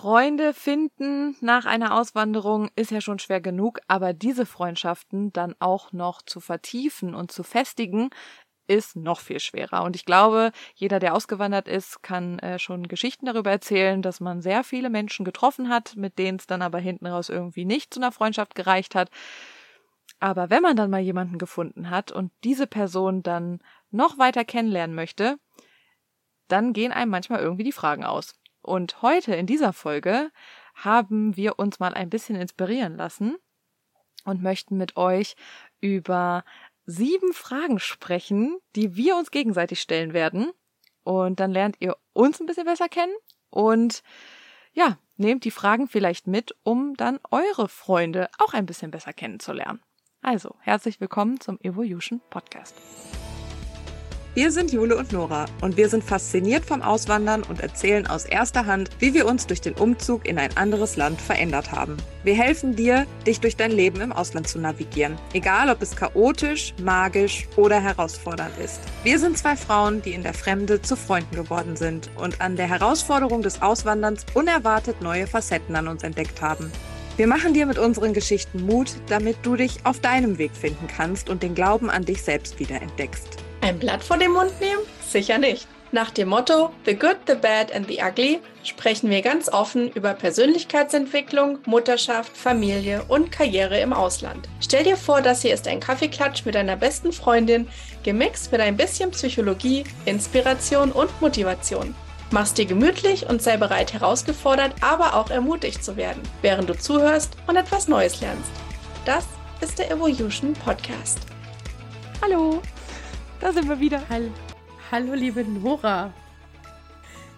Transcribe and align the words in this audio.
Freunde 0.00 0.54
finden 0.54 1.36
nach 1.42 1.66
einer 1.66 1.94
Auswanderung 1.94 2.70
ist 2.74 2.90
ja 2.90 3.02
schon 3.02 3.18
schwer 3.18 3.42
genug, 3.42 3.80
aber 3.86 4.14
diese 4.14 4.46
Freundschaften 4.46 5.30
dann 5.34 5.54
auch 5.58 5.92
noch 5.92 6.22
zu 6.22 6.40
vertiefen 6.40 7.14
und 7.14 7.30
zu 7.30 7.42
festigen, 7.42 8.08
ist 8.66 8.96
noch 8.96 9.20
viel 9.20 9.40
schwerer. 9.40 9.82
Und 9.82 9.96
ich 9.96 10.06
glaube, 10.06 10.52
jeder, 10.74 11.00
der 11.00 11.14
ausgewandert 11.14 11.68
ist, 11.68 12.02
kann 12.02 12.38
äh, 12.38 12.58
schon 12.58 12.88
Geschichten 12.88 13.26
darüber 13.26 13.50
erzählen, 13.50 14.00
dass 14.00 14.20
man 14.20 14.40
sehr 14.40 14.64
viele 14.64 14.88
Menschen 14.88 15.26
getroffen 15.26 15.68
hat, 15.68 15.96
mit 15.96 16.18
denen 16.18 16.38
es 16.38 16.46
dann 16.46 16.62
aber 16.62 16.78
hinten 16.78 17.06
raus 17.06 17.28
irgendwie 17.28 17.66
nicht 17.66 17.92
zu 17.92 18.00
einer 18.00 18.10
Freundschaft 18.10 18.54
gereicht 18.54 18.94
hat. 18.94 19.10
Aber 20.18 20.48
wenn 20.48 20.62
man 20.62 20.76
dann 20.76 20.88
mal 20.88 21.00
jemanden 21.00 21.36
gefunden 21.36 21.90
hat 21.90 22.10
und 22.10 22.32
diese 22.42 22.66
Person 22.66 23.22
dann 23.22 23.58
noch 23.90 24.16
weiter 24.16 24.46
kennenlernen 24.46 24.96
möchte, 24.96 25.36
dann 26.48 26.72
gehen 26.72 26.90
einem 26.90 27.10
manchmal 27.10 27.40
irgendwie 27.40 27.64
die 27.64 27.72
Fragen 27.72 28.04
aus. 28.04 28.39
Und 28.62 29.02
heute 29.02 29.34
in 29.34 29.46
dieser 29.46 29.72
Folge 29.72 30.30
haben 30.74 31.36
wir 31.36 31.58
uns 31.58 31.80
mal 31.80 31.94
ein 31.94 32.10
bisschen 32.10 32.36
inspirieren 32.36 32.96
lassen 32.96 33.36
und 34.24 34.42
möchten 34.42 34.76
mit 34.76 34.96
euch 34.96 35.36
über 35.80 36.44
sieben 36.86 37.32
Fragen 37.32 37.78
sprechen, 37.78 38.58
die 38.76 38.96
wir 38.96 39.16
uns 39.16 39.30
gegenseitig 39.30 39.80
stellen 39.80 40.12
werden. 40.12 40.50
Und 41.02 41.40
dann 41.40 41.52
lernt 41.52 41.76
ihr 41.80 41.96
uns 42.12 42.40
ein 42.40 42.46
bisschen 42.46 42.66
besser 42.66 42.88
kennen 42.88 43.14
und 43.48 44.02
ja, 44.72 44.98
nehmt 45.16 45.44
die 45.44 45.50
Fragen 45.50 45.88
vielleicht 45.88 46.26
mit, 46.26 46.54
um 46.62 46.94
dann 46.94 47.18
eure 47.30 47.68
Freunde 47.68 48.28
auch 48.38 48.54
ein 48.54 48.66
bisschen 48.66 48.90
besser 48.90 49.12
kennenzulernen. 49.12 49.80
Also, 50.22 50.54
herzlich 50.60 51.00
willkommen 51.00 51.40
zum 51.40 51.58
Evolution 51.62 52.20
Podcast. 52.30 52.76
Wir 54.40 54.50
sind 54.50 54.72
Jule 54.72 54.96
und 54.96 55.12
Nora 55.12 55.44
und 55.60 55.76
wir 55.76 55.90
sind 55.90 56.02
fasziniert 56.02 56.64
vom 56.64 56.80
Auswandern 56.80 57.42
und 57.42 57.60
erzählen 57.60 58.06
aus 58.06 58.24
erster 58.24 58.64
Hand, 58.64 58.88
wie 58.98 59.12
wir 59.12 59.26
uns 59.26 59.46
durch 59.46 59.60
den 59.60 59.74
Umzug 59.74 60.26
in 60.26 60.38
ein 60.38 60.56
anderes 60.56 60.96
Land 60.96 61.20
verändert 61.20 61.72
haben. 61.72 61.98
Wir 62.24 62.32
helfen 62.32 62.74
dir, 62.74 63.06
dich 63.26 63.40
durch 63.40 63.56
dein 63.56 63.70
Leben 63.70 64.00
im 64.00 64.12
Ausland 64.12 64.48
zu 64.48 64.58
navigieren, 64.58 65.18
egal 65.34 65.68
ob 65.68 65.82
es 65.82 65.94
chaotisch, 65.94 66.72
magisch 66.82 67.48
oder 67.56 67.82
herausfordernd 67.82 68.56
ist. 68.64 68.80
Wir 69.04 69.18
sind 69.18 69.36
zwei 69.36 69.56
Frauen, 69.56 70.00
die 70.00 70.14
in 70.14 70.22
der 70.22 70.32
Fremde 70.32 70.80
zu 70.80 70.96
Freunden 70.96 71.36
geworden 71.36 71.76
sind 71.76 72.08
und 72.16 72.40
an 72.40 72.56
der 72.56 72.66
Herausforderung 72.66 73.42
des 73.42 73.60
Auswanderns 73.60 74.24
unerwartet 74.32 75.02
neue 75.02 75.26
Facetten 75.26 75.76
an 75.76 75.86
uns 75.86 76.02
entdeckt 76.02 76.40
haben. 76.40 76.72
Wir 77.18 77.26
machen 77.26 77.52
dir 77.52 77.66
mit 77.66 77.78
unseren 77.78 78.14
Geschichten 78.14 78.64
Mut, 78.64 78.94
damit 79.10 79.36
du 79.42 79.56
dich 79.56 79.84
auf 79.84 80.00
deinem 80.00 80.38
Weg 80.38 80.52
finden 80.52 80.86
kannst 80.86 81.28
und 81.28 81.42
den 81.42 81.54
Glauben 81.54 81.90
an 81.90 82.06
dich 82.06 82.22
selbst 82.22 82.58
wieder 82.58 82.80
entdeckst. 82.80 83.39
Ein 83.62 83.78
Blatt 83.78 84.02
vor 84.02 84.16
den 84.16 84.32
Mund 84.32 84.58
nehmen? 84.60 84.80
Sicher 85.06 85.38
nicht. 85.38 85.68
Nach 85.92 86.10
dem 86.10 86.28
Motto 86.28 86.70
The 86.86 86.94
Good, 86.94 87.16
The 87.26 87.34
Bad 87.34 87.74
and 87.74 87.88
The 87.88 88.00
Ugly 88.00 88.40
sprechen 88.62 89.10
wir 89.10 89.22
ganz 89.22 89.48
offen 89.48 89.90
über 89.90 90.14
Persönlichkeitsentwicklung, 90.14 91.58
Mutterschaft, 91.66 92.36
Familie 92.36 93.02
und 93.08 93.32
Karriere 93.32 93.80
im 93.80 93.92
Ausland. 93.92 94.48
Stell 94.60 94.84
dir 94.84 94.96
vor, 94.96 95.20
das 95.20 95.42
hier 95.42 95.52
ist 95.52 95.66
ein 95.66 95.80
Kaffeeklatsch 95.80 96.46
mit 96.46 96.54
deiner 96.54 96.76
besten 96.76 97.12
Freundin, 97.12 97.68
gemixt 98.04 98.52
mit 98.52 98.60
ein 98.60 98.76
bisschen 98.76 99.10
Psychologie, 99.10 99.84
Inspiration 100.04 100.92
und 100.92 101.20
Motivation. 101.20 101.94
Mach's 102.30 102.54
dir 102.54 102.66
gemütlich 102.66 103.28
und 103.28 103.42
sei 103.42 103.56
bereit, 103.56 103.92
herausgefordert, 103.92 104.74
aber 104.80 105.16
auch 105.16 105.30
ermutigt 105.30 105.84
zu 105.84 105.96
werden, 105.96 106.22
während 106.40 106.70
du 106.70 106.78
zuhörst 106.78 107.36
und 107.48 107.56
etwas 107.56 107.88
Neues 107.88 108.20
lernst. 108.20 108.52
Das 109.04 109.26
ist 109.60 109.78
der 109.80 109.90
Evolution 109.90 110.52
Podcast. 110.52 111.18
Hallo! 112.22 112.62
Da 113.40 113.54
sind 113.54 113.70
wir 113.70 113.80
wieder. 113.80 114.02
Hallo, 114.10 114.28
hallo 114.92 115.14
liebe 115.14 115.42
Nora. 115.42 116.12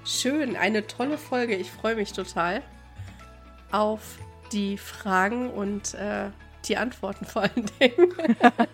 Schön, 0.05 0.57
eine 0.57 0.85
tolle 0.89 1.17
Folge. 1.17 1.55
Ich 1.55 1.71
freue 1.71 1.95
mich 1.95 2.13
total 2.13 2.61
auf 3.71 4.19
die 4.51 4.79
Fragen 4.79 5.49
und 5.49 5.95
äh, 5.95 6.31
die 6.65 6.77
Antworten 6.77 7.25
vor 7.25 7.43
allen 7.43 7.71
Dingen. 7.79 8.13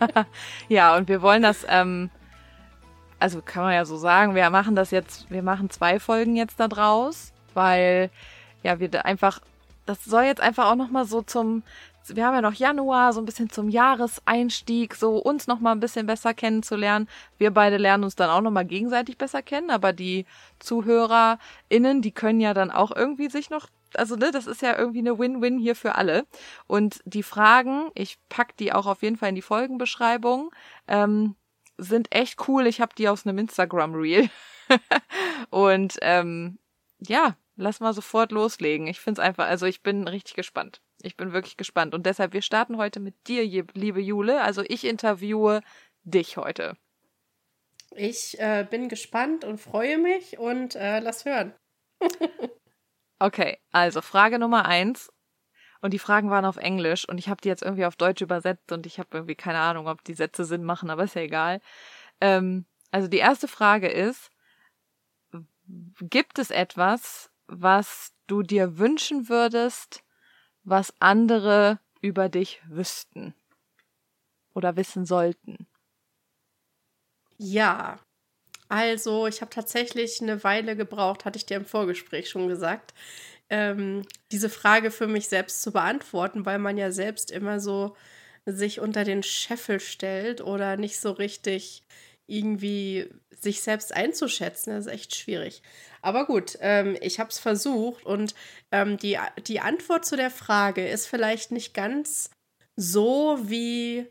ja, 0.71 0.97
und 0.97 1.09
wir 1.09 1.21
wollen 1.21 1.43
das, 1.43 1.67
ähm, 1.69 2.09
also 3.19 3.43
kann 3.43 3.63
man 3.63 3.75
ja 3.75 3.85
so 3.85 3.99
sagen, 3.99 4.35
wir 4.35 4.49
machen 4.49 4.75
das 4.75 4.91
jetzt, 4.91 5.31
wir 5.31 5.43
machen 5.43 5.69
zwei 5.69 6.01
Folgen 6.01 6.35
jetzt 6.35 6.59
da 6.59 6.67
draus, 6.67 7.35
weil 7.53 8.09
ja, 8.63 8.81
wir 8.81 9.05
einfach, 9.05 9.41
das 9.85 10.03
soll 10.03 10.23
jetzt 10.23 10.41
einfach 10.41 10.71
auch 10.71 10.77
nochmal 10.77 11.05
so 11.05 11.21
zum, 11.21 11.63
wir 12.17 12.27
haben 12.27 12.35
ja 12.35 12.43
noch 12.43 12.55
Januar, 12.55 13.13
so 13.13 13.21
ein 13.21 13.25
bisschen 13.25 13.51
zum 13.51 13.69
Jahreseinstieg, 13.69 14.95
so 14.95 15.17
uns 15.17 15.47
noch 15.47 15.61
mal 15.61 15.73
ein 15.73 15.81
bisschen 15.81 16.07
besser 16.07 16.35
kennenzulernen. 16.35 17.09
Wir 17.39 17.51
beide 17.51 17.77
lernen 17.77 18.05
uns 18.05 18.17
dann 18.17 18.31
auch 18.31 18.41
noch 18.41 18.51
mal 18.51 18.65
gegenseitig 18.65 19.19
besser 19.19 19.43
kennen, 19.43 19.71
aber 19.71 19.93
die 19.93 20.27
ZuhörerInnen, 20.59 22.03
die 22.03 22.13
können 22.13 22.41
ja 22.41 22.55
dann 22.55 22.71
auch 22.71 22.95
irgendwie 22.95 23.29
sich 23.29 23.51
noch 23.51 23.69
also 23.95 24.17
ne, 24.17 24.31
das 24.31 24.47
ist 24.47 24.61
ja 24.61 24.77
irgendwie 24.79 24.99
eine 24.99 25.19
Win-Win 25.19 25.59
hier 25.59 25.75
für 25.75 25.95
alle. 25.95 26.27
Und 26.67 27.01
die 27.07 27.23
Fragen, 27.23 27.91
ich 27.95 28.19
pack 28.29 28.55
die 28.59 28.73
auch 28.73 28.87
auf 28.87 29.03
jeden 29.03 29.17
Fall 29.17 29.31
in 29.31 29.35
die 29.35 29.43
Folgenbeschreibung, 29.43 30.51
ähm, 30.87 31.37
sind 31.79 32.15
echt 32.15 32.49
cool. 32.49 32.67
Ich 32.67 32.81
habe 32.81 32.95
die 32.97 33.09
aus 33.09 33.27
einem 33.27 33.39
Instagram-Reel. 33.39 34.29
und 35.51 35.97
ähm, 36.03 36.59
ja, 37.01 37.37
lass 37.57 37.81
mal 37.81 37.95
sofort 37.95 38.33
loslegen. 38.33 38.87
Ich 38.87 39.01
find's 39.01 39.21
einfach, 39.21 39.47
also 39.47 39.67
ich 39.67 39.83
bin 39.83 40.07
richtig 40.09 40.35
gespannt. 40.35 40.81
Ich 41.03 41.17
bin 41.17 41.33
wirklich 41.33 41.57
gespannt. 41.57 41.95
Und 41.95 42.07
deshalb, 42.07 42.33
wir 42.33 42.43
starten 42.43 42.77
heute 42.77 43.01
mit 43.01 43.15
dir, 43.29 43.45
liebe 43.75 44.01
Jule. 44.01 44.43
Also 44.43 44.63
ich 44.67 44.85
interviewe 44.85 45.61
dich 46.05 46.37
heute. 46.37 46.77
Ich 47.93 48.39
äh, 48.39 48.67
bin 48.69 48.89
gespannt 48.89 49.45
und 49.45 49.59
freue 49.59 49.99
mich 49.99 50.39
und 50.39 50.75
äh, 50.75 51.01
lass 51.01 51.25
hören. 51.25 51.55
okay, 53.19 53.59
also 53.73 54.03
Frage 54.03 54.39
Nummer 54.39 54.67
eins. 54.67 55.11
Und 55.81 55.95
die 55.95 55.99
Fragen 56.01 56.29
waren 56.31 56.45
auf 56.45 56.57
Englisch 56.57 57.09
und 57.09 57.19
ich 57.19 57.29
habe 57.29 57.41
die 57.41 57.49
jetzt 57.49 57.63
irgendwie 57.63 57.87
auf 57.87 57.95
Deutsch 57.95 58.21
übersetzt 58.21 58.73
und 58.73 58.85
ich 58.85 58.99
habe 58.99 59.11
irgendwie 59.13 59.37
keine 59.37 59.61
Ahnung, 59.61 59.87
ob 59.87 60.03
die 60.03 60.15
Sätze 60.15 60.45
Sinn 60.45 60.65
machen, 60.65 60.91
aber 60.91 61.05
ist 61.05 61.15
ja 61.15 61.23
egal. 61.23 61.61
Ähm, 62.21 62.67
also 62.91 63.07
die 63.07 63.19
erste 63.19 63.47
Frage 63.47 63.89
ist, 63.89 64.31
gibt 66.01 66.39
es 66.41 66.51
etwas, 66.51 67.31
was 67.47 68.13
du 68.27 68.43
dir 68.43 68.79
wünschen 68.79 69.29
würdest, 69.29 70.03
was 70.69 70.93
andere 71.01 71.81
über 72.01 72.29
dich 72.29 72.61
wüssten 72.69 73.35
oder 74.55 74.77
wissen 74.77 75.07
sollten? 75.07 75.67
Ja, 77.39 77.99
also 78.69 79.27
ich 79.29 79.41
habe 79.43 79.51
tatsächlich 79.51 80.21
eine 80.23 80.45
Weile 80.45 80.77
gebraucht, 80.77 81.25
hatte 81.25 81.39
ich 81.39 81.47
dir 81.47 81.57
im 81.59 81.67
Vorgespräch 81.67 82.31
schon 82.31 82.49
gesagt, 82.49 82.95
ähm, 83.51 84.03
diese 84.33 84.51
Frage 84.51 84.91
für 84.91 85.09
mich 85.09 85.29
selbst 85.29 85.63
zu 85.63 85.73
beantworten, 85.73 86.47
weil 86.47 86.59
man 86.59 86.79
ja 86.79 86.93
selbst 86.93 87.31
immer 87.33 87.61
so 87.61 87.97
sich 88.47 88.81
unter 88.81 89.05
den 89.05 89.23
Scheffel 89.23 89.81
stellt 89.81 90.41
oder 90.43 90.77
nicht 90.77 91.01
so 91.01 91.13
richtig 91.13 91.85
irgendwie 92.29 93.11
sich 93.41 93.63
selbst 93.63 93.95
einzuschätzen. 93.95 94.71
Das 94.71 94.87
ist 94.87 94.93
echt 94.93 95.17
schwierig. 95.17 95.63
Aber 96.03 96.27
gut, 96.27 96.59
ähm, 96.61 96.97
ich 97.01 97.19
habe 97.19 97.31
es 97.31 97.39
versucht 97.39 98.05
und 98.05 98.35
ähm, 98.71 98.97
die, 98.99 99.19
die 99.47 99.61
Antwort 99.61 100.05
zu 100.05 100.17
der 100.17 100.31
Frage 100.31 100.87
ist 100.87 101.07
vielleicht 101.07 101.51
nicht 101.51 101.75
ganz 101.75 102.31
so 102.77 103.39
wie, 103.43 104.07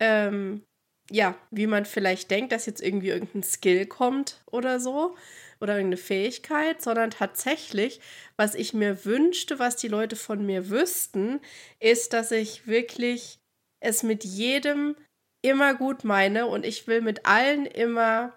ähm, 0.00 0.62
ja, 1.10 1.36
wie 1.50 1.66
man 1.66 1.84
vielleicht 1.84 2.30
denkt, 2.30 2.52
dass 2.52 2.66
jetzt 2.66 2.82
irgendwie 2.82 3.10
irgendein 3.10 3.42
Skill 3.42 3.86
kommt 3.86 4.42
oder 4.50 4.80
so 4.80 5.14
oder 5.60 5.76
irgendeine 5.76 5.98
Fähigkeit, 5.98 6.82
sondern 6.82 7.10
tatsächlich, 7.10 8.00
was 8.36 8.54
ich 8.54 8.74
mir 8.74 9.04
wünschte, 9.04 9.58
was 9.58 9.76
die 9.76 9.88
Leute 9.88 10.16
von 10.16 10.44
mir 10.44 10.70
wüssten, 10.70 11.40
ist, 11.78 12.12
dass 12.12 12.30
ich 12.32 12.66
wirklich 12.66 13.38
es 13.80 14.02
mit 14.02 14.24
jedem 14.24 14.96
immer 15.44 15.74
gut 15.74 16.04
meine 16.04 16.46
und 16.46 16.64
ich 16.64 16.86
will 16.86 17.02
mit 17.02 17.26
allen 17.26 17.66
immer 17.66 18.36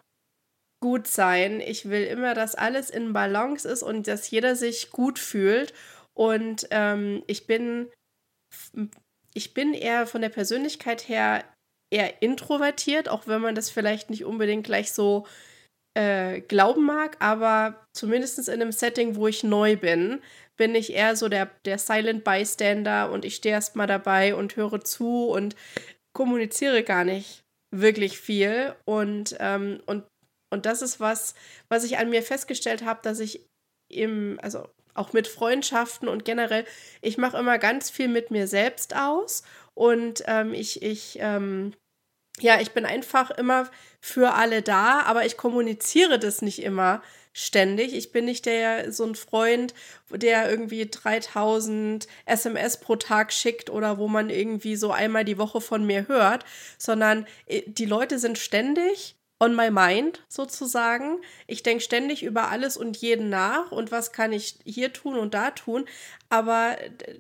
gut 0.82 1.08
sein. 1.08 1.62
Ich 1.62 1.90
will 1.90 2.04
immer, 2.04 2.34
dass 2.34 2.54
alles 2.54 2.90
in 2.90 3.14
Balance 3.14 3.68
ist 3.68 3.82
und 3.82 4.08
dass 4.08 4.30
jeder 4.30 4.56
sich 4.56 4.92
gut 4.92 5.18
fühlt. 5.18 5.74
Und 6.14 6.68
ähm, 6.72 7.24
ich 7.28 7.48
bin, 7.48 7.90
ich 9.34 9.54
bin 9.54 9.74
eher 9.74 10.06
von 10.06 10.22
der 10.22 10.30
Persönlichkeit 10.30 11.08
her 11.08 11.44
eher 11.90 12.22
introvertiert, 12.22 13.08
auch 13.08 13.28
wenn 13.28 13.42
man 13.42 13.56
das 13.56 13.70
vielleicht 13.70 14.10
nicht 14.10 14.26
unbedingt 14.26 14.66
gleich 14.66 14.92
so 14.92 15.26
äh, 15.98 16.42
glauben 16.42 16.86
mag, 16.86 17.16
aber 17.20 17.88
zumindest 17.96 18.38
in 18.50 18.62
einem 18.62 18.74
Setting, 18.74 19.16
wo 19.16 19.28
ich 19.28 19.44
neu 19.44 19.78
bin, 19.78 20.22
bin 20.58 20.76
ich 20.76 20.92
eher 20.92 21.16
so 21.16 21.30
der, 21.30 21.50
der 21.66 21.78
Silent 21.78 22.24
Bystander 22.24 23.12
und 23.12 23.24
ich 23.24 23.36
stehe 23.36 23.56
erstmal 23.56 23.88
dabei 23.88 24.36
und 24.36 24.56
höre 24.58 24.84
zu 24.84 25.30
und 25.30 25.56
kommuniziere 26.18 26.82
gar 26.82 27.04
nicht 27.04 27.44
wirklich 27.72 28.20
viel. 28.20 28.76
Und, 28.86 29.38
ähm, 29.40 29.82
und, 29.86 30.04
und 30.52 30.66
das 30.66 30.82
ist 30.82 31.00
was, 31.00 31.36
was 31.70 31.84
ich 31.84 32.00
an 32.00 32.10
mir 32.10 32.24
festgestellt 32.24 32.84
habe, 32.84 33.02
dass 33.04 33.20
ich 33.20 33.46
im, 33.88 34.40
also 34.42 34.68
auch 34.96 35.14
mit 35.14 35.28
Freundschaften 35.28 36.08
und 36.08 36.26
generell, 36.26 36.66
ich 37.02 37.20
mache 37.20 37.38
immer 37.38 37.60
ganz 37.60 37.92
viel 37.92 38.08
mit 38.08 38.32
mir 38.32 38.48
selbst 38.48 38.96
aus 38.96 39.44
und 39.76 40.24
ähm, 40.26 40.56
ich, 40.56 40.82
ich, 40.82 41.20
ähm, 41.22 41.76
ja, 42.40 42.60
ich 42.60 42.72
bin 42.72 42.86
einfach 42.86 43.30
immer 43.30 43.70
für 44.04 44.34
alle 44.34 44.64
da, 44.64 45.02
aber 45.02 45.24
ich 45.28 45.38
kommuniziere 45.38 46.18
das 46.18 46.42
nicht 46.42 46.64
immer 46.64 47.04
ständig. 47.38 47.94
Ich 47.94 48.12
bin 48.12 48.26
nicht 48.26 48.48
der 48.48 48.92
so 48.92 49.06
ein 49.06 49.14
Freund, 49.14 49.76
der 50.10 50.50
irgendwie 50.50 50.90
3000 50.90 52.08
SMS 52.26 52.80
pro 52.80 52.96
Tag 52.96 53.32
schickt 53.32 53.70
oder 53.70 54.00
wo 54.00 54.08
man 54.08 54.32
irgendwie 54.32 54.76
so 54.76 54.92
einmal 54.92 55.24
die 55.24 55.38
Woche 55.38 55.62
von 55.62 55.86
mir 55.86 56.08
hört, 56.08 56.46
sondern 56.80 57.28
äh, 57.46 57.62
die 57.68 57.86
Leute 57.86 58.18
sind 58.18 58.40
ständig 58.40 59.16
on 59.40 59.56
my 59.56 59.70
mind 59.70 60.24
sozusagen. 60.28 61.20
Ich 61.46 61.62
denke 61.62 61.84
ständig 61.84 62.24
über 62.24 62.50
alles 62.50 62.76
und 62.76 62.98
jeden 62.98 63.30
nach 63.30 63.72
und 63.72 63.92
was 63.92 64.12
kann 64.12 64.34
ich 64.34 64.58
hier 64.64 64.94
tun 64.94 65.16
und 65.18 65.34
da 65.34 65.52
tun. 65.52 65.86
Aber 66.30 66.76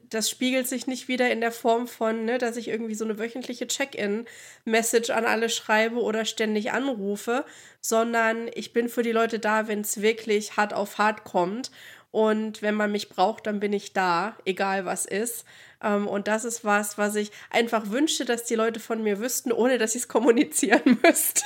das 0.09 0.29
spiegelt 0.29 0.67
sich 0.67 0.87
nicht 0.87 1.07
wieder 1.07 1.29
in 1.29 1.41
der 1.41 1.51
Form 1.51 1.87
von, 1.87 2.25
ne, 2.25 2.39
dass 2.39 2.57
ich 2.57 2.67
irgendwie 2.69 2.95
so 2.95 3.05
eine 3.05 3.19
wöchentliche 3.19 3.67
Check-in-Message 3.67 5.11
an 5.11 5.25
alle 5.25 5.49
schreibe 5.49 6.01
oder 6.01 6.25
ständig 6.25 6.71
anrufe, 6.71 7.45
sondern 7.81 8.49
ich 8.53 8.73
bin 8.73 8.89
für 8.89 9.03
die 9.03 9.11
Leute 9.11 9.39
da, 9.39 9.67
wenn 9.67 9.81
es 9.81 10.01
wirklich 10.01 10.57
hart 10.57 10.73
auf 10.73 10.97
hart 10.97 11.23
kommt. 11.23 11.71
Und 12.09 12.61
wenn 12.61 12.73
man 12.73 12.91
mich 12.91 13.09
braucht, 13.09 13.45
dann 13.45 13.59
bin 13.59 13.73
ich 13.73 13.93
da, 13.93 14.37
egal 14.45 14.85
was 14.85 15.05
ist. 15.05 15.45
Ähm, 15.83 16.07
und 16.07 16.27
das 16.27 16.45
ist 16.45 16.63
was, 16.63 16.97
was 16.97 17.15
ich 17.15 17.31
einfach 17.51 17.91
wünschte, 17.91 18.25
dass 18.25 18.43
die 18.45 18.55
Leute 18.55 18.79
von 18.79 19.03
mir 19.03 19.19
wüssten, 19.19 19.51
ohne 19.51 19.77
dass 19.77 19.93
ich 19.93 20.03
es 20.03 20.07
kommunizieren 20.07 20.99
müsste. 21.03 21.43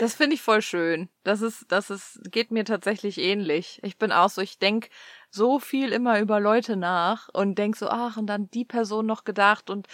Das 0.00 0.14
finde 0.14 0.34
ich 0.34 0.42
voll 0.42 0.62
schön. 0.62 1.08
Das 1.22 1.42
ist, 1.42 1.70
das 1.70 1.90
ist, 1.90 2.20
geht 2.30 2.50
mir 2.50 2.64
tatsächlich 2.64 3.18
ähnlich. 3.18 3.80
Ich 3.82 3.98
bin 3.98 4.12
auch 4.12 4.28
so, 4.28 4.40
ich 4.40 4.58
denke 4.58 4.88
so 5.30 5.58
viel 5.58 5.92
immer 5.92 6.20
über 6.20 6.40
Leute 6.40 6.76
nach 6.76 7.28
und 7.32 7.56
denk 7.56 7.76
so, 7.76 7.88
ach, 7.88 8.16
und 8.16 8.26
dann 8.26 8.50
die 8.50 8.64
Person 8.64 9.06
noch 9.06 9.24
gedacht 9.24 9.70
und 9.70 9.88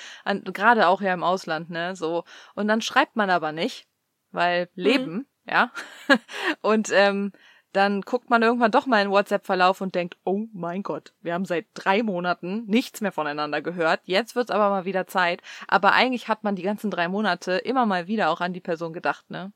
gerade 0.44 0.88
auch 0.88 1.00
ja 1.00 1.14
im 1.14 1.22
Ausland, 1.22 1.70
ne, 1.70 1.96
so. 1.96 2.24
Und 2.54 2.68
dann 2.68 2.82
schreibt 2.82 3.16
man 3.16 3.30
aber 3.30 3.52
nicht, 3.52 3.86
weil 4.32 4.68
mhm. 4.74 4.82
Leben, 4.82 5.12
mhm. 5.12 5.26
ja. 5.46 5.72
und 6.60 6.90
ähm, 6.92 7.32
dann 7.72 8.00
guckt 8.00 8.30
man 8.30 8.42
irgendwann 8.42 8.72
doch 8.72 8.86
mal 8.86 9.02
in 9.02 9.10
WhatsApp-Verlauf 9.10 9.80
und 9.80 9.94
denkt, 9.94 10.16
oh 10.24 10.46
mein 10.52 10.82
Gott, 10.82 11.14
wir 11.20 11.34
haben 11.34 11.44
seit 11.44 11.66
drei 11.74 12.02
Monaten 12.02 12.64
nichts 12.66 13.00
mehr 13.00 13.12
voneinander 13.12 13.62
gehört. 13.62 14.00
Jetzt 14.04 14.34
wird's 14.34 14.50
aber 14.50 14.70
mal 14.70 14.84
wieder 14.84 15.06
Zeit. 15.06 15.40
Aber 15.68 15.92
eigentlich 15.92 16.28
hat 16.28 16.42
man 16.42 16.56
die 16.56 16.62
ganzen 16.62 16.90
drei 16.90 17.08
Monate 17.08 17.52
immer 17.58 17.86
mal 17.86 18.08
wieder 18.08 18.30
auch 18.30 18.40
an 18.40 18.52
die 18.52 18.60
Person 18.60 18.92
gedacht, 18.92 19.30
ne? 19.30 19.52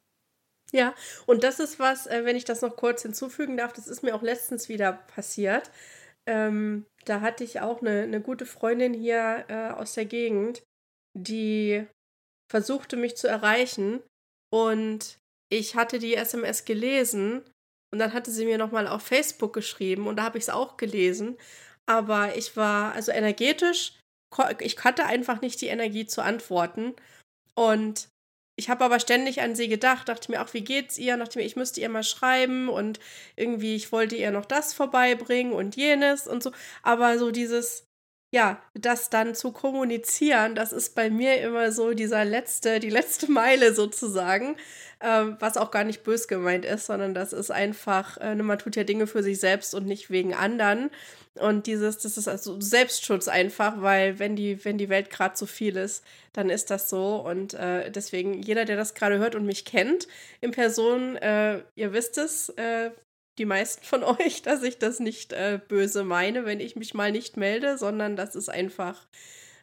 Ja, 0.75 0.93
und 1.27 1.45
das 1.45 1.61
ist 1.61 1.79
was, 1.79 2.09
äh, 2.09 2.25
wenn 2.25 2.35
ich 2.35 2.45
das 2.45 2.61
noch 2.61 2.75
kurz 2.75 3.03
hinzufügen 3.03 3.57
darf, 3.57 3.73
das 3.73 3.87
ist 3.87 4.03
mir 4.03 4.13
auch 4.13 4.23
letztens 4.23 4.69
wieder 4.69 4.93
passiert. 4.93 5.71
Ähm, 6.27 6.85
da 7.05 7.21
hatte 7.21 7.45
ich 7.45 7.61
auch 7.61 7.81
eine, 7.81 8.03
eine 8.03 8.21
gute 8.21 8.45
Freundin 8.45 8.93
hier 8.93 9.45
äh, 9.49 9.71
aus 9.71 9.95
der 9.95 10.05
Gegend, 10.05 10.65
die 11.17 11.87
versuchte 12.51 12.97
mich 12.97 13.17
zu 13.17 13.29
erreichen 13.29 14.03
und 14.53 15.19
ich 15.49 15.77
hatte 15.77 16.01
die 16.01 16.17
SMS 16.17 16.65
gelesen 16.65 17.43
und 17.93 18.01
dann 18.01 18.13
hatte 18.13 18.33
sie 18.33 18.45
mir 18.45 18.59
nochmal 18.59 18.89
auf 18.89 19.03
Facebook 19.03 19.53
geschrieben 19.53 20.09
und 20.09 20.17
da 20.17 20.25
habe 20.25 20.39
ich 20.39 20.45
es 20.45 20.51
auch 20.51 20.77
gelesen. 20.77 21.37
Aber 21.87 22.37
ich 22.37 22.57
war 22.57 22.95
also 22.95 23.13
energetisch, 23.13 24.01
ich 24.59 24.83
hatte 24.83 25.07
einfach 25.07 25.41
nicht 25.41 25.61
die 25.61 25.69
Energie 25.69 26.07
zu 26.07 26.23
antworten. 26.23 26.97
Und 27.55 28.09
ich 28.57 28.69
habe 28.69 28.85
aber 28.85 29.01
ständig 29.01 29.41
an 29.43 29.55
sie 29.55 29.69
gedacht, 29.69 30.09
dachte 30.09 30.31
mir 30.31 30.43
auch, 30.43 30.55
wie 30.55 30.63
geht's 30.63 30.99
ihr? 30.99 31.17
Dachte 31.17 31.39
mir, 31.39 31.45
ich 31.45 31.57
müsste 31.57 31.81
ihr 31.81 31.89
mal 31.89 32.05
schreiben 32.05 32.69
und 32.69 33.01
irgendwie, 33.37 33.75
ich 33.75 33.91
wollte 33.91 34.17
ihr 34.17 34.31
noch 34.31 34.45
das 34.45 34.73
vorbeibringen 34.75 35.53
und 35.53 35.77
jenes 35.77 36.27
und 36.29 36.43
so. 36.43 36.53
Aber 36.83 37.19
so 37.19 37.31
dieses, 37.31 37.87
ja, 38.35 38.61
das 38.75 39.11
dann 39.11 39.37
zu 39.37 39.53
kommunizieren, 39.53 40.57
das 40.57 40.73
ist 40.73 40.97
bei 40.97 41.09
mir 41.09 41.41
immer 41.41 41.71
so 41.71 41.95
dieser 41.95 42.25
letzte, 42.25 42.81
die 42.81 42.91
letzte 42.91 43.31
Meile 43.31 43.73
sozusagen, 43.73 44.57
äh, 44.99 45.27
was 45.39 45.57
auch 45.57 45.71
gar 45.71 45.85
nicht 45.85 46.03
bös 46.03 46.27
gemeint 46.27 46.65
ist, 46.65 46.87
sondern 46.87 47.15
das 47.15 47.33
ist 47.33 47.53
einfach, 47.53 48.17
äh, 48.17 48.35
man 48.35 48.59
tut 48.59 48.75
ja 48.75 48.83
Dinge 48.83 49.07
für 49.07 49.23
sich 49.23 49.39
selbst 49.39 49.73
und 49.73 49.87
nicht 49.87 50.11
wegen 50.11 50.35
anderen. 50.35 50.91
Und 51.35 51.69
dieses, 51.69 51.99
das 51.99 52.19
ist 52.19 52.27
also 52.27 52.61
Selbstschutz 52.61 53.29
einfach, 53.29 53.81
weil 53.81 54.19
wenn 54.19 54.35
die, 54.35 54.65
wenn 54.65 54.79
die 54.79 54.89
Welt 54.89 55.11
gerade 55.11 55.35
zu 55.35 55.47
viel 55.47 55.77
ist, 55.77 56.03
dann 56.33 56.51
ist 56.51 56.73
das 56.73 56.91
so. 56.91 57.17
Und 57.25 57.55
äh, 57.55 57.93
deswegen, 57.93 58.43
jeder, 58.43 58.65
der 58.65 58.77
das 58.77 58.95
gerade 58.95 59.19
hört 59.19 59.37
und 59.37 59.47
mich 59.47 59.65
kennt 59.65 60.09
in 60.41 60.51
Person, 60.51 61.15
äh, 61.19 61.61
ihr 61.77 61.93
wisst 61.93 62.19
es, 62.19 62.49
äh, 62.51 62.91
die 63.39 63.45
meisten 63.45 63.85
von 63.85 64.03
euch, 64.21 64.43
dass 64.43 64.63
ich 64.63 64.79
das 64.79 65.01
nicht 65.01 65.33
äh, 65.33 65.61
böse 65.69 66.05
meine, 66.05 66.45
wenn 66.45 66.61
ich 66.61 66.77
mich 66.77 66.95
mal 66.95 67.13
nicht 67.13 67.37
melde, 67.37 67.79
sondern 67.79 68.17
das 68.17 68.35
ist 68.35 68.49
einfach 68.49 69.07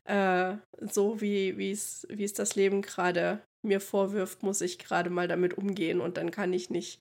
äh, 0.06 0.56
so, 0.80 1.22
wie 1.22 1.72
es 1.72 2.34
das 2.34 2.56
Leben 2.56 2.82
gerade 2.82 3.42
mir 3.64 3.80
vorwirft, 3.80 4.44
muss 4.44 4.62
ich 4.62 4.80
gerade 4.80 5.10
mal 5.10 5.28
damit 5.28 5.54
umgehen 5.56 6.02
und 6.02 6.18
dann 6.18 6.32
kann 6.32 6.52
ich 6.54 6.70
nicht 6.70 7.00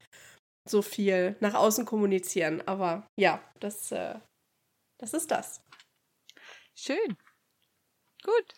so 0.68 0.82
viel 0.82 1.36
nach 1.40 1.54
außen 1.54 1.86
kommunizieren. 1.86 2.62
Aber 2.66 3.06
ja, 3.18 3.42
das 3.60 3.90
äh, 3.92 4.16
das 5.00 5.14
ist 5.14 5.30
das. 5.30 5.62
Schön. 6.76 7.16
Gut. 8.22 8.54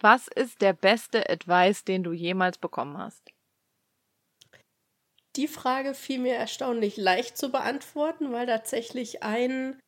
Was 0.00 0.26
ist 0.26 0.60
der 0.60 0.72
beste 0.72 1.30
Advice, 1.30 1.84
den 1.84 2.02
du 2.02 2.12
jemals 2.12 2.58
bekommen 2.58 2.98
hast? 2.98 3.30
Die 5.36 5.48
Frage 5.48 5.94
fiel 5.94 6.18
mir 6.18 6.34
erstaunlich 6.34 6.96
leicht 6.96 7.36
zu 7.36 7.50
beantworten, 7.50 8.32
weil 8.32 8.46
tatsächlich 8.46 9.22
ein 9.22 9.78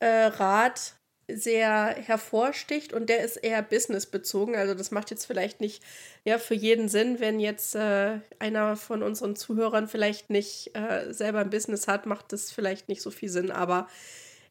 äh, 0.00 0.06
Rat 0.06 0.94
sehr 1.30 1.88
hervorsticht 1.88 2.94
und 2.94 3.10
der 3.10 3.22
ist 3.22 3.36
eher 3.36 3.62
businessbezogen. 3.62 4.56
Also 4.56 4.74
das 4.74 4.90
macht 4.90 5.10
jetzt 5.10 5.26
vielleicht 5.26 5.60
nicht 5.60 5.82
ja, 6.24 6.38
für 6.38 6.54
jeden 6.54 6.88
Sinn, 6.88 7.20
wenn 7.20 7.38
jetzt 7.38 7.74
äh, 7.74 8.20
einer 8.38 8.76
von 8.76 9.02
unseren 9.02 9.36
Zuhörern 9.36 9.88
vielleicht 9.88 10.30
nicht 10.30 10.74
äh, 10.74 11.12
selber 11.12 11.40
ein 11.40 11.50
Business 11.50 11.86
hat, 11.86 12.06
macht 12.06 12.32
das 12.32 12.50
vielleicht 12.50 12.88
nicht 12.88 13.02
so 13.02 13.10
viel 13.10 13.28
Sinn. 13.28 13.50
Aber 13.50 13.88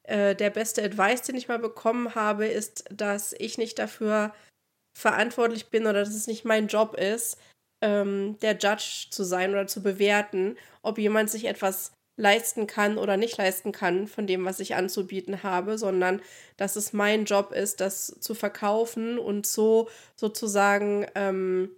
äh, 0.04 0.36
der 0.36 0.51
beste 0.51 0.84
Advice, 0.84 1.24
den 1.24 1.36
ich 1.36 1.48
mal 1.48 1.57
bekommen 1.57 2.13
habe, 2.13 2.45
ist, 2.45 2.86
dass 2.92 3.34
ich 3.39 3.57
nicht 3.57 3.80
dafür 3.80 4.36
verantwortlich 4.95 5.69
bin 5.69 5.88
oder 5.88 6.01
dass 6.01 6.13
es 6.13 6.28
nicht 6.28 6.45
mein 6.45 6.68
Job 6.68 6.95
ist, 6.95 7.39
ähm, 7.81 8.38
der 8.41 8.57
Judge 8.57 9.07
zu 9.09 9.24
sein 9.24 9.51
oder 9.51 9.68
zu 9.68 9.81
bewerten, 9.81 10.57
ob 10.81 10.97
jemand 10.97 11.29
sich 11.29 11.45
etwas 11.45 11.94
leisten 12.19 12.65
kann 12.65 12.97
oder 12.97 13.15
nicht 13.15 13.38
leisten 13.38 13.71
kann 13.71 14.07
von 14.07 14.25
dem, 14.25 14.44
was 14.44 14.59
ich 14.59 14.75
anzubieten 14.75 15.44
habe, 15.44 15.77
sondern 15.77 16.21
dass 16.57 16.75
es 16.75 16.91
mein 16.91 17.25
Job 17.25 17.51
ist, 17.51 17.79
das 17.79 18.07
zu 18.19 18.33
verkaufen 18.33 19.19
und 19.19 19.45
so 19.45 19.88
sozusagen 20.15 21.06
ähm, 21.13 21.75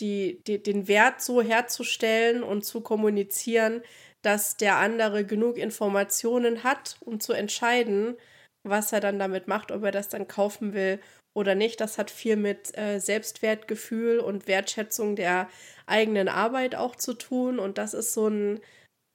die, 0.00 0.42
die, 0.46 0.62
den 0.62 0.88
Wert 0.88 1.22
so 1.22 1.40
herzustellen 1.40 2.42
und 2.42 2.64
zu 2.64 2.80
kommunizieren, 2.80 3.82
dass 4.22 4.56
der 4.56 4.76
andere 4.76 5.24
genug 5.24 5.56
Informationen 5.56 6.64
hat, 6.64 6.96
um 7.00 7.20
zu 7.20 7.32
entscheiden, 7.32 8.16
was 8.64 8.92
er 8.92 8.98
dann 8.98 9.20
damit 9.20 9.46
macht, 9.46 9.70
ob 9.70 9.84
er 9.84 9.92
das 9.92 10.08
dann 10.08 10.26
kaufen 10.26 10.74
will 10.74 11.00
oder 11.36 11.54
nicht. 11.54 11.80
Das 11.80 11.98
hat 11.98 12.10
viel 12.10 12.36
mit 12.36 12.76
äh, 12.78 12.98
Selbstwertgefühl 12.98 14.18
und 14.18 14.48
Wertschätzung 14.48 15.16
der 15.16 15.48
eigenen 15.86 16.28
Arbeit 16.28 16.74
auch 16.74 16.96
zu 16.96 17.14
tun. 17.14 17.58
Und 17.58 17.78
das 17.78 17.94
ist 17.94 18.14
so 18.14 18.28
ein 18.28 18.60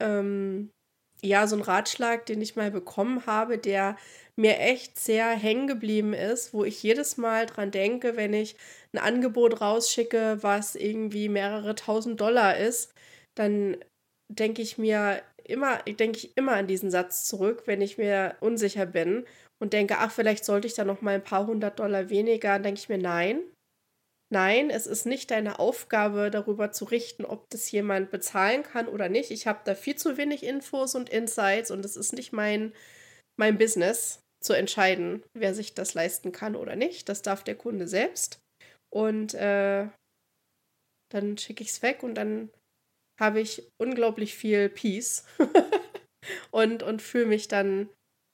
ähm, 0.02 0.70
ja, 1.24 1.46
so 1.46 1.56
ein 1.56 1.62
Ratschlag, 1.62 2.26
den 2.26 2.42
ich 2.42 2.56
mal 2.56 2.72
bekommen 2.72 3.26
habe, 3.28 3.58
der 3.60 3.96
mir 4.36 4.60
echt 4.60 5.00
sehr 5.00 5.30
hängen 5.30 5.68
geblieben 5.68 6.14
ist, 6.14 6.54
wo 6.54 6.64
ich 6.64 6.82
jedes 6.82 7.18
Mal 7.18 7.46
dran 7.46 7.70
denke, 7.70 8.18
wenn 8.18 8.34
ich 8.34 8.56
ein 8.94 8.98
Angebot 9.00 9.62
rausschicke, 9.62 10.40
was 10.42 10.76
irgendwie 10.76 11.30
mehrere 11.30 11.76
tausend 11.76 12.20
Dollar 12.22 12.58
ist, 12.58 12.94
dann 13.36 13.78
denke 14.32 14.64
ich 14.64 14.78
mir 14.80 15.22
immer, 15.44 15.78
denke 15.84 16.18
ich 16.18 16.36
immer 16.38 16.54
an 16.54 16.68
diesen 16.68 16.90
Satz 16.90 17.26
zurück, 17.26 17.64
wenn 17.66 17.82
ich 17.82 17.98
mir 18.00 18.36
unsicher 18.40 18.88
bin 18.88 19.26
und 19.62 19.74
denke, 19.74 19.98
ach, 20.00 20.12
vielleicht 20.12 20.44
sollte 20.44 20.68
ich 20.68 20.74
da 20.74 20.84
noch 20.84 21.02
mal 21.02 21.16
ein 21.16 21.24
paar 21.24 21.48
hundert 21.48 21.80
Dollar 21.80 22.10
weniger, 22.10 22.54
dann 22.54 22.64
denke 22.64 22.80
ich 22.80 22.90
mir, 22.90 22.98
nein, 22.98 23.42
Nein, 24.34 24.70
es 24.70 24.88
ist 24.88 25.06
nicht 25.06 25.30
deine 25.30 25.60
Aufgabe, 25.60 26.32
darüber 26.32 26.72
zu 26.72 26.86
richten, 26.86 27.26
ob 27.26 27.50
das 27.50 27.70
jemand 27.70 28.12
bezahlen 28.12 28.64
kann 28.64 28.88
oder 28.88 29.10
nicht. 29.10 29.30
Ich 29.30 29.46
habe 29.46 29.60
da 29.66 29.76
viel 29.76 29.98
zu 29.98 30.16
wenig 30.16 30.44
Infos 30.44 30.96
und 30.96 31.10
Insights 31.10 31.70
und 31.70 31.84
es 31.84 31.98
ist 31.98 32.14
nicht 32.14 32.32
mein, 32.32 32.74
mein 33.38 33.58
Business 33.58 34.22
zu 34.42 34.54
entscheiden, 34.54 35.22
wer 35.34 35.54
sich 35.54 35.74
das 35.74 35.96
leisten 35.96 36.32
kann 36.32 36.56
oder 36.56 36.78
nicht. 36.78 37.10
Das 37.10 37.22
darf 37.22 37.44
der 37.44 37.56
Kunde 37.56 37.90
selbst. 37.90 38.40
Und 38.90 39.34
äh, 39.34 39.90
dann 41.12 41.38
schicke 41.38 41.62
ich 41.62 41.72
es 41.72 41.82
weg 41.82 42.02
und 42.02 42.16
dann 42.16 42.52
habe 43.20 43.42
ich 43.42 43.68
unglaublich 43.82 44.36
viel 44.36 44.70
Peace 44.70 45.26
und, 46.52 46.84
und 46.84 47.02
fühle 47.02 47.26
mich 47.26 47.50
dann 47.50 47.90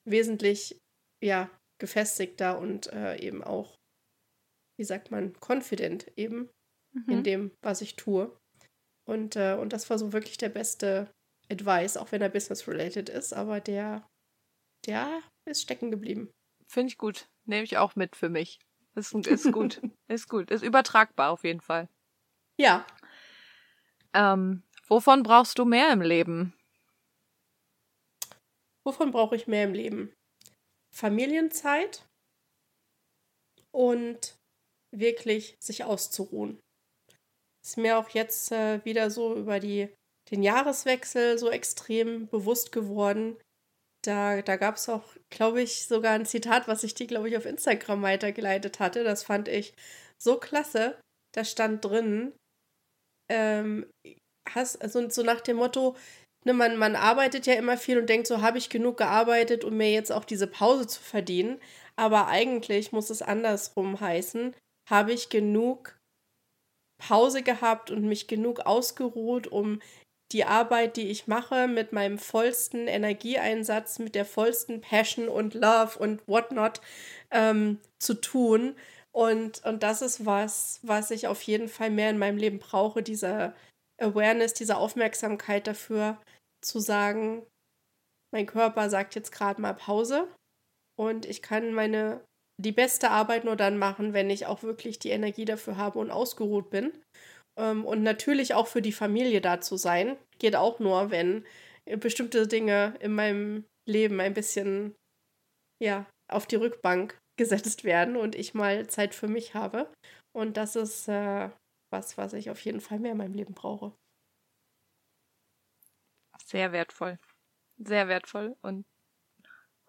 wesentlich 0.08 0.78
ja, 1.22 1.50
gefestigter 1.80 2.60
und 2.60 2.88
äh, 2.94 3.18
eben 3.18 3.44
auch 3.44 3.78
wie 4.78 4.84
sagt 4.84 5.12
man, 5.12 5.34
confident 5.40 6.08
eben 6.16 6.50
mhm. 6.94 7.10
in 7.10 7.24
dem, 7.24 7.52
was 7.62 7.82
ich 7.82 7.96
tue. 7.96 8.36
Und, 9.06 9.36
äh, 9.36 9.58
und 9.60 9.74
das 9.74 9.90
war 9.90 9.98
so 9.98 10.14
wirklich 10.14 10.38
der 10.38 10.50
beste 10.50 11.12
Advice, 11.50 11.98
auch 11.98 12.12
wenn 12.12 12.22
er 12.22 12.30
business-related 12.30 13.10
ist, 13.10 13.34
aber 13.34 13.60
der, 13.60 14.08
der 14.86 15.22
ist 15.46 15.62
stecken 15.62 15.92
geblieben. 15.92 16.30
Finde 16.68 16.90
ich 16.90 16.98
gut. 16.98 17.30
Nehme 17.46 17.64
ich 17.64 17.78
auch 17.78 17.96
mit 17.96 18.16
für 18.16 18.30
mich. 18.30 18.60
Ist, 18.96 19.14
ist 19.28 19.52
gut. 19.52 19.82
ist 20.08 20.30
gut. 20.30 20.52
Ist 20.52 20.64
übertragbar 20.64 21.32
auf 21.32 21.44
jeden 21.44 21.62
Fall. 21.62 21.90
Ja. 22.58 22.86
Ähm, 24.14 24.64
Wovon 24.88 25.24
brauchst 25.24 25.60
du 25.60 25.66
mehr 25.66 25.92
im 25.92 26.02
Leben? 26.02 26.54
Wovon 28.86 29.12
brauche 29.12 29.36
ich 29.36 29.48
mehr 29.48 29.66
im 29.66 29.74
Leben? 29.74 30.14
Familienzeit 30.98 32.06
und 33.72 34.36
wirklich 34.96 35.56
sich 35.60 35.84
auszuruhen. 35.84 36.60
Ist 37.63 37.77
mir 37.77 38.00
auch 38.00 38.10
jetzt 38.10 38.51
äh, 38.51 38.84
wieder 38.84 39.12
so 39.12 39.36
über 39.36 39.60
die, 39.60 39.94
den 40.32 40.42
Jahreswechsel 40.42 41.38
so 41.38 41.51
extrem 41.51 42.27
bewusst 42.27 42.72
geworden. 42.72 43.38
Da, 44.04 44.42
da 44.42 44.56
gab 44.56 44.77
es 44.77 44.89
auch, 44.89 45.16
glaube 45.30 45.62
ich, 45.62 45.86
sogar 45.86 46.13
ein 46.13 46.25
Zitat, 46.25 46.68
was 46.68 46.84
ich 46.84 46.96
dir, 46.96 47.08
glaube 47.08 47.30
ich, 47.30 47.38
auf 47.38 47.46
Instagram 47.46 48.01
weitergeleitet 48.01 48.80
hatte. 48.80 49.04
Das 49.04 49.24
fand 49.24 49.50
ich 49.50 49.74
so 50.18 50.39
klasse. 50.39 51.00
Da 51.36 51.44
stand 51.44 51.84
drin, 51.86 52.34
ähm, 53.30 53.86
hast, 54.50 54.82
also 54.82 55.10
so 55.10 55.24
nach 55.24 55.42
dem 55.42 55.58
Motto, 55.58 55.96
ne, 56.48 56.54
man, 56.54 56.77
man 56.77 56.96
arbeitet 56.96 57.46
ja 57.46 57.54
immer 57.54 57.77
viel 57.77 58.00
und 58.00 58.10
denkt 58.10 58.27
so, 58.27 58.42
habe 58.42 58.58
ich 58.58 58.70
genug 58.70 58.98
gearbeitet, 58.98 59.63
um 59.63 59.77
mir 59.77 59.92
jetzt 59.92 60.12
auch 60.12 60.25
diese 60.25 60.48
Pause 60.48 60.88
zu 60.88 61.01
verdienen. 61.01 61.60
Aber 61.96 62.27
eigentlich 62.27 62.92
muss 62.92 63.10
es 63.10 63.22
andersrum 63.22 64.00
heißen, 64.00 64.56
habe 64.89 65.13
ich 65.13 65.30
genug 65.30 66.00
Pause 67.00 67.44
gehabt 67.44 67.92
und 67.92 68.04
mich 68.04 68.27
genug 68.27 68.62
ausgeruht, 68.62 69.48
um 69.48 69.82
die 70.32 70.46
Arbeit, 70.46 70.98
die 70.98 71.10
ich 71.10 71.27
mache, 71.27 71.68
mit 71.68 71.94
meinem 71.94 72.18
vollsten 72.18 72.88
Energieeinsatz, 72.88 74.00
mit 74.00 74.16
der 74.16 74.25
vollsten 74.25 74.82
Passion 74.82 75.30
und 75.30 75.54
Love 75.54 75.98
und 76.00 76.27
whatnot 76.27 76.82
ähm, 77.32 77.80
zu 78.00 78.16
tun. 78.16 78.75
Und, 79.12 79.63
und 79.63 79.84
das 79.84 80.01
ist 80.01 80.25
was, 80.25 80.80
was 80.84 81.12
ich 81.12 81.27
auf 81.27 81.42
jeden 81.44 81.70
Fall 81.70 81.89
mehr 81.89 82.10
in 82.10 82.18
meinem 82.18 82.38
Leben 82.38 82.60
brauche, 82.60 83.01
diese 83.01 83.54
Awareness, 84.00 84.54
diese 84.54 84.77
Aufmerksamkeit 84.77 85.66
dafür, 85.66 86.18
zu 86.68 86.80
sagen, 86.80 87.46
mein 88.34 88.46
Körper 88.46 88.90
sagt 88.90 89.16
jetzt 89.16 89.32
gerade 89.32 89.62
mal 89.62 89.74
Pause 89.74 90.28
und 91.00 91.26
ich 91.26 91.42
kann 91.42 91.74
meine 91.74 92.24
die 92.60 92.72
beste 92.72 93.12
Arbeit 93.12 93.46
nur 93.46 93.56
dann 93.56 93.78
machen, 93.78 94.14
wenn 94.14 94.30
ich 94.30 94.48
auch 94.48 94.64
wirklich 94.64 95.00
die 95.00 95.12
Energie 95.12 95.46
dafür 95.46 95.78
habe 95.78 96.00
und 96.00 96.10
ausgeruht 96.10 96.70
bin. 96.70 96.92
Ähm, 97.58 97.86
und 97.86 98.04
natürlich 98.04 98.54
auch 98.56 98.68
für 98.68 98.82
die 98.82 98.92
Familie 98.92 99.42
da 99.42 99.62
zu 99.62 99.78
sein, 99.78 100.18
geht 100.40 100.56
auch 100.56 100.80
nur, 100.80 101.12
wenn 101.12 101.46
bestimmte 102.00 102.48
Dinge 102.48 102.96
in 103.00 103.14
meinem 103.14 103.66
Leben 103.88 104.20
ein 104.20 104.34
bisschen 104.34 104.96
ja, 105.82 106.06
auf 106.32 106.46
die 106.48 106.56
Rückbank 106.56 107.18
gesetzt 107.38 107.84
werden 107.84 108.16
und 108.18 108.36
ich 108.36 108.54
mal 108.54 108.88
Zeit 108.88 109.14
für 109.14 109.28
mich 109.28 109.54
habe. 109.54 109.92
Und 110.36 110.58
das 110.58 110.76
ist 110.76 111.08
äh, 111.08 111.50
was, 111.92 112.18
was 112.18 112.34
ich 112.34 112.50
auf 112.50 112.60
jeden 112.62 112.82
Fall 112.82 113.00
mehr 113.00 113.12
in 113.12 113.18
meinem 113.18 113.36
Leben 113.36 113.54
brauche. 113.54 113.94
Sehr 116.48 116.72
wertvoll. 116.72 117.20
Sehr 117.77 118.08
wertvoll 118.08 118.56
und 118.62 118.86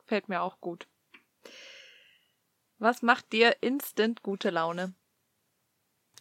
fällt 0.07 0.29
mir 0.29 0.43
auch 0.43 0.61
gut. 0.61 0.89
Was 2.79 3.01
macht 3.03 3.33
dir 3.33 3.57
instant 3.61 4.23
gute 4.25 4.51
Laune? 4.51 4.95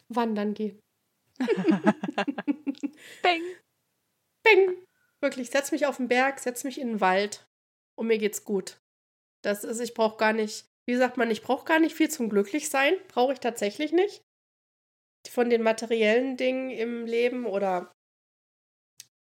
Wandern 0.09 0.53
gehen. 0.53 0.79
Bang. 3.23 3.41
Bang. 4.43 4.77
Wirklich, 5.21 5.49
setz 5.49 5.71
mich 5.71 5.87
auf 5.87 5.97
den 5.97 6.07
Berg, 6.07 6.39
setz 6.39 6.63
mich 6.63 6.79
in 6.79 6.87
den 6.87 7.01
Wald 7.01 7.47
und 7.95 8.05
mir 8.05 8.19
geht's 8.19 8.43
gut. 8.43 8.79
Das 9.41 9.63
ist, 9.63 9.79
ich 9.79 9.95
brauche 9.95 10.17
gar 10.17 10.33
nicht, 10.33 10.67
wie 10.85 10.95
sagt 10.95 11.17
man, 11.17 11.31
ich 11.31 11.41
brauche 11.41 11.65
gar 11.65 11.79
nicht 11.79 11.95
viel 11.95 12.11
zum 12.11 12.29
Glücklichsein. 12.29 12.93
Brauche 13.07 13.33
ich 13.33 13.39
tatsächlich 13.39 13.91
nicht. 13.91 14.21
Von 15.27 15.49
den 15.49 15.63
materiellen 15.63 16.37
Dingen 16.37 16.69
im 16.69 17.07
Leben 17.07 17.47
oder 17.47 17.91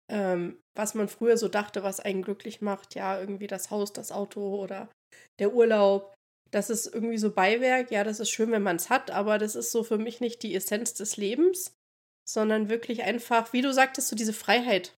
ähm, 0.08 0.60
was 0.76 0.94
man 0.94 1.08
früher 1.08 1.36
so 1.36 1.48
dachte, 1.48 1.82
was 1.82 2.00
einen 2.00 2.22
glücklich 2.22 2.60
macht, 2.60 2.94
ja, 2.94 3.18
irgendwie 3.18 3.46
das 3.46 3.70
Haus, 3.70 3.92
das 3.92 4.12
Auto 4.12 4.56
oder 4.56 4.88
der 5.38 5.52
Urlaub. 5.52 6.14
Das 6.50 6.70
ist 6.70 6.86
irgendwie 6.86 7.18
so 7.18 7.32
Beiwerk. 7.32 7.90
Ja, 7.90 8.04
das 8.04 8.20
ist 8.20 8.30
schön, 8.30 8.50
wenn 8.50 8.62
man 8.62 8.76
es 8.76 8.90
hat, 8.90 9.10
aber 9.10 9.38
das 9.38 9.54
ist 9.54 9.70
so 9.70 9.84
für 9.84 9.98
mich 9.98 10.20
nicht 10.20 10.42
die 10.42 10.54
Essenz 10.54 10.94
des 10.94 11.16
Lebens, 11.16 11.74
sondern 12.28 12.68
wirklich 12.68 13.02
einfach, 13.02 13.52
wie 13.52 13.62
du 13.62 13.72
sagtest, 13.72 14.08
so 14.08 14.16
diese 14.16 14.32
Freiheit. 14.32 14.94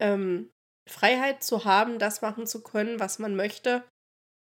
Ähm, 0.00 0.50
Freiheit 0.88 1.42
zu 1.42 1.64
haben, 1.64 1.98
das 1.98 2.22
machen 2.22 2.46
zu 2.46 2.62
können, 2.62 3.00
was 3.00 3.18
man 3.18 3.36
möchte. 3.36 3.84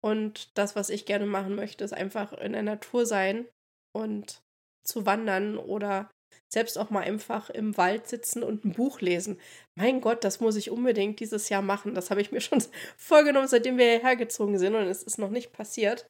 Und 0.04 0.58
das, 0.58 0.76
was 0.76 0.90
ich 0.90 1.06
gerne 1.06 1.26
machen 1.26 1.56
möchte, 1.56 1.84
ist 1.84 1.94
einfach 1.94 2.34
in 2.34 2.54
der 2.54 2.64
Natur 2.64 3.06
sein 3.06 3.48
und 3.96 4.42
zu 4.86 5.06
wandern 5.06 5.58
oder 5.58 6.12
selbst 6.52 6.78
auch 6.78 6.90
mal 6.90 7.02
einfach 7.02 7.50
im 7.50 7.78
Wald 7.78 8.08
sitzen 8.08 8.44
und 8.44 8.66
ein 8.66 8.74
Buch 8.74 9.02
lesen. 9.02 9.40
Mein 9.76 10.02
Gott, 10.02 10.24
das 10.24 10.40
muss 10.40 10.56
ich 10.56 10.72
unbedingt 10.72 11.20
dieses 11.20 11.50
Jahr 11.50 11.62
machen. 11.62 11.94
Das 11.94 12.10
habe 12.10 12.22
ich 12.22 12.32
mir 12.32 12.42
schon 12.42 12.64
vorgenommen, 12.98 13.48
seitdem 13.48 13.78
wir 13.78 13.86
hierher 13.86 14.16
gezogen 14.16 14.58
sind 14.58 14.76
und 14.76 14.84
es 14.84 15.04
ist 15.04 15.18
noch 15.18 15.30
nicht 15.30 15.52
passiert. 15.52 16.08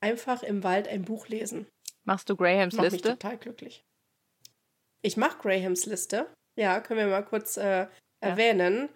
Einfach 0.00 0.42
im 0.42 0.62
Wald 0.62 0.88
ein 0.88 1.04
Buch 1.04 1.28
lesen. 1.28 1.66
Machst 2.04 2.28
du 2.28 2.36
Grahams 2.36 2.74
Macht 2.74 2.92
Liste? 2.92 3.08
Mich 3.08 3.18
total 3.18 3.38
glücklich. 3.38 3.82
Ich 5.02 5.16
mache 5.16 5.38
Grahams 5.38 5.86
Liste. 5.86 6.32
Ja, 6.58 6.80
können 6.80 7.00
wir 7.00 7.06
mal 7.08 7.24
kurz 7.24 7.56
äh, 7.56 7.86
erwähnen. 8.22 8.88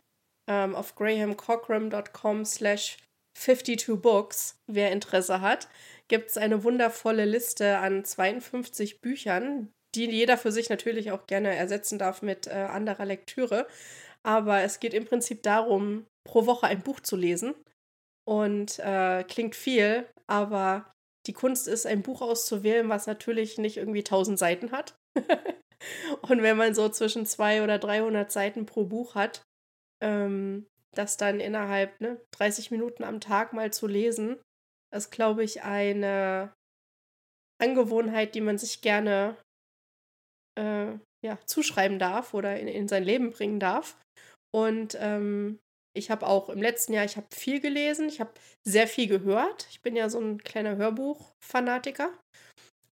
Ähm, 0.49 0.75
auf 0.75 0.94
grahamcockram.com 0.94 2.44
slash 2.44 2.99
52 3.37 4.00
Books, 4.00 4.56
wer 4.66 4.90
Interesse 4.92 5.40
hat, 5.40 5.68
gibt 6.09 6.30
es 6.30 6.37
eine 6.37 6.64
wundervolle 6.64 7.25
Liste 7.25 7.78
an 7.78 8.04
52 8.04 9.00
Büchern, 9.00 9.73
die 9.94 10.11
jeder 10.11 10.38
für 10.38 10.52
sich 10.52 10.70
natürlich 10.70 11.11
auch 11.12 11.26
gerne 11.26 11.54
ersetzen 11.54 11.99
darf 11.99 12.23
mit 12.23 12.47
äh, 12.47 12.50
anderer 12.50 13.04
Lektüre. 13.04 13.66
Aber 14.23 14.61
es 14.61 14.80
geht 14.80 14.94
im 14.94 15.06
Prinzip 15.06 15.42
darum, 15.42 16.06
pro 16.25 16.47
Woche 16.47 16.66
ein 16.66 16.82
Buch 16.82 17.00
zu 17.00 17.16
lesen. 17.16 17.54
Und 18.26 18.78
äh, 18.78 19.25
klingt 19.25 19.56
viel, 19.56 20.06
aber 20.26 20.92
die 21.26 21.32
Kunst 21.32 21.68
ist, 21.68 21.87
ein 21.87 22.02
Buch 22.02 22.23
auszuwählen, 22.23 22.88
was 22.88 23.06
natürlich 23.06 23.59
nicht 23.59 23.76
irgendwie 23.76 24.00
1000 24.00 24.38
Seiten 24.38 24.73
hat. 24.73 24.94
und 26.23 26.42
wenn 26.42 26.56
man 26.56 26.75
so 26.75 26.88
zwischen 26.88 27.26
200 27.26 27.64
oder 27.64 27.78
300 27.78 28.30
Seiten 28.30 28.66
pro 28.66 28.85
Buch 28.85 29.14
hat, 29.14 29.42
ähm, 30.02 30.66
das 30.94 31.16
dann 31.16 31.40
innerhalb 31.40 32.00
ne, 32.00 32.20
30 32.32 32.70
Minuten 32.70 33.04
am 33.04 33.20
Tag 33.20 33.52
mal 33.52 33.73
zu 33.73 33.87
lesen, 33.87 34.40
ist, 34.94 35.11
glaube 35.11 35.44
ich, 35.44 35.62
eine 35.62 36.52
Angewohnheit, 37.61 38.35
die 38.35 38.40
man 38.40 38.59
sich 38.59 38.80
gerne 38.80 39.37
äh, 40.59 40.92
ja, 41.25 41.38
zuschreiben 41.47 41.99
darf 41.99 42.35
oder 42.35 42.59
in, 42.59 42.69
in 42.69 42.88
sein 42.88 43.04
Leben 43.04 43.30
bringen 43.30 43.61
darf. 43.61 43.97
Und 44.52 44.97
ähm, 45.00 45.59
ich 45.97 46.11
habe 46.11 46.26
auch 46.26 46.49
im 46.49 46.62
letzten 46.62 46.92
Jahr, 46.92 47.04
ich 47.04 47.16
habe 47.16 47.26
viel 47.35 47.61
gelesen, 47.61 48.09
ich 48.09 48.21
habe 48.21 48.33
sehr 48.66 48.87
viel 48.87 49.07
gehört. 49.07 49.66
Ich 49.71 49.83
bin 49.83 49.97
ja 49.97 50.09
so 50.09 50.21
ein 50.21 50.38
kleiner 50.38 50.76
Hörbuch-Fanatiker. 50.76 52.11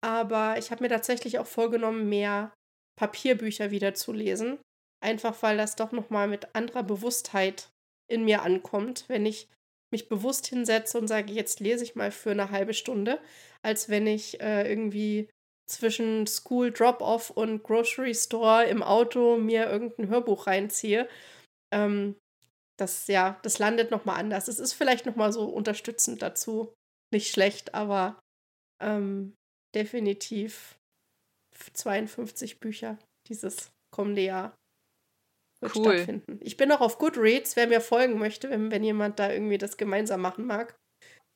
Aber 0.05 0.59
ich 0.59 0.71
habe 0.71 0.83
mir 0.83 0.89
tatsächlich 0.89 1.39
auch 1.39 1.47
vorgenommen, 1.47 2.09
mehr 2.09 2.53
Papierbücher 2.99 3.71
wieder 3.71 3.95
zu 3.95 4.13
lesen. 4.13 4.59
Einfach 5.05 5.43
weil 5.43 5.57
das 5.57 5.77
doch 5.77 5.93
nochmal 5.93 6.29
mit 6.29 6.55
anderer 6.55 6.83
Bewusstheit 6.83 7.69
in 8.11 8.25
mir 8.25 8.43
ankommt, 8.43 9.05
wenn 9.09 9.27
ich 9.27 9.49
mich 9.93 10.09
bewusst 10.09 10.47
hinsetze 10.47 10.99
und 10.99 11.09
sage, 11.09 11.33
jetzt 11.33 11.61
lese 11.61 11.85
ich 11.85 11.95
mal 11.95 12.11
für 12.11 12.31
eine 12.31 12.51
halbe 12.51 12.75
Stunde, 12.75 13.21
als 13.63 13.89
wenn 13.89 14.07
ich 14.07 14.41
äh, 14.41 14.69
irgendwie 14.69 15.29
zwischen 15.69 16.27
School 16.27 16.71
Drop-Off 16.71 17.31
und 17.31 17.63
Grocery 17.63 18.15
Store 18.15 18.65
im 18.65 18.83
Auto 18.83 19.37
mir 19.37 19.69
irgendein 19.69 20.09
Hörbuch 20.09 20.47
reinziehe. 20.47 21.09
Ähm, 21.73 22.17
das, 22.79 23.07
ja, 23.07 23.39
das 23.43 23.59
landet 23.59 23.91
nochmal 23.91 24.19
anders. 24.19 24.49
Es 24.49 24.59
ist 24.59 24.75
vielleicht 24.75 25.07
nochmal 25.07 25.33
so 25.33 25.49
unterstützend 25.49 26.23
dazu. 26.23 26.75
Nicht 27.13 27.31
schlecht, 27.31 27.75
aber 27.75 28.21
ähm, 28.83 29.35
definitiv 29.75 30.77
52 31.73 32.61
Bücher 32.61 32.99
dieses 33.29 33.71
kommende 33.93 34.23
Jahr 34.23 34.55
wird 35.61 35.75
cool. 35.77 35.95
stattfinden. 35.95 36.39
Ich 36.43 36.57
bin 36.57 36.71
auch 36.71 36.81
auf 36.81 36.99
Goodreads, 36.99 37.57
wer 37.57 37.67
mir 37.67 37.81
folgen 37.81 38.19
möchte, 38.19 38.51
wenn, 38.51 38.71
wenn 38.71 38.85
jemand 38.85 39.19
da 39.19 39.33
irgendwie 39.33 39.59
das 39.59 39.77
gemeinsam 39.77 40.21
machen 40.21 40.47
mag. 40.47 40.77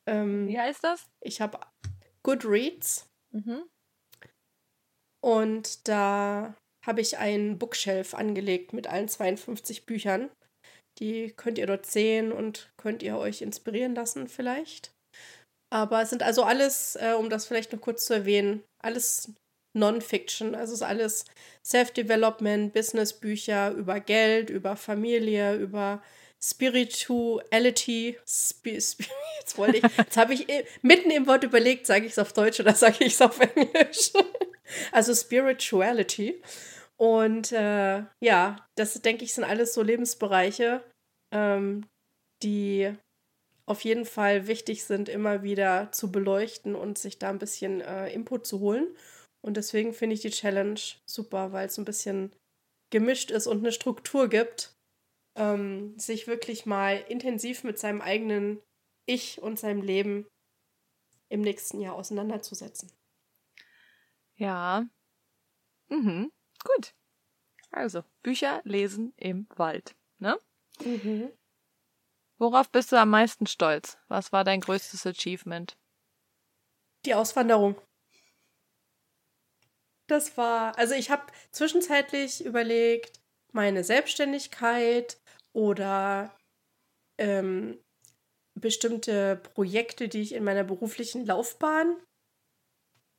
Ähm, 0.07 0.47
Wie 0.47 0.59
heißt 0.59 0.83
das? 0.83 1.07
Ich 1.21 1.41
habe 1.41 1.59
Goodreads. 2.23 3.07
Mhm. 3.33 3.63
Und 5.23 5.87
da 5.87 6.55
habe 6.85 7.01
ich 7.01 7.17
einen 7.17 7.59
Bookshelf 7.59 8.13
angelegt 8.13 8.73
mit 8.73 8.87
allen 8.87 9.07
52 9.07 9.85
Büchern. 9.85 10.29
Die 10.99 11.31
könnt 11.31 11.57
ihr 11.57 11.67
dort 11.67 11.85
sehen 11.85 12.31
und 12.31 12.71
könnt 12.77 13.03
ihr 13.03 13.17
euch 13.17 13.41
inspirieren 13.41 13.95
lassen 13.95 14.27
vielleicht. 14.27 14.91
Aber 15.73 16.01
es 16.01 16.09
sind 16.09 16.23
also 16.23 16.43
alles, 16.43 16.97
äh, 16.97 17.13
um 17.17 17.29
das 17.29 17.45
vielleicht 17.45 17.71
noch 17.71 17.79
kurz 17.79 18.05
zu 18.05 18.13
erwähnen, 18.13 18.63
alles 18.83 19.31
Non-Fiction. 19.73 20.53
Also 20.53 20.73
es 20.73 20.81
ist 20.81 20.87
alles 20.87 21.25
Self-Development, 21.65 22.73
Business-Bücher 22.73 23.71
über 23.71 23.99
Geld, 23.99 24.49
über 24.49 24.75
Familie, 24.75 25.55
über 25.55 26.03
Spirituality. 26.43 28.17
Sp 28.27 28.75
Sp 28.83 29.05
jetzt 29.39 29.57
jetzt 29.97 30.17
habe 30.17 30.33
ich 30.33 30.47
mitten 30.81 31.09
im 31.11 31.27
Wort 31.27 31.43
überlegt, 31.43 31.87
sage 31.87 32.05
ich 32.05 32.11
es 32.11 32.19
auf 32.19 32.33
Deutsch 32.33 32.59
oder 32.59 32.73
sage 32.73 33.05
ich 33.05 33.13
es 33.13 33.21
auf 33.21 33.39
Englisch. 33.39 34.11
also 34.91 35.13
Spirituality. 35.13 36.41
Und 36.97 37.51
äh, 37.51 38.03
ja, 38.19 38.67
das 38.75 38.93
denke 39.01 39.23
ich 39.23 39.33
sind 39.33 39.43
alles 39.43 39.73
so 39.73 39.81
Lebensbereiche, 39.81 40.83
ähm, 41.33 41.87
die 42.43 42.93
auf 43.65 43.83
jeden 43.83 44.05
Fall 44.05 44.47
wichtig 44.47 44.83
sind, 44.83 45.09
immer 45.09 45.43
wieder 45.43 45.91
zu 45.91 46.11
beleuchten 46.11 46.75
und 46.75 46.97
sich 46.97 47.17
da 47.17 47.29
ein 47.29 47.39
bisschen 47.39 47.81
äh, 47.81 48.09
Input 48.13 48.45
zu 48.45 48.59
holen. 48.59 48.87
Und 49.41 49.57
deswegen 49.57 49.93
finde 49.93 50.13
ich 50.13 50.21
die 50.21 50.29
Challenge 50.29 50.79
super, 51.09 51.51
weil 51.51 51.67
es 51.67 51.77
ein 51.77 51.85
bisschen 51.85 52.31
gemischt 52.91 53.31
ist 53.31 53.47
und 53.47 53.59
eine 53.59 53.71
Struktur 53.71 54.27
gibt, 54.27 54.75
ähm, 55.35 55.97
sich 55.97 56.27
wirklich 56.27 56.65
mal 56.65 57.03
intensiv 57.09 57.63
mit 57.63 57.79
seinem 57.79 58.01
eigenen 58.01 58.61
Ich 59.07 59.41
und 59.41 59.57
seinem 59.57 59.81
Leben 59.81 60.27
im 61.29 61.41
nächsten 61.41 61.79
Jahr 61.79 61.95
auseinanderzusetzen. 61.95 62.91
Ja. 64.41 64.87
Mhm. 65.89 66.31
Gut. 66.63 66.95
Also, 67.69 68.03
Bücher 68.23 68.61
lesen 68.63 69.13
im 69.15 69.47
Wald, 69.55 69.95
ne? 70.17 70.35
Mhm. 70.83 71.31
Worauf 72.39 72.71
bist 72.71 72.91
du 72.91 72.95
am 72.99 73.11
meisten 73.11 73.45
stolz? 73.45 73.99
Was 74.07 74.31
war 74.31 74.43
dein 74.43 74.61
größtes 74.61 75.05
Achievement? 75.05 75.77
Die 77.05 77.13
Auswanderung. 77.13 77.79
Das 80.07 80.35
war, 80.37 80.75
also 80.75 80.95
ich 80.95 81.11
habe 81.11 81.31
zwischenzeitlich 81.51 82.43
überlegt, 82.43 83.21
meine 83.51 83.83
Selbstständigkeit 83.83 85.21
oder 85.53 86.35
ähm, 87.19 87.77
bestimmte 88.55 89.35
Projekte, 89.35 90.09
die 90.09 90.21
ich 90.21 90.33
in 90.33 90.43
meiner 90.43 90.63
beruflichen 90.63 91.27
Laufbahn 91.27 91.95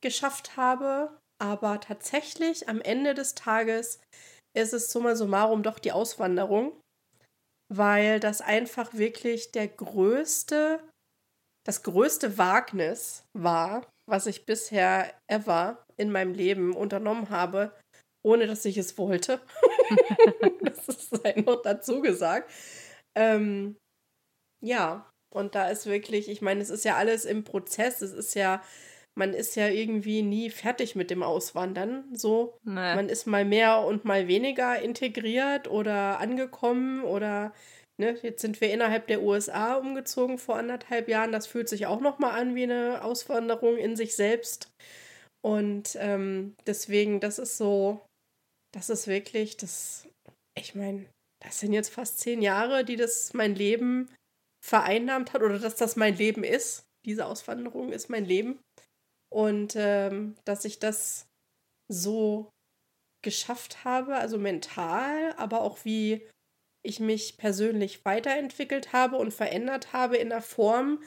geschafft 0.03 0.57
habe. 0.57 1.19
Aber 1.43 1.81
tatsächlich 1.81 2.69
am 2.69 2.81
Ende 2.81 3.15
des 3.15 3.35
Tages 3.35 4.01
ist 4.57 4.73
es 4.73 4.91
summa 4.91 5.17
summarum 5.17 5.63
doch 5.63 5.79
die 5.79 5.93
Auswanderung, 5.93 6.79
weil 7.73 8.21
das 8.21 8.41
einfach 8.41 8.95
wirklich 8.95 9.51
der 9.51 9.67
größte, 9.67 10.87
das 11.67 11.83
größte 11.83 12.39
Wagnis 12.39 13.25
war, 13.37 13.91
was 14.09 14.27
ich 14.27 14.45
bisher 14.45 15.13
ever 15.31 15.85
in 15.97 16.13
meinem 16.13 16.35
Leben 16.35 16.77
unternommen 16.77 17.31
habe, 17.31 17.77
ohne 18.25 18.47
dass 18.47 18.65
ich 18.65 18.77
es 18.77 18.99
wollte. 18.99 19.41
das 20.61 20.89
ist 20.89 21.25
halt 21.25 21.47
noch 21.47 21.63
dazu 21.63 22.01
gesagt. 22.01 22.53
Ähm, 23.17 23.77
ja, 24.65 25.11
und 25.35 25.55
da 25.55 25.71
ist 25.71 25.87
wirklich, 25.87 26.29
ich 26.29 26.43
meine, 26.43 26.61
es 26.61 26.71
ist 26.71 26.85
ja 26.85 26.97
alles 26.97 27.25
im 27.25 27.43
Prozess. 27.43 28.03
Es 28.03 28.13
ist 28.13 28.35
ja, 28.35 28.63
man 29.15 29.35
ist 29.35 29.57
ja 29.57 29.69
irgendwie 29.69 30.23
nie 30.23 30.51
fertig 30.51 30.97
mit 30.97 31.11
dem 31.11 31.23
Auswandern. 31.23 32.05
So, 32.15 32.59
nee. 32.65 32.75
man 32.75 33.09
ist 33.09 33.27
mal 33.27 33.45
mehr 33.45 33.81
und 33.81 34.05
mal 34.05 34.29
weniger 34.29 34.81
integriert 34.81 35.69
oder 35.69 36.19
angekommen 36.19 37.05
oder 37.05 37.53
ne, 37.99 38.19
jetzt 38.23 38.43
sind 38.43 38.61
wir 38.61 38.73
innerhalb 38.73 39.07
der 39.07 39.23
USA 39.23 39.75
umgezogen 39.75 40.39
vor 40.39 40.57
anderthalb 40.57 41.09
Jahren. 41.09 41.33
Das 41.33 41.47
fühlt 41.47 41.69
sich 41.69 41.87
auch 41.87 42.01
noch 42.01 42.19
mal 42.19 42.31
an 42.33 42.55
wie 42.55 42.65
eine 42.65 43.05
Auswanderung 43.05 43.77
in 43.77 43.97
sich 43.97 44.17
selbst. 44.17 44.71
Und 45.45 45.97
ähm, 45.99 46.55
deswegen, 46.67 47.21
das 47.21 47.39
ist 47.39 47.57
so, 47.57 48.01
das 48.73 48.91
ist 48.91 49.09
wirklich, 49.09 49.57
das, 49.57 50.09
ich 50.57 50.75
meine, 50.75 51.07
das 51.43 51.61
sind 51.61 51.73
jetzt 51.73 51.91
fast 51.91 52.21
zehn 52.21 52.41
Jahre, 52.41 52.85
die 52.85 52.97
das 52.97 53.35
mein 53.35 53.55
Leben 53.55 54.09
vereinnahmt 54.65 55.33
hat 55.33 55.43
oder 55.43 55.59
dass 55.59 55.75
das 55.77 55.97
mein 55.97 56.17
Leben 56.17 56.45
ist. 56.45 56.85
Diese 57.05 57.27
Auswanderung 57.27 57.93
ist 57.93 58.09
mein 58.09 58.25
Leben. 58.25 58.61
Und 59.33 59.75
ähm, 59.77 60.37
dass 60.45 60.65
ich 60.65 60.79
das 60.79 61.27
so 61.91 62.51
geschafft 63.25 63.85
habe, 63.85 64.17
also 64.17 64.39
mental, 64.39 65.33
aber 65.37 65.63
auch 65.63 65.85
wie 65.85 66.29
ich 66.85 66.99
mich 66.99 67.37
persönlich 67.37 68.05
weiterentwickelt 68.05 68.93
habe 68.93 69.17
und 69.17 69.33
verändert 69.33 69.93
habe 69.93 70.17
in 70.17 70.33
einer 70.33 70.43
Form, 70.43 71.03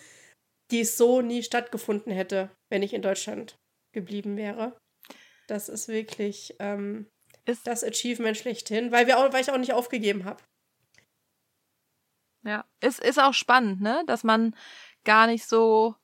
die 0.71 0.81
es 0.81 0.97
so 0.97 1.21
nie 1.21 1.43
stattgefunden 1.43 2.11
hätte, 2.11 2.49
wenn 2.71 2.81
ich 2.81 2.93
in 2.93 3.01
Deutschland 3.01 3.55
geblieben 3.93 4.37
wäre. 4.37 4.77
Das 5.47 5.69
ist 5.69 5.87
wirklich 5.89 6.55
ähm, 6.59 7.07
ist 7.45 7.67
das 7.67 7.83
Achievement 7.83 8.37
schlechthin, 8.37 8.91
weil, 8.91 9.07
wir 9.07 9.19
auch, 9.19 9.31
weil 9.31 9.41
ich 9.41 9.51
auch 9.51 9.57
nicht 9.57 9.73
aufgegeben 9.73 10.25
habe. 10.25 10.43
Ja, 12.43 12.65
es 12.79 12.99
ist 12.99 13.19
auch 13.19 13.33
spannend, 13.33 13.81
ne, 13.81 14.03
dass 14.07 14.23
man 14.23 14.55
gar 15.03 15.27
nicht 15.27 15.45
so, 15.45 15.95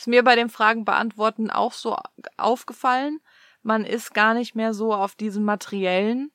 ist 0.00 0.06
mir 0.06 0.24
bei 0.24 0.34
den 0.34 0.48
Fragen 0.48 0.86
beantworten 0.86 1.50
auch 1.50 1.74
so 1.74 1.94
aufgefallen, 2.38 3.20
man 3.62 3.84
ist 3.84 4.14
gar 4.14 4.32
nicht 4.32 4.54
mehr 4.54 4.72
so 4.72 4.94
auf 4.94 5.14
diesem 5.14 5.44
materiellen 5.44 6.32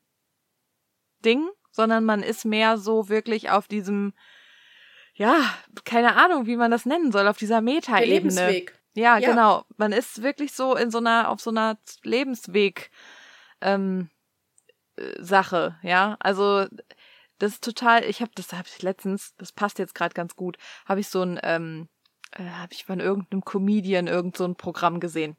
Ding, 1.26 1.50
sondern 1.72 2.06
man 2.06 2.22
ist 2.22 2.46
mehr 2.46 2.78
so 2.78 3.10
wirklich 3.10 3.50
auf 3.50 3.68
diesem, 3.68 4.14
ja, 5.16 5.36
keine 5.84 6.16
Ahnung, 6.16 6.46
wie 6.46 6.58
man 6.58 6.70
das 6.70 6.86
nennen 6.86 7.12
soll, 7.12 7.28
auf 7.28 7.38
dieser 7.38 7.62
Metaebene. 7.62 8.14
Lebensweg. 8.14 8.80
Ja, 8.94 9.18
ja, 9.18 9.32
genau. 9.32 9.66
Man 9.78 9.92
ist 9.94 10.22
wirklich 10.22 10.54
so 10.54 10.76
in 10.76 10.92
so 10.92 11.00
einer, 11.00 11.30
auf 11.30 11.42
so 11.42 11.50
einer 11.50 11.80
Lebensweg, 12.04 12.92
ähm, 13.62 14.12
äh, 14.96 15.24
Sache, 15.24 15.80
ja. 15.82 16.18
Also 16.20 16.68
das 17.40 17.54
ist 17.54 17.64
total, 17.64 18.04
ich 18.04 18.22
habe 18.22 18.32
das 18.36 18.54
habe 18.54 18.68
ich 18.68 18.84
letztens, 18.84 19.34
das 19.38 19.52
passt 19.52 19.80
jetzt 19.80 19.96
gerade 19.96 20.14
ganz 20.14 20.36
gut, 20.36 20.58
habe 20.86 21.00
ich 21.00 21.10
so 21.10 21.24
ein, 21.24 21.40
ähm, 21.42 21.90
äh, 22.36 22.44
habe 22.44 22.74
ich 22.74 22.86
von 22.86 23.00
irgendeinem 23.00 23.44
Comedian 23.44 24.08
irgend 24.08 24.38
so 24.38 24.46
ein 24.46 24.56
Programm 24.56 25.00
gesehen. 25.00 25.36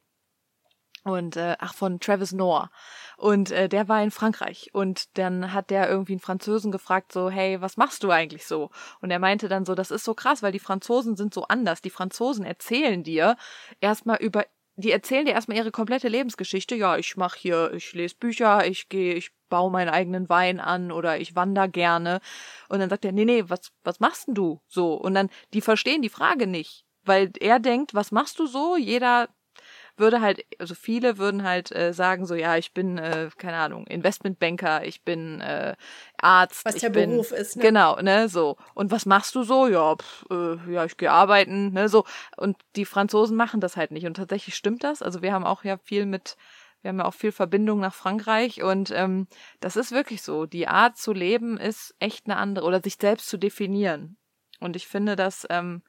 Und 1.04 1.36
äh, 1.36 1.56
ach 1.60 1.72
von 1.72 2.00
Travis 2.00 2.32
Noah 2.32 2.68
und 3.16 3.52
äh, 3.52 3.68
der 3.68 3.88
war 3.88 4.02
in 4.02 4.10
Frankreich 4.10 4.70
und 4.72 5.16
dann 5.16 5.52
hat 5.52 5.70
der 5.70 5.88
irgendwie 5.88 6.14
einen 6.14 6.20
Franzosen 6.20 6.72
gefragt 6.72 7.12
so 7.12 7.30
hey 7.30 7.60
was 7.60 7.76
machst 7.76 8.02
du 8.02 8.10
eigentlich 8.10 8.44
so 8.44 8.70
und 9.00 9.12
er 9.12 9.20
meinte 9.20 9.46
dann 9.46 9.64
so 9.64 9.76
das 9.76 9.92
ist 9.92 10.02
so 10.02 10.14
krass 10.14 10.42
weil 10.42 10.50
die 10.50 10.58
Franzosen 10.58 11.14
sind 11.14 11.32
so 11.32 11.44
anders 11.44 11.80
die 11.80 11.90
Franzosen 11.90 12.44
erzählen 12.44 13.04
dir 13.04 13.36
erstmal 13.80 14.16
über 14.16 14.46
die 14.76 14.90
erzählen 14.90 15.24
dir 15.24 15.32
erstmal 15.32 15.56
ihre 15.56 15.70
komplette 15.70 16.08
Lebensgeschichte. 16.08 16.74
Ja, 16.74 16.98
ich 16.98 17.16
mach 17.16 17.34
hier, 17.34 17.72
ich 17.72 17.92
lese 17.94 18.14
Bücher, 18.14 18.66
ich 18.66 18.88
gehe, 18.88 19.14
ich 19.14 19.30
baue 19.48 19.70
meinen 19.70 19.88
eigenen 19.88 20.28
Wein 20.28 20.60
an 20.60 20.92
oder 20.92 21.18
ich 21.18 21.34
wander 21.34 21.66
gerne. 21.66 22.20
Und 22.68 22.80
dann 22.80 22.90
sagt 22.90 23.04
er, 23.04 23.12
nee, 23.12 23.24
nee, 23.24 23.44
was, 23.48 23.72
was 23.84 24.00
machst 24.00 24.28
denn 24.28 24.34
du 24.34 24.60
so? 24.66 24.94
Und 24.94 25.14
dann, 25.14 25.30
die 25.54 25.62
verstehen 25.62 26.02
die 26.02 26.10
Frage 26.10 26.46
nicht. 26.46 26.85
Weil 27.06 27.32
er 27.40 27.58
denkt, 27.58 27.94
was 27.94 28.12
machst 28.12 28.38
du 28.38 28.46
so? 28.46 28.76
Jeder 28.76 29.28
würde 29.96 30.20
halt, 30.20 30.44
also 30.58 30.74
viele 30.74 31.18
würden 31.18 31.42
halt 31.42 31.74
äh, 31.74 31.92
sagen 31.92 32.26
so, 32.26 32.34
ja, 32.34 32.56
ich 32.56 32.74
bin, 32.74 32.98
äh, 32.98 33.30
keine 33.38 33.56
Ahnung, 33.56 33.86
Investmentbanker, 33.86 34.84
ich 34.84 35.02
bin 35.02 35.40
äh, 35.40 35.74
Arzt. 36.18 36.64
Was 36.64 36.76
der 36.76 36.90
bin, 36.90 37.10
Beruf 37.10 37.32
ist, 37.32 37.56
ne? 37.56 37.62
Genau, 37.62 37.96
ne, 38.00 38.28
so. 38.28 38.56
Und 38.74 38.90
was 38.90 39.06
machst 39.06 39.34
du 39.34 39.42
so? 39.42 39.66
Ja, 39.66 39.96
pff, 39.96 40.26
äh, 40.30 40.72
ja, 40.72 40.84
ich 40.84 40.96
gehe 40.96 41.10
arbeiten, 41.10 41.72
ne, 41.72 41.88
so. 41.88 42.04
Und 42.36 42.56
die 42.76 42.84
Franzosen 42.84 43.36
machen 43.36 43.60
das 43.60 43.76
halt 43.76 43.90
nicht. 43.90 44.06
Und 44.06 44.14
tatsächlich 44.14 44.54
stimmt 44.54 44.84
das. 44.84 45.02
Also 45.02 45.22
wir 45.22 45.32
haben 45.32 45.46
auch 45.46 45.64
ja 45.64 45.78
viel 45.78 46.06
mit 46.06 46.36
wir 46.82 46.90
haben 46.90 46.98
ja 46.98 47.06
auch 47.06 47.14
viel 47.14 47.32
Verbindung 47.32 47.80
nach 47.80 47.94
Frankreich 47.94 48.62
und 48.62 48.92
ähm, 48.92 49.26
das 49.58 49.74
ist 49.74 49.90
wirklich 49.90 50.22
so. 50.22 50.46
Die 50.46 50.68
Art 50.68 50.96
zu 50.96 51.12
leben 51.12 51.58
ist 51.58 51.96
echt 51.98 52.26
eine 52.26 52.36
andere 52.36 52.64
oder 52.64 52.80
sich 52.80 52.94
selbst 53.00 53.28
zu 53.28 53.38
definieren. 53.38 54.18
Und 54.60 54.76
ich 54.76 54.86
finde 54.86 55.16
das 55.16 55.46
ähm, 55.50 55.82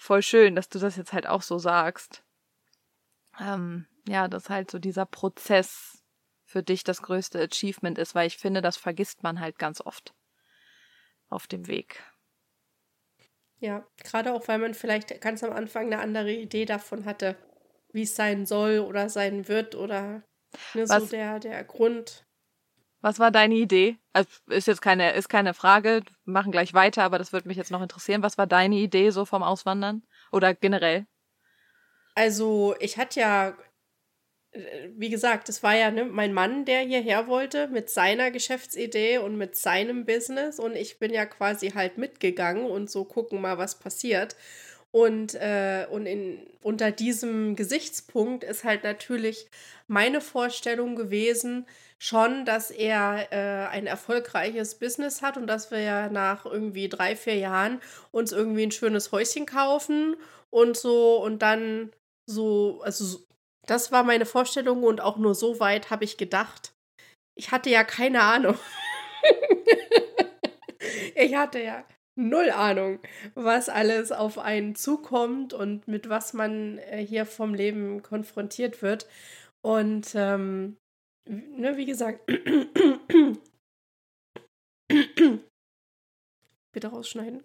voll 0.00 0.22
schön, 0.22 0.56
dass 0.56 0.68
du 0.68 0.78
das 0.78 0.96
jetzt 0.96 1.12
halt 1.12 1.26
auch 1.26 1.42
so 1.42 1.58
sagst 1.58 2.24
ähm, 3.40 3.86
ja, 4.08 4.28
dass 4.28 4.50
halt 4.50 4.70
so 4.70 4.78
dieser 4.78 5.06
Prozess 5.06 6.02
für 6.44 6.62
dich 6.62 6.84
das 6.84 7.02
größte 7.02 7.40
Achievement 7.40 7.98
ist, 7.98 8.14
weil 8.14 8.26
ich 8.26 8.38
finde, 8.38 8.60
das 8.60 8.76
vergisst 8.76 9.22
man 9.22 9.40
halt 9.40 9.58
ganz 9.58 9.80
oft 9.80 10.14
auf 11.28 11.46
dem 11.46 11.68
Weg. 11.68 12.02
Ja, 13.60 13.86
gerade 14.02 14.32
auch, 14.32 14.48
weil 14.48 14.58
man 14.58 14.74
vielleicht 14.74 15.20
ganz 15.20 15.44
am 15.44 15.52
Anfang 15.52 15.86
eine 15.86 16.00
andere 16.00 16.32
Idee 16.32 16.64
davon 16.64 17.04
hatte, 17.04 17.36
wie 17.92 18.02
es 18.02 18.16
sein 18.16 18.46
soll 18.46 18.78
oder 18.80 19.08
sein 19.08 19.48
wird 19.48 19.74
oder 19.74 20.22
ne, 20.74 20.86
so 20.86 21.06
der, 21.06 21.38
der 21.38 21.62
Grund. 21.64 22.24
Was 23.00 23.18
war 23.18 23.30
deine 23.30 23.54
Idee? 23.54 23.96
Also 24.12 24.28
ist 24.48 24.66
jetzt 24.66 24.82
keine, 24.82 25.12
ist 25.12 25.28
keine 25.28 25.54
Frage, 25.54 26.02
wir 26.24 26.32
machen 26.32 26.52
gleich 26.52 26.74
weiter, 26.74 27.02
aber 27.02 27.18
das 27.18 27.32
würde 27.32 27.48
mich 27.48 27.56
jetzt 27.56 27.70
noch 27.70 27.82
interessieren. 27.82 28.22
Was 28.22 28.38
war 28.38 28.46
deine 28.46 28.76
Idee 28.76 29.10
so 29.10 29.24
vom 29.24 29.42
Auswandern? 29.42 30.02
Oder 30.32 30.54
generell? 30.54 31.06
Also, 32.14 32.74
ich 32.80 32.98
hatte 32.98 33.20
ja, 33.20 33.56
wie 34.96 35.08
gesagt, 35.10 35.48
es 35.48 35.62
war 35.62 35.76
ja 35.76 35.90
ne, 35.90 36.04
mein 36.04 36.32
Mann, 36.32 36.64
der 36.64 36.80
hierher 36.80 37.28
wollte 37.28 37.68
mit 37.68 37.88
seiner 37.88 38.30
Geschäftsidee 38.30 39.18
und 39.18 39.36
mit 39.36 39.56
seinem 39.56 40.04
Business 40.04 40.58
und 40.58 40.74
ich 40.74 40.98
bin 40.98 41.12
ja 41.14 41.24
quasi 41.24 41.70
halt 41.70 41.98
mitgegangen 41.98 42.66
und 42.66 42.90
so 42.90 43.04
gucken 43.04 43.40
mal, 43.40 43.58
was 43.58 43.78
passiert. 43.78 44.36
Und, 44.92 45.34
äh, 45.34 45.86
und 45.90 46.06
in, 46.06 46.46
unter 46.62 46.90
diesem 46.90 47.54
Gesichtspunkt 47.54 48.42
ist 48.42 48.64
halt 48.64 48.82
natürlich 48.82 49.48
meine 49.86 50.20
Vorstellung 50.20 50.96
gewesen, 50.96 51.66
schon, 51.98 52.44
dass 52.44 52.70
er 52.70 53.28
äh, 53.30 53.68
ein 53.68 53.86
erfolgreiches 53.86 54.76
Business 54.76 55.22
hat 55.22 55.36
und 55.36 55.46
dass 55.46 55.70
wir 55.70 55.80
ja 55.80 56.08
nach 56.08 56.44
irgendwie 56.44 56.88
drei, 56.88 57.14
vier 57.14 57.36
Jahren 57.36 57.80
uns 58.10 58.32
irgendwie 58.32 58.64
ein 58.64 58.72
schönes 58.72 59.12
Häuschen 59.12 59.46
kaufen 59.46 60.16
und 60.48 60.76
so 60.76 61.22
und 61.22 61.40
dann 61.42 61.92
so, 62.26 62.80
also 62.82 63.20
das 63.66 63.92
war 63.92 64.02
meine 64.02 64.26
Vorstellung 64.26 64.82
und 64.82 65.00
auch 65.00 65.18
nur 65.18 65.34
so 65.34 65.60
weit 65.60 65.90
habe 65.90 66.04
ich 66.04 66.16
gedacht. 66.16 66.72
ich 67.36 67.52
hatte 67.52 67.70
ja 67.70 67.84
keine 67.84 68.22
Ahnung. 68.22 68.58
ich 71.14 71.34
hatte 71.34 71.60
ja 71.62 71.84
null 72.28 72.50
Ahnung, 72.50 73.00
was 73.34 73.68
alles 73.68 74.12
auf 74.12 74.38
einen 74.38 74.74
zukommt 74.74 75.52
und 75.54 75.88
mit 75.88 76.08
was 76.08 76.32
man 76.32 76.78
äh, 76.78 77.04
hier 77.04 77.26
vom 77.26 77.54
Leben 77.54 78.02
konfrontiert 78.02 78.82
wird. 78.82 79.08
Und 79.62 80.12
ähm, 80.14 80.76
ne, 81.28 81.76
wie 81.76 81.86
gesagt, 81.86 82.26
bitte 86.72 86.88
rausschneiden. 86.88 87.44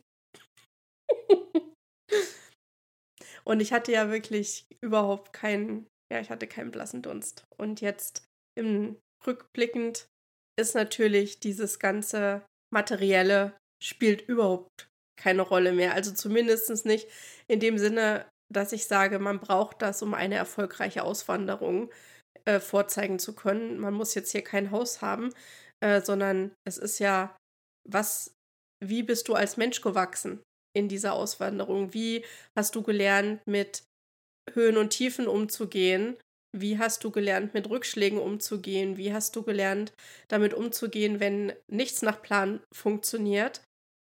und 3.44 3.60
ich 3.60 3.74
hatte 3.74 3.92
ja 3.92 4.10
wirklich 4.12 4.68
überhaupt 4.82 5.34
keinen, 5.34 5.88
ja, 6.12 6.20
ich 6.20 6.30
hatte 6.30 6.48
keinen 6.48 6.72
blassen 6.72 7.02
Dunst. 7.02 7.46
Und 7.58 7.82
jetzt 7.82 8.26
im 8.58 8.98
rückblickend 9.26 10.08
ist 10.58 10.76
natürlich 10.76 11.40
dieses 11.40 11.80
ganze 11.80 12.46
Materielle 12.74 13.58
spielt 13.86 14.28
überhaupt 14.28 14.89
keine 15.17 15.43
Rolle 15.43 15.71
mehr. 15.71 15.93
Also 15.93 16.12
zumindest 16.12 16.86
nicht 16.86 17.08
in 17.48 17.60
dem 17.60 17.78
Sinne, 17.78 18.26
dass 18.52 18.74
ich 18.74 18.88
sage, 18.88 19.19
man 19.19 19.39
braucht 19.39 19.82
das, 19.82 20.02
um 20.02 20.13
eine 20.13 20.36
erfolgreiche 20.36 21.04
Auswanderung 21.04 21.91
äh, 22.45 22.60
vorzeigen 22.60 23.19
zu 23.19 23.34
können. 23.36 23.80
Man 23.80 23.93
muss 23.93 24.15
jetzt 24.15 24.32
hier 24.32 24.43
kein 24.43 24.71
Haus 24.71 25.02
haben, 25.02 25.32
äh, 25.82 26.02
sondern 26.02 26.52
es 26.67 26.78
ist 26.78 27.00
ja, 27.00 27.36
was, 27.88 28.34
wie 28.84 29.04
bist 29.04 29.28
du 29.28 29.36
als 29.36 29.58
Mensch 29.58 29.82
gewachsen 29.82 30.41
in 30.76 30.89
dieser 30.89 31.13
Auswanderung? 31.13 31.93
Wie 31.93 32.26
hast 32.56 32.76
du 32.76 32.84
gelernt, 32.84 33.41
mit 33.48 33.84
Höhen 34.54 34.78
und 34.78 34.89
Tiefen 34.89 35.28
umzugehen? 35.28 36.17
Wie 36.56 36.78
hast 36.78 37.04
du 37.04 37.12
gelernt, 37.12 37.54
mit 37.54 37.69
Rückschlägen 37.69 38.19
umzugehen? 38.19 38.98
Wie 38.98 39.13
hast 39.13 39.36
du 39.36 39.43
gelernt, 39.43 39.93
damit 40.28 40.54
umzugehen, 40.54 41.19
wenn 41.19 41.54
nichts 41.67 42.02
nach 42.02 42.21
Plan 42.21 42.62
funktioniert? 42.74 43.62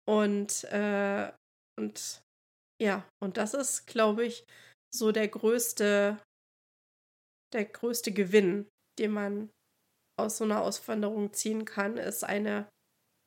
Und, 0.07 0.65
äh, 0.65 1.33
und 1.79 2.23
ja, 2.81 3.09
und 3.23 3.37
das 3.37 3.55
ist, 3.55 3.87
glaube 3.87 4.25
ich, 4.25 4.45
so 4.93 5.13
der 5.13 5.29
größte, 5.29 6.21
der 7.53 7.65
größte 7.65 8.13
Gewinn, 8.13 8.69
den 8.99 9.13
man 9.13 9.51
aus 10.19 10.39
so 10.39 10.45
einer 10.45 10.63
Auswanderung 10.63 11.33
ziehen 11.33 11.65
kann, 11.65 11.97
ist 11.97 12.25
eine 12.25 12.69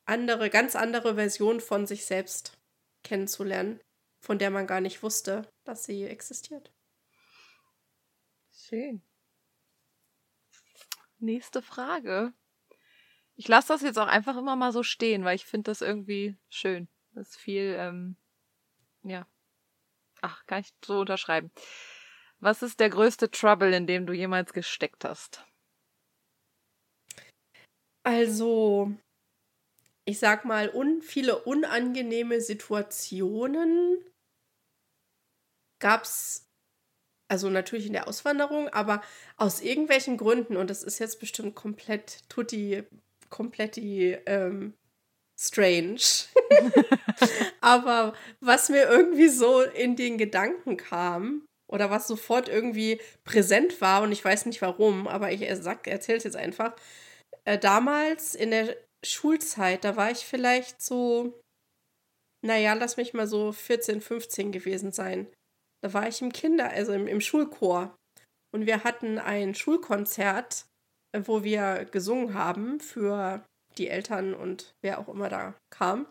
andere, 0.08 0.50
ganz 0.50 0.76
andere 0.76 1.16
Version 1.16 1.60
von 1.60 1.88
sich 1.88 2.06
selbst 2.06 2.54
kennenzulernen, 3.04 3.80
von 4.24 4.38
der 4.38 4.52
man 4.52 4.68
gar 4.68 4.82
nicht 4.82 5.02
wusste, 5.02 5.50
dass 5.66 5.86
sie 5.86 6.04
existiert. 6.04 6.72
Schön. 8.54 9.02
Nächste 11.20 11.62
Frage. 11.62 12.34
Ich 13.38 13.48
lasse 13.48 13.68
das 13.70 13.82
jetzt 13.82 14.00
auch 14.00 14.08
einfach 14.08 14.38
immer 14.38 14.56
mal 14.56 14.72
so 14.72 14.82
stehen, 14.84 15.26
weil 15.26 15.36
ich 15.36 15.46
finde 15.46 15.72
das 15.72 15.82
irgendwie 15.82 16.38
schön. 16.50 16.88
Das 17.14 17.30
ist 17.30 17.38
viel, 17.38 17.76
ähm, 17.78 18.16
ja. 19.04 19.28
Ach, 20.22 20.46
kann 20.46 20.62
ich 20.62 20.74
so 20.86 21.02
unterschreiben. 21.02 21.52
Was 22.40 22.62
ist 22.62 22.80
der 22.80 22.90
größte 22.90 23.32
Trouble, 23.32 23.74
in 23.76 23.88
dem 23.88 24.06
du 24.06 24.14
jemals 24.14 24.54
gesteckt 24.54 25.06
hast? 25.06 25.46
Also, 28.04 28.92
ich 30.06 30.20
sag 30.20 30.46
mal, 30.46 30.70
un 30.70 31.02
viele 31.02 31.44
unangenehme 31.44 32.40
Situationen 32.40 33.98
gab 35.80 36.04
es 36.04 36.48
also 37.28 37.50
natürlich 37.50 37.88
in 37.88 37.94
der 37.94 38.08
Auswanderung, 38.08 38.70
aber 38.70 39.02
aus 39.38 39.62
irgendwelchen 39.62 40.18
Gründen, 40.18 40.58
und 40.58 40.70
das 40.70 40.84
ist 40.84 41.00
jetzt 41.00 41.20
bestimmt 41.20 41.56
komplett 41.56 42.30
tutti, 42.30 42.84
komplett 43.36 43.76
die 43.76 44.18
ähm, 44.26 44.74
strange. 45.40 46.00
aber 47.62 48.14
was 48.40 48.70
mir 48.70 48.88
irgendwie 48.90 49.28
so 49.28 49.62
in 49.62 49.96
den 49.96 50.18
Gedanken 50.18 50.78
kam, 50.78 51.46
oder 51.68 51.90
was 51.90 52.08
sofort 52.08 52.48
irgendwie 52.48 53.02
präsent 53.24 53.82
war, 53.82 54.04
und 54.04 54.12
ich 54.12 54.24
weiß 54.24 54.46
nicht 54.46 54.62
warum, 54.62 55.08
aber 55.08 55.32
ich 55.32 55.42
erzähle 55.42 56.18
es 56.18 56.24
jetzt 56.24 56.36
einfach. 56.36 56.76
Äh, 57.44 57.58
damals 57.58 58.36
in 58.36 58.52
der 58.52 58.78
Schulzeit, 59.06 59.84
da 59.84 59.96
war 59.96 60.12
ich 60.12 60.26
vielleicht 60.26 60.82
so, 60.82 61.40
naja, 62.46 62.74
lass 62.74 62.98
mich 62.98 63.14
mal 63.14 63.28
so 63.28 63.52
14, 63.52 64.02
15 64.02 64.52
gewesen 64.52 64.92
sein. 64.92 65.28
Da 65.84 65.94
war 65.94 66.08
ich 66.08 66.22
im 66.22 66.32
Kinder, 66.32 66.70
also 66.70 66.94
im, 66.94 67.08
im 67.08 67.22
Schulchor. 67.22 67.96
Und 68.54 68.66
wir 68.66 68.84
hatten 68.84 69.20
ein 69.20 69.54
Schulkonzert, 69.54 70.66
wo 71.26 71.44
wir 71.44 71.86
gesungen 71.86 72.34
haben 72.34 72.80
für 72.80 73.44
die 73.78 73.88
Eltern 73.88 74.34
und 74.34 74.74
wer 74.82 75.00
auch 75.00 75.10
immer 75.10 75.30
da 75.30 75.56
kam. 75.70 76.08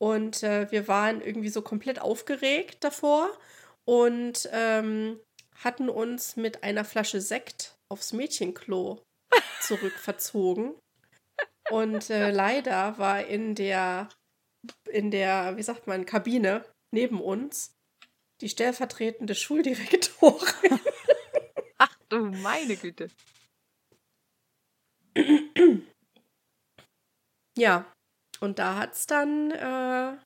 Und 0.00 0.42
äh, 0.42 0.70
wir 0.70 0.88
waren 0.88 1.20
irgendwie 1.20 1.50
so 1.50 1.62
komplett 1.62 2.00
aufgeregt 2.00 2.82
davor 2.82 3.30
und 3.86 4.48
ähm, 4.52 5.20
hatten 5.56 5.88
uns 5.88 6.36
mit 6.36 6.62
einer 6.62 6.84
Flasche 6.84 7.20
Sekt 7.20 7.74
aufs 7.90 8.12
Mädchenklo 8.12 9.02
zurückverzogen. 9.60 10.74
Und 11.70 12.10
äh, 12.10 12.30
leider 12.30 12.98
war 12.98 13.24
in 13.24 13.54
der, 13.54 14.08
in 14.88 15.10
der, 15.10 15.56
wie 15.56 15.62
sagt 15.62 15.86
man, 15.86 16.06
Kabine 16.06 16.64
neben 16.92 17.20
uns 17.20 17.72
die 18.40 18.48
stellvertretende 18.48 19.34
Schuldirektorin. 19.34 20.80
Ach 21.78 21.94
du 22.08 22.26
meine 22.26 22.76
Güte. 22.76 23.08
Ja, 27.58 27.84
und 28.40 28.58
da 28.58 28.76
hat 28.76 28.94
es 28.94 29.06
dann 29.06 29.50
äh, 29.50 30.16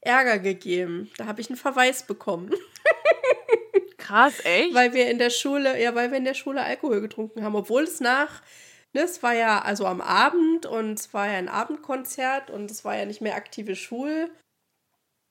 Ärger 0.00 0.38
gegeben. 0.38 1.10
Da 1.18 1.26
habe 1.26 1.40
ich 1.40 1.50
einen 1.50 1.58
Verweis 1.58 2.06
bekommen. 2.06 2.54
Krass, 3.98 4.42
echt? 4.44 4.74
Weil 4.74 4.94
wir 4.94 5.10
in 5.10 5.18
der 5.18 5.30
Schule, 5.30 5.80
ja, 5.80 5.94
weil 5.94 6.10
wir 6.10 6.18
in 6.18 6.24
der 6.24 6.34
Schule 6.34 6.62
Alkohol 6.62 7.00
getrunken 7.00 7.44
haben, 7.44 7.56
obwohl 7.56 7.82
es 7.82 8.00
nach, 8.00 8.42
ne, 8.94 9.02
es 9.02 9.22
war 9.22 9.34
ja 9.34 9.60
also 9.60 9.86
am 9.86 10.00
Abend 10.00 10.66
und 10.66 10.98
es 10.98 11.12
war 11.12 11.26
ja 11.26 11.34
ein 11.34 11.48
Abendkonzert 11.48 12.50
und 12.50 12.70
es 12.70 12.84
war 12.84 12.96
ja 12.96 13.04
nicht 13.04 13.20
mehr 13.20 13.36
aktive 13.36 13.76
Schul, 13.76 14.30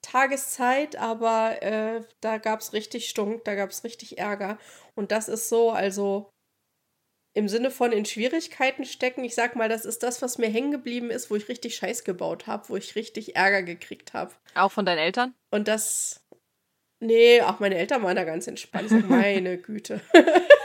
Tageszeit, 0.02 0.96
aber 0.96 1.62
äh, 1.62 2.02
da 2.20 2.38
gab 2.38 2.60
es 2.60 2.72
richtig 2.72 3.08
Stunk, 3.08 3.44
da 3.44 3.54
gab 3.54 3.70
es 3.70 3.84
richtig 3.84 4.18
Ärger. 4.18 4.58
Und 4.94 5.12
das 5.12 5.28
ist 5.28 5.48
so, 5.48 5.70
also 5.70 6.31
im 7.34 7.48
Sinne 7.48 7.70
von 7.70 7.92
in 7.92 8.04
Schwierigkeiten 8.04 8.84
stecken, 8.84 9.24
ich 9.24 9.34
sag 9.34 9.56
mal, 9.56 9.68
das 9.68 9.84
ist 9.84 10.02
das, 10.02 10.20
was 10.20 10.38
mir 10.38 10.48
hängen 10.48 10.70
geblieben 10.70 11.10
ist, 11.10 11.30
wo 11.30 11.36
ich 11.36 11.48
richtig 11.48 11.76
Scheiß 11.76 12.04
gebaut 12.04 12.46
habe, 12.46 12.68
wo 12.68 12.76
ich 12.76 12.94
richtig 12.94 13.36
Ärger 13.36 13.62
gekriegt 13.62 14.12
habe. 14.12 14.32
Auch 14.54 14.70
von 14.70 14.84
deinen 14.84 14.98
Eltern? 14.98 15.34
Und 15.50 15.68
das. 15.68 16.18
Nee, 17.00 17.40
auch 17.42 17.58
meine 17.58 17.76
Eltern 17.76 18.02
waren 18.04 18.14
da 18.14 18.22
ganz 18.22 18.46
entspannt. 18.46 18.90
Meine 19.08 19.58
Güte. 19.58 20.00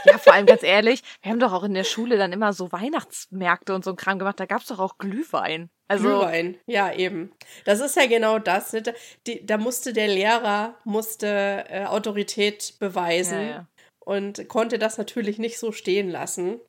ja, 0.04 0.18
vor 0.18 0.34
allem 0.34 0.46
ganz 0.46 0.62
ehrlich, 0.62 1.02
wir 1.20 1.32
haben 1.32 1.40
doch 1.40 1.52
auch 1.52 1.64
in 1.64 1.74
der 1.74 1.82
Schule 1.82 2.16
dann 2.16 2.32
immer 2.32 2.52
so 2.52 2.70
Weihnachtsmärkte 2.70 3.74
und 3.74 3.84
so 3.84 3.90
ein 3.90 3.96
Kram 3.96 4.20
gemacht. 4.20 4.38
Da 4.38 4.46
gab 4.46 4.60
es 4.60 4.68
doch 4.68 4.78
auch 4.78 4.98
Glühwein. 4.98 5.68
Also, 5.88 6.04
Glühwein, 6.04 6.56
ja, 6.66 6.92
eben. 6.92 7.32
Das 7.64 7.80
ist 7.80 7.96
ja 7.96 8.06
genau 8.06 8.38
das. 8.38 8.72
Ne? 8.72 8.84
Die, 9.26 9.44
da 9.44 9.58
musste 9.58 9.92
der 9.92 10.06
Lehrer 10.06 10.76
musste 10.84 11.64
äh, 11.70 11.86
Autorität 11.86 12.74
beweisen 12.78 13.40
ja, 13.40 13.48
ja. 13.48 13.66
Und 14.08 14.48
konnte 14.48 14.78
das 14.78 14.96
natürlich 14.96 15.36
nicht 15.36 15.58
so 15.58 15.70
stehen 15.70 16.08
lassen. 16.08 16.62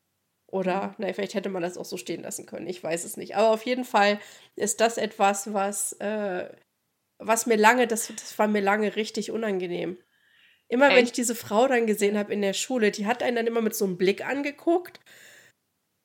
Oder, 0.52 0.88
mhm. 0.88 0.96
na, 0.98 1.14
vielleicht 1.14 1.36
hätte 1.36 1.48
man 1.48 1.62
das 1.62 1.78
auch 1.78 1.86
so 1.86 1.96
stehen 1.96 2.22
lassen 2.22 2.46
können. 2.46 2.68
Ich 2.68 2.84
weiß 2.84 3.06
es 3.06 3.16
nicht. 3.16 3.38
Aber 3.38 3.52
auf 3.52 3.66
jeden 3.66 3.86
Fall 3.86 4.20
ist 4.58 4.82
das 4.82 4.98
etwas, 4.98 5.54
was, 5.54 5.94
äh, 6.02 6.50
was 7.18 7.46
mir 7.46 7.56
lange, 7.56 7.88
das, 7.88 8.08
das 8.08 8.38
war 8.38 8.50
mir 8.50 8.60
lange 8.60 8.98
richtig 8.98 9.32
unangenehm. 9.32 9.98
Immer 10.68 10.88
Echt? 10.88 10.98
wenn 10.98 11.06
ich 11.06 11.12
diese 11.14 11.34
Frau 11.34 11.66
dann 11.70 11.88
gesehen 11.88 12.18
habe 12.18 12.34
in 12.34 12.42
der 12.42 12.52
Schule, 12.52 12.92
die 12.92 13.06
hat 13.06 13.24
einen 13.24 13.38
dann 13.38 13.48
immer 13.48 13.62
mit 13.62 13.74
so 13.74 13.86
einem 13.86 13.98
Blick 13.98 14.26
angeguckt 14.26 15.00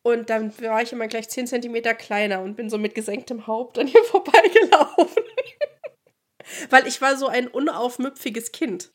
und 0.07 0.31
dann 0.31 0.57
war 0.61 0.83
ich 0.83 0.93
immer 0.93 1.09
gleich 1.09 1.29
10 1.29 1.49
Zentimeter 1.49 1.95
kleiner 1.95 2.43
und 2.43 2.55
bin 2.55 2.71
so 2.71 2.79
mit 2.79 2.95
gesenktem 2.95 3.49
Haupt 3.49 3.77
an 3.81 3.89
ihr 3.89 4.05
vorbeigelaufen. 4.05 5.25
Weil 6.71 6.87
ich 6.87 7.01
war 7.01 7.17
so 7.17 7.27
ein 7.27 7.49
unaufmüpfiges 7.49 8.53
Kind. 8.53 8.93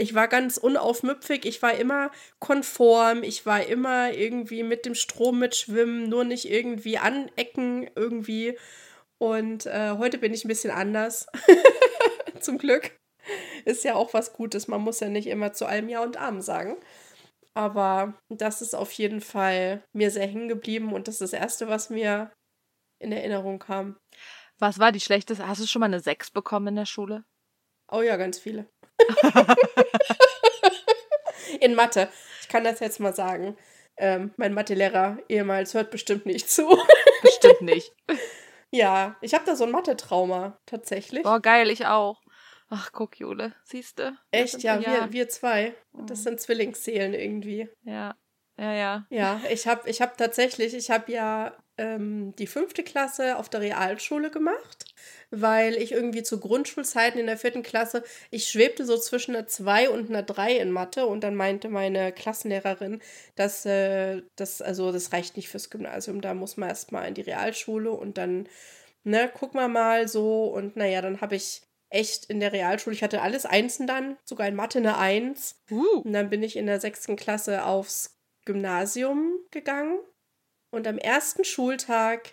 Ich 0.00 0.14
war 0.14 0.28
ganz 0.28 0.58
unaufmüpfig, 0.58 1.44
ich 1.44 1.60
war 1.60 1.74
immer 1.74 2.12
konform, 2.38 3.24
ich 3.24 3.44
war 3.46 3.66
immer 3.66 4.12
irgendwie 4.12 4.62
mit 4.62 4.86
dem 4.86 4.94
Strom 4.94 5.40
mitschwimmen, 5.40 6.08
nur 6.08 6.22
nicht 6.22 6.48
irgendwie 6.48 6.98
anecken 6.98 7.90
irgendwie. 7.96 8.56
Und 9.18 9.66
äh, 9.66 9.96
heute 9.98 10.18
bin 10.18 10.32
ich 10.32 10.44
ein 10.44 10.48
bisschen 10.48 10.70
anders. 10.70 11.26
Zum 12.40 12.58
Glück. 12.58 12.96
Ist 13.64 13.82
ja 13.82 13.96
auch 13.96 14.14
was 14.14 14.32
Gutes. 14.32 14.68
Man 14.68 14.82
muss 14.82 15.00
ja 15.00 15.08
nicht 15.08 15.26
immer 15.26 15.52
zu 15.52 15.66
allem 15.66 15.88
Ja 15.88 16.00
und 16.00 16.16
Arm 16.16 16.40
sagen. 16.42 16.76
Aber 17.54 18.14
das 18.28 18.62
ist 18.62 18.76
auf 18.76 18.92
jeden 18.92 19.20
Fall 19.20 19.82
mir 19.92 20.12
sehr 20.12 20.28
hängen 20.28 20.46
geblieben 20.46 20.92
und 20.92 21.08
das 21.08 21.16
ist 21.20 21.32
das 21.32 21.40
Erste, 21.40 21.66
was 21.66 21.90
mir 21.90 22.30
in 23.00 23.10
Erinnerung 23.10 23.58
kam. 23.58 23.98
Was 24.60 24.78
war 24.78 24.92
die 24.92 25.00
schlechteste? 25.00 25.48
Hast 25.48 25.60
du 25.60 25.66
schon 25.66 25.80
mal 25.80 25.86
eine 25.86 25.98
6 25.98 26.30
bekommen 26.30 26.68
in 26.68 26.76
der 26.76 26.86
Schule? 26.86 27.24
Oh 27.90 28.02
ja, 28.02 28.16
ganz 28.16 28.38
viele. 28.38 28.68
in 31.60 31.74
Mathe. 31.74 32.08
Ich 32.40 32.48
kann 32.48 32.64
das 32.64 32.80
jetzt 32.80 33.00
mal 33.00 33.14
sagen. 33.14 33.56
Ähm, 33.96 34.32
mein 34.36 34.54
Mathelehrer 34.54 35.18
ehemals 35.28 35.74
hört 35.74 35.90
bestimmt 35.90 36.26
nicht 36.26 36.50
zu. 36.50 36.68
Bestimmt 37.22 37.62
nicht. 37.62 37.92
ja, 38.70 39.16
ich 39.22 39.34
habe 39.34 39.44
da 39.44 39.56
so 39.56 39.64
ein 39.64 39.72
Mathe-Trauma 39.72 40.56
tatsächlich. 40.66 41.24
Boah, 41.24 41.40
geil, 41.40 41.68
ich 41.68 41.86
auch. 41.86 42.22
Ach, 42.70 42.92
guck, 42.92 43.18
Jule, 43.18 43.54
siehst 43.64 43.98
du? 43.98 44.16
Echt, 44.30 44.62
ja, 44.62 44.78
wir, 44.80 45.12
wir 45.12 45.28
zwei. 45.28 45.74
Das 46.06 46.20
Mhm. 46.20 46.22
sind 46.22 46.40
Zwillingsseelen 46.40 47.12
irgendwie. 47.14 47.68
Ja, 47.82 48.14
ja, 48.56 48.72
ja. 48.72 49.06
Ja, 49.10 49.40
ich 49.50 49.66
habe 49.66 49.88
ich 49.90 50.00
hab 50.00 50.16
tatsächlich, 50.16 50.74
ich 50.74 50.90
habe 50.90 51.10
ja 51.10 51.56
ähm, 51.76 52.36
die 52.36 52.46
fünfte 52.46 52.84
Klasse 52.84 53.36
auf 53.36 53.48
der 53.48 53.62
Realschule 53.62 54.30
gemacht, 54.30 54.84
weil 55.30 55.74
ich 55.74 55.92
irgendwie 55.92 56.22
zu 56.22 56.40
Grundschulzeiten 56.40 57.20
in 57.20 57.26
der 57.26 57.36
vierten 57.36 57.62
Klasse, 57.62 58.02
ich 58.30 58.48
schwebte 58.48 58.84
so 58.84 58.96
zwischen 58.98 59.34
einer 59.36 59.46
2 59.46 59.90
und 59.90 60.10
einer 60.10 60.22
3 60.22 60.56
in 60.56 60.70
Mathe 60.70 61.06
und 61.06 61.22
dann 61.22 61.34
meinte 61.34 61.68
meine 61.68 62.12
Klassenlehrerin, 62.12 63.00
dass 63.34 63.66
äh, 63.66 64.22
das, 64.36 64.62
also 64.62 64.92
das 64.92 65.12
reicht 65.12 65.36
nicht 65.36 65.48
fürs 65.48 65.70
Gymnasium, 65.70 66.20
da 66.20 66.34
muss 66.34 66.56
man 66.56 66.68
erstmal 66.68 67.08
in 67.08 67.14
die 67.14 67.22
Realschule 67.22 67.90
und 67.90 68.18
dann, 68.18 68.48
ne, 69.04 69.30
guck 69.32 69.54
mal 69.54 69.68
mal 69.68 70.08
so 70.08 70.44
und 70.46 70.76
naja, 70.76 71.02
dann 71.02 71.20
habe 71.20 71.36
ich 71.36 71.62
echt 71.90 72.26
in 72.26 72.40
der 72.40 72.52
Realschule, 72.52 72.94
ich 72.94 73.02
hatte 73.02 73.22
alles 73.22 73.46
Einsen 73.46 73.86
dann, 73.86 74.16
sogar 74.24 74.48
in 74.48 74.54
Mathe 74.54 74.78
eine 74.78 74.98
1 74.98 75.56
Uh. 75.70 76.00
und 76.04 76.12
dann 76.12 76.30
bin 76.30 76.42
ich 76.42 76.56
in 76.56 76.66
der 76.66 76.80
sechsten 76.80 77.16
Klasse 77.16 77.64
aufs 77.64 78.18
Gymnasium 78.48 79.38
gegangen. 79.50 79.98
Und 80.70 80.86
am 80.86 80.98
ersten 80.98 81.44
Schultag 81.44 82.32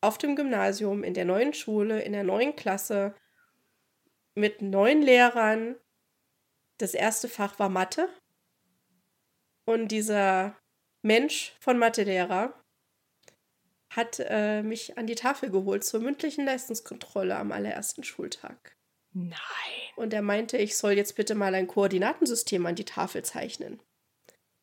auf 0.00 0.18
dem 0.18 0.36
Gymnasium, 0.36 1.02
in 1.02 1.14
der 1.14 1.24
neuen 1.24 1.54
Schule, 1.54 2.00
in 2.02 2.12
der 2.12 2.24
neuen 2.24 2.56
Klasse, 2.56 3.14
mit 4.34 4.62
neun 4.62 5.02
Lehrern, 5.02 5.76
das 6.78 6.94
erste 6.94 7.28
Fach 7.28 7.58
war 7.58 7.68
Mathe. 7.68 8.08
Und 9.64 9.88
dieser 9.88 10.56
Mensch 11.02 11.54
von 11.60 11.78
Mathelehrer 11.78 12.54
hat 13.90 14.20
äh, 14.20 14.62
mich 14.62 14.98
an 14.98 15.06
die 15.06 15.14
Tafel 15.14 15.50
geholt 15.50 15.84
zur 15.84 16.00
mündlichen 16.00 16.44
Leistungskontrolle 16.44 17.36
am 17.36 17.50
allerersten 17.50 18.04
Schultag. 18.04 18.76
Nein. 19.12 19.38
Und 19.96 20.12
er 20.12 20.22
meinte, 20.22 20.58
ich 20.58 20.76
soll 20.76 20.92
jetzt 20.92 21.16
bitte 21.16 21.34
mal 21.34 21.54
ein 21.54 21.66
Koordinatensystem 21.66 22.66
an 22.66 22.74
die 22.74 22.84
Tafel 22.84 23.24
zeichnen. 23.24 23.80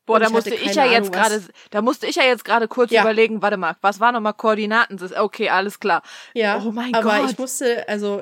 Boah, 0.05 0.19
da 0.19 0.27
ich 0.27 0.31
musste 0.33 0.53
ich 0.53 0.75
ja 0.75 0.83
Ahnung, 0.83 0.95
jetzt 0.95 1.13
gerade, 1.13 1.43
da 1.71 1.81
musste 1.81 2.07
ich 2.07 2.15
ja 2.17 2.23
jetzt 2.23 2.43
gerade 2.43 2.67
kurz 2.67 2.91
Ja. 2.91 3.01
überlegen, 3.01 3.41
warte 3.41 3.57
mal, 3.57 3.77
was 3.81 3.99
war 3.99 4.11
nochmal 4.11 4.33
Koordinaten? 4.33 4.99
Okay, 5.17 5.49
alles 5.49 5.79
klar. 5.79 6.03
Ja, 6.33 6.61
Oh 6.65 6.71
mein 6.71 6.93
aber 6.93 7.19
Gott. 7.19 7.31
ich 7.31 7.37
musste, 7.37 7.87
also 7.87 8.21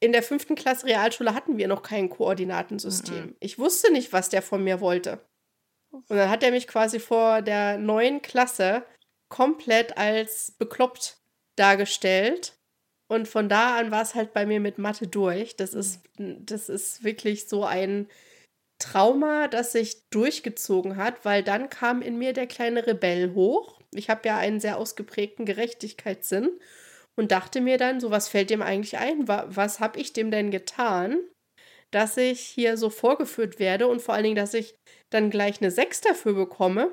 in 0.00 0.12
der 0.12 0.22
fünften 0.22 0.54
Klasse 0.54 0.86
Realschule 0.86 1.34
hatten 1.34 1.58
wir 1.58 1.68
noch 1.68 1.82
kein 1.82 2.08
Koordinatensystem. 2.08 3.26
Mhm. 3.26 3.36
Ich 3.40 3.58
wusste 3.58 3.92
nicht, 3.92 4.12
was 4.12 4.28
der 4.28 4.42
von 4.42 4.62
mir 4.62 4.80
wollte. 4.80 5.20
Und 5.90 6.16
dann 6.16 6.30
hat 6.30 6.42
er 6.42 6.50
mich 6.50 6.66
quasi 6.66 6.98
vor 7.00 7.42
der 7.42 7.78
neuen 7.78 8.22
Klasse 8.22 8.84
komplett 9.28 9.96
als 9.98 10.52
bekloppt 10.58 11.18
dargestellt. 11.56 12.54
Und 13.08 13.28
von 13.28 13.48
da 13.48 13.76
an 13.76 13.90
war 13.90 14.02
es 14.02 14.14
halt 14.14 14.32
bei 14.32 14.46
mir 14.46 14.58
mit 14.60 14.78
Mathe 14.78 15.06
durch. 15.06 15.56
Das 15.56 15.74
ist, 15.74 16.00
das 16.16 16.68
ist 16.68 17.04
wirklich 17.04 17.48
so 17.48 17.64
ein 17.64 18.08
Trauma, 18.82 19.48
das 19.48 19.72
sich 19.72 20.08
durchgezogen 20.10 20.96
hat, 20.96 21.24
weil 21.24 21.42
dann 21.42 21.70
kam 21.70 22.02
in 22.02 22.18
mir 22.18 22.32
der 22.32 22.46
kleine 22.46 22.86
Rebell 22.86 23.32
hoch. 23.34 23.80
Ich 23.94 24.10
habe 24.10 24.28
ja 24.28 24.38
einen 24.38 24.60
sehr 24.60 24.78
ausgeprägten 24.78 25.46
Gerechtigkeitssinn 25.46 26.50
und 27.16 27.30
dachte 27.30 27.60
mir 27.60 27.78
dann, 27.78 28.00
so 28.00 28.10
was 28.10 28.28
fällt 28.28 28.50
dem 28.50 28.62
eigentlich 28.62 28.98
ein? 28.98 29.28
Wa 29.28 29.44
was 29.48 29.80
habe 29.80 30.00
ich 30.00 30.12
dem 30.12 30.30
denn 30.30 30.50
getan, 30.50 31.18
dass 31.90 32.16
ich 32.16 32.40
hier 32.40 32.76
so 32.76 32.90
vorgeführt 32.90 33.58
werde 33.58 33.86
und 33.86 34.02
vor 34.02 34.14
allen 34.14 34.24
Dingen, 34.24 34.36
dass 34.36 34.54
ich 34.54 34.74
dann 35.10 35.30
gleich 35.30 35.60
eine 35.60 35.70
Sechs 35.70 36.00
dafür 36.00 36.34
bekomme? 36.34 36.90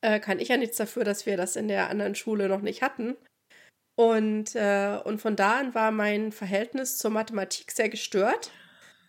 Äh, 0.00 0.20
kann 0.20 0.38
ich 0.38 0.48
ja 0.48 0.56
nichts 0.56 0.76
dafür, 0.76 1.04
dass 1.04 1.26
wir 1.26 1.36
das 1.36 1.56
in 1.56 1.68
der 1.68 1.90
anderen 1.90 2.14
Schule 2.14 2.48
noch 2.48 2.60
nicht 2.60 2.82
hatten. 2.82 3.16
Und, 3.98 4.54
äh, 4.54 5.00
und 5.04 5.20
von 5.20 5.34
da 5.34 5.58
an 5.58 5.74
war 5.74 5.90
mein 5.90 6.30
Verhältnis 6.30 6.98
zur 6.98 7.10
Mathematik 7.10 7.72
sehr 7.72 7.88
gestört, 7.88 8.52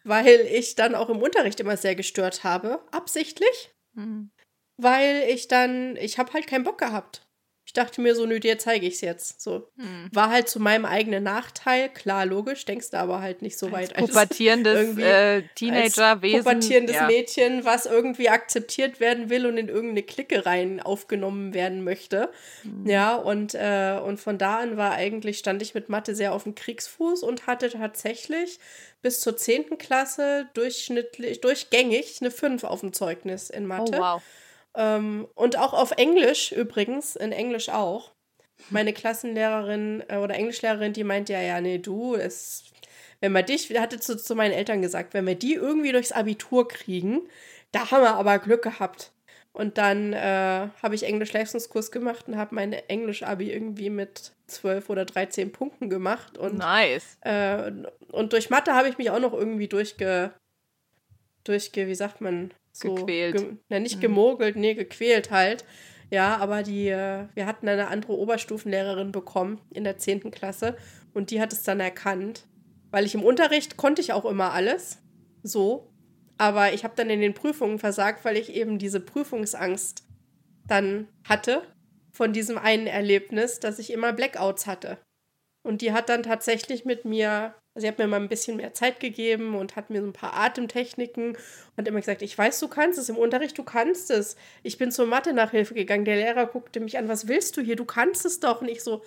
weil 0.04 0.42
ich 0.42 0.76
dann 0.76 0.96
auch 0.96 1.10
im 1.10 1.22
Unterricht 1.22 1.60
immer 1.60 1.78
sehr 1.78 1.96
gestört 1.96 2.44
habe, 2.44 2.82
absichtlich, 2.92 3.72
Hm. 3.96 4.32
weil 4.78 5.26
ich 5.30 5.48
dann, 5.48 5.96
ich 5.98 6.18
habe 6.20 6.34
halt 6.34 6.48
keinen 6.48 6.64
Bock 6.64 6.78
gehabt. 6.78 7.29
Ich 7.70 7.74
dachte 7.74 8.02
mir 8.02 8.16
so, 8.16 8.26
nö, 8.26 8.40
dir 8.40 8.58
zeige 8.58 8.88
ich 8.88 8.96
es 8.96 9.02
jetzt. 9.02 9.42
So. 9.42 9.70
Hm. 9.78 10.10
War 10.12 10.32
halt 10.32 10.50
zu 10.50 10.60
meinem 10.60 10.86
eigenen 10.86 11.22
Nachteil, 11.24 11.90
klar, 11.90 12.26
logisch, 12.26 12.66
denkst 12.66 12.90
du 12.90 12.98
aber 12.98 13.22
halt 13.22 13.44
nicht 13.44 13.60
so 13.60 13.72
weit 13.72 13.96
Als 13.96 14.08
pubertierendes 14.08 14.98
äh, 14.98 15.44
Teenagerwesen. 15.54 16.40
pubertierendes 16.40 16.96
ja. 16.96 17.06
Mädchen, 17.06 17.66
was 17.66 17.86
irgendwie 17.86 18.30
akzeptiert 18.30 19.00
werden 19.00 19.30
will 19.30 19.46
und 19.46 19.58
in 19.58 19.68
irgendeine 19.70 20.02
Clique 20.02 20.48
rein 20.48 20.80
aufgenommen 20.80 21.54
werden 21.54 21.84
möchte. 21.84 22.32
Mhm. 22.64 22.90
Ja, 22.90 23.14
und, 23.14 23.54
äh, 23.54 24.00
und 24.04 24.20
von 24.20 24.40
da 24.40 24.58
an 24.58 24.76
war 24.76 24.94
eigentlich, 24.94 25.38
stand 25.38 25.62
ich 25.62 25.76
mit 25.76 25.90
Mathe 25.90 26.16
sehr 26.16 26.34
auf 26.34 26.46
dem 26.46 26.56
Kriegsfuß 26.56 27.22
und 27.22 27.46
hatte 27.46 27.70
tatsächlich 27.70 28.58
bis 29.04 29.20
zur 29.20 29.38
10. 29.38 29.78
Klasse 29.78 30.50
durchschnittlich, 30.56 31.40
durchgängig 31.42 32.18
eine 32.20 32.32
5 32.32 32.64
auf 32.64 32.80
dem 32.80 32.94
Zeugnis 32.94 33.52
in 33.52 33.66
Oh, 33.66 33.68
Mathe. 33.68 34.00
wow. 34.00 34.24
Ähm, 34.76 35.28
und 35.36 35.58
auch 35.58 35.74
auf 35.74 35.92
Englisch 35.92 36.52
übrigens, 36.52 37.16
in 37.16 37.32
Englisch 37.32 37.70
auch. 37.70 38.14
Meine 38.70 38.94
Klassenlehrerin 38.94 40.04
äh, 40.08 40.18
oder 40.18 40.36
Englischlehrerin, 40.36 40.94
die 40.94 41.04
meinte 41.04 41.34
ja, 41.34 41.42
ja, 41.42 41.62
nee, 41.62 41.78
du, 41.78 42.16
es, 42.16 42.66
wenn 43.20 43.32
wir 43.32 43.44
dich, 43.44 43.70
hatte 43.80 44.00
zu, 44.00 44.18
zu 44.18 44.36
meinen 44.36 44.54
Eltern 44.54 44.82
gesagt, 44.82 45.14
wenn 45.14 45.26
wir 45.26 45.36
die 45.36 45.54
irgendwie 45.54 45.92
durchs 45.92 46.12
Abitur 46.12 46.68
kriegen, 46.68 47.22
da 47.72 47.92
haben 47.92 48.04
wir 48.04 48.16
aber 48.16 48.40
Glück 48.40 48.64
gehabt. 48.64 49.12
Und 49.52 49.78
dann 49.78 50.14
äh, 50.14 50.70
habe 50.82 50.96
ich 50.96 51.04
Englisch-Leistungskurs 51.04 51.92
gemacht 51.92 52.28
und 52.28 52.38
habe 52.38 52.56
meine 52.56 52.88
Englisch-Abi 52.88 53.52
irgendwie 53.52 53.90
mit 53.90 54.34
12 54.48 54.90
oder 54.90 55.06
13 55.06 55.52
Punkten 55.52 55.90
gemacht. 55.90 56.38
Und 56.38 56.60
nice. 56.60 57.18
äh, 57.22 57.72
und 58.12 58.34
durch 58.34 58.50
Mathe 58.50 58.74
habe 58.74 58.90
ich 58.90 58.98
mich 58.98 59.10
auch 59.10 59.20
noch 59.20 59.34
irgendwie 59.34 59.68
durchge, 59.68 60.34
durchge, 61.44 61.88
wie 61.88 61.96
sagt 61.96 62.22
man? 62.22 62.54
So, 62.82 62.96
Gequält. 62.96 63.38
Ge, 63.38 63.58
na, 63.70 63.80
nicht 63.80 63.98
Mhm. 63.98 64.02
gemogelt, 64.02 64.56
nee, 64.56 64.74
gequält 64.74 65.32
halt. 65.32 65.66
Ja, 66.12 66.38
aber 66.38 66.64
die, 66.64 66.88
äh, 66.88 67.26
wir 67.36 67.46
hatten 67.46 67.68
eine 67.68 67.88
andere 67.90 68.14
Oberstufenlehrerin 68.18 69.12
bekommen 69.12 69.62
in 69.72 69.84
der 69.84 69.98
10. 69.98 70.32
Klasse 70.32 70.76
und 71.14 71.30
die 71.32 71.40
hat 71.42 71.54
es 71.54 71.64
dann 71.64 71.80
erkannt. 71.80 72.46
Weil 72.92 73.06
ich 73.06 73.14
im 73.14 73.24
Unterricht 73.24 73.78
konnte 73.78 74.02
ich 74.02 74.14
auch 74.14 74.26
immer 74.26 74.52
alles. 74.54 75.00
So. 75.44 75.92
Aber 76.38 76.74
ich 76.74 76.84
habe 76.84 76.96
dann 76.96 77.10
in 77.10 77.20
den 77.22 77.34
Prüfungen 77.34 77.78
versagt, 77.80 78.24
weil 78.26 78.38
ich 78.38 78.54
eben 78.56 78.80
diese 78.80 79.00
Prüfungsangst 79.02 80.04
dann 80.68 81.08
hatte 81.28 81.64
von 82.12 82.34
diesem 82.34 82.58
einen 82.58 82.88
Erlebnis, 82.88 83.60
dass 83.60 83.78
ich 83.78 83.92
immer 83.92 84.14
Blackouts 84.14 84.66
hatte. 84.66 84.98
Und 85.64 85.82
die 85.82 85.92
hat 85.92 86.10
dann 86.10 86.24
tatsächlich 86.24 86.86
mit 86.86 87.06
mir, 87.06 87.54
sie 87.80 87.88
hat 87.88 87.98
mir 87.98 88.08
mal 88.08 88.20
ein 88.20 88.30
bisschen 88.30 88.58
mehr 88.58 88.74
Zeit 88.74 89.00
gegeben 89.00 89.56
und 89.56 89.76
hat 89.76 89.90
mir 89.90 90.02
so 90.02 90.08
ein 90.08 90.14
paar 90.14 90.34
Atemtechniken 90.34 91.38
und 91.78 91.88
immer 91.88 92.00
gesagt, 92.00 92.22
ich 92.22 92.38
weiß, 92.38 92.60
du 92.60 92.68
kannst 92.68 93.00
es 93.00 93.10
im 93.10 93.18
Unterricht, 93.18 93.58
du 93.58 93.64
kannst 93.64 94.12
es. 94.12 94.36
Ich 94.64 94.78
bin 94.78 94.92
zur 94.92 95.06
Mathe-Nachhilfe 95.08 95.74
gegangen, 95.74 96.06
der 96.06 96.16
Lehrer 96.18 96.46
guckte 96.46 96.80
mich 96.80 96.98
an, 96.98 97.08
was 97.08 97.28
willst 97.28 97.58
du 97.58 97.62
hier, 97.62 97.76
du 97.76 97.86
kannst 97.86 98.26
es 98.26 98.40
doch. 98.40 98.62
Und 98.62 98.68
ich 98.70 98.84
so, 98.84 99.02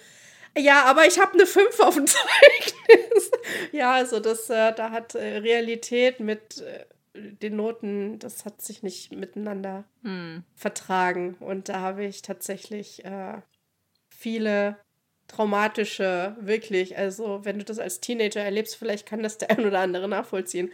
ja, 0.56 0.84
aber 0.84 1.06
ich 1.06 1.18
habe 1.18 1.32
eine 1.34 1.46
5 1.46 1.80
auf 1.80 1.94
dem 1.94 2.06
Zeugnis. 2.08 3.30
ja, 3.72 3.92
also 3.92 4.20
das, 4.20 4.50
äh, 4.50 4.72
da 4.74 4.90
hat 4.90 5.14
äh, 5.14 5.38
Realität 5.38 6.20
mit 6.20 6.60
äh, 6.60 6.84
den 7.14 7.56
Noten, 7.56 8.18
das 8.18 8.44
hat 8.44 8.62
sich 8.62 8.82
nicht 8.82 9.12
miteinander 9.12 9.84
Hm. 10.02 10.44
vertragen. 10.54 11.36
Und 11.40 11.68
da 11.68 11.80
habe 11.80 12.04
ich 12.04 12.22
tatsächlich 12.22 13.04
äh, 13.04 13.40
viele 14.08 14.76
traumatische, 15.28 16.36
wirklich, 16.40 16.96
also 16.98 17.40
wenn 17.44 17.58
du 17.58 17.64
das 17.64 17.78
als 17.78 18.00
Teenager 18.00 18.40
erlebst, 18.40 18.76
vielleicht 18.76 19.06
kann 19.06 19.22
das 19.22 19.38
der 19.38 19.50
ein 19.50 19.64
oder 19.64 19.80
andere 19.80 20.08
nachvollziehen. 20.08 20.70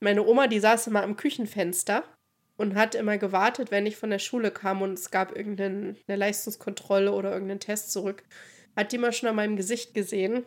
Meine 0.00 0.24
Oma, 0.24 0.46
die 0.46 0.60
saß 0.60 0.86
immer 0.86 1.02
am 1.02 1.16
Küchenfenster 1.16 2.04
und 2.56 2.74
hat 2.74 2.94
immer 2.94 3.18
gewartet, 3.18 3.70
wenn 3.70 3.86
ich 3.86 3.96
von 3.96 4.10
der 4.10 4.18
Schule 4.18 4.50
kam 4.50 4.82
und 4.82 4.94
es 4.94 5.10
gab 5.10 5.36
irgendeine 5.36 5.94
Leistungskontrolle 6.06 7.12
oder 7.12 7.32
irgendeinen 7.32 7.60
Test 7.60 7.92
zurück. 7.92 8.22
Hat 8.76 8.92
die 8.92 8.96
immer 8.96 9.12
schon 9.12 9.28
an 9.28 9.36
meinem 9.36 9.56
Gesicht 9.56 9.94
gesehen. 9.94 10.44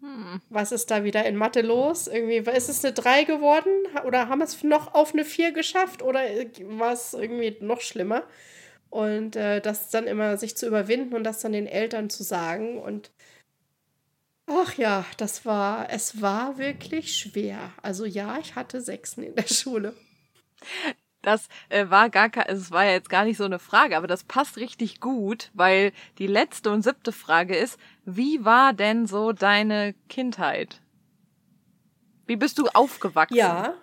Hm. 0.00 0.40
Was 0.50 0.72
ist 0.72 0.90
da 0.90 1.04
wieder 1.04 1.24
in 1.24 1.36
Mathe 1.36 1.62
los? 1.62 2.06
Irgendwie, 2.06 2.36
ist 2.50 2.68
es 2.68 2.84
eine 2.84 2.94
3 2.94 3.24
geworden? 3.24 3.70
Oder 4.06 4.28
haben 4.28 4.40
wir 4.40 4.44
es 4.44 4.62
noch 4.62 4.94
auf 4.94 5.12
eine 5.12 5.24
4 5.24 5.52
geschafft? 5.52 6.02
Oder 6.02 6.20
war 6.62 6.92
es 6.92 7.14
irgendwie 7.14 7.56
noch 7.60 7.80
schlimmer? 7.80 8.24
Und 8.94 9.34
äh, 9.34 9.60
das 9.60 9.90
dann 9.90 10.06
immer 10.06 10.36
sich 10.36 10.56
zu 10.56 10.68
überwinden 10.68 11.14
und 11.14 11.24
das 11.24 11.40
dann 11.40 11.50
den 11.50 11.66
Eltern 11.66 12.10
zu 12.10 12.22
sagen. 12.22 12.78
Und 12.78 13.10
ach 14.46 14.74
ja, 14.74 15.04
das 15.16 15.44
war, 15.44 15.90
es 15.90 16.22
war 16.22 16.58
wirklich 16.58 17.18
schwer. 17.18 17.72
Also 17.82 18.04
ja, 18.04 18.38
ich 18.38 18.54
hatte 18.54 18.80
Sechsen 18.80 19.24
in 19.24 19.34
der 19.34 19.48
Schule. 19.52 19.94
Das 21.22 21.48
äh, 21.70 21.90
war 21.90 22.08
gar 22.08 22.30
kein, 22.30 22.46
es 22.46 22.70
war 22.70 22.84
ja 22.84 22.92
jetzt 22.92 23.08
gar 23.08 23.24
nicht 23.24 23.36
so 23.36 23.42
eine 23.42 23.58
Frage, 23.58 23.96
aber 23.96 24.06
das 24.06 24.22
passt 24.22 24.58
richtig 24.58 25.00
gut, 25.00 25.50
weil 25.54 25.90
die 26.18 26.28
letzte 26.28 26.70
und 26.70 26.82
siebte 26.82 27.10
Frage 27.10 27.56
ist, 27.56 27.80
wie 28.04 28.44
war 28.44 28.74
denn 28.74 29.08
so 29.08 29.32
deine 29.32 29.96
Kindheit? 30.08 30.80
Wie 32.26 32.36
bist 32.36 32.60
du 32.60 32.68
aufgewachsen? 32.68 33.38
Ja, 33.38 33.74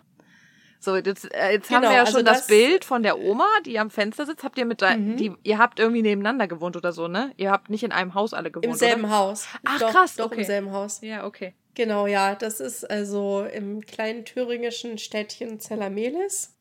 So, 0.84 0.96
jetzt, 0.96 1.32
äh, 1.34 1.52
jetzt 1.52 1.70
haben 1.70 1.82
wir 1.84 1.90
Genau, 1.90 1.92
ja 1.94 2.00
also 2.02 2.14
schon 2.18 2.26
das, 2.26 2.40
das- 2.40 2.48
Bild 2.48 2.84
von 2.86 3.04
der 3.04 3.20
Oma, 3.20 3.46
die 3.68 3.78
am 3.78 3.92
Fenster 3.92 4.26
sitzt. 4.26 4.44
Habt 4.44 4.58
ihr 4.58 4.66
mit 4.66 4.82
da, 4.82 4.98
Mhm. 4.98 5.16
die, 5.16 5.32
ihr 5.44 5.60
habt 5.60 5.80
irgendwie 5.80 6.02
nebeneinander 6.02 6.48
gewohnt 6.48 6.76
oder 6.76 6.92
so, 6.92 7.08
ne? 7.08 7.32
Ihr 7.38 7.52
habt 7.52 7.70
nicht 7.70 7.84
in 7.84 7.92
einem 7.92 8.16
Haus 8.16 8.34
alle 8.34 8.50
gewohnt, 8.50 8.66
Im 8.66 8.74
selben 8.74 9.04
oder? 9.06 9.16
Haus. 9.18 9.48
Ach, 9.64 9.80
doch, 9.80 9.92
krass, 9.92 10.16
Doch, 10.16 10.26
okay. 10.26 10.40
im 10.40 10.44
selben 10.46 10.72
Haus. 10.72 11.00
Ja, 11.02 11.26
okay. 11.26 11.54
Genau, 11.76 12.08
ja. 12.08 12.34
Das 12.34 12.60
ist 12.60 12.90
also 12.90 13.46
im 13.54 13.82
kleinen 13.86 14.26
thüringischen 14.26 14.98
Städtchen 14.98 15.60
Zellamelis. 15.60 16.56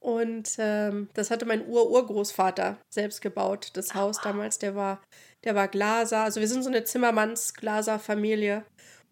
Und 0.00 0.50
ähm, 0.58 1.08
das 1.14 1.32
hatte 1.32 1.44
mein 1.44 1.66
Ur-Urgroßvater 1.66 2.78
selbst 2.88 3.20
gebaut, 3.20 3.70
das 3.74 3.96
Haus 3.96 4.20
damals. 4.20 4.60
Der 4.60 4.76
war, 4.76 5.02
der 5.42 5.56
war 5.56 5.66
Glaser. 5.66 6.20
Also 6.22 6.38
wir 6.40 6.46
sind 6.46 6.62
so 6.62 6.70
eine 6.70 6.84
Zimmermanns-Glaser-Familie. 6.84 8.62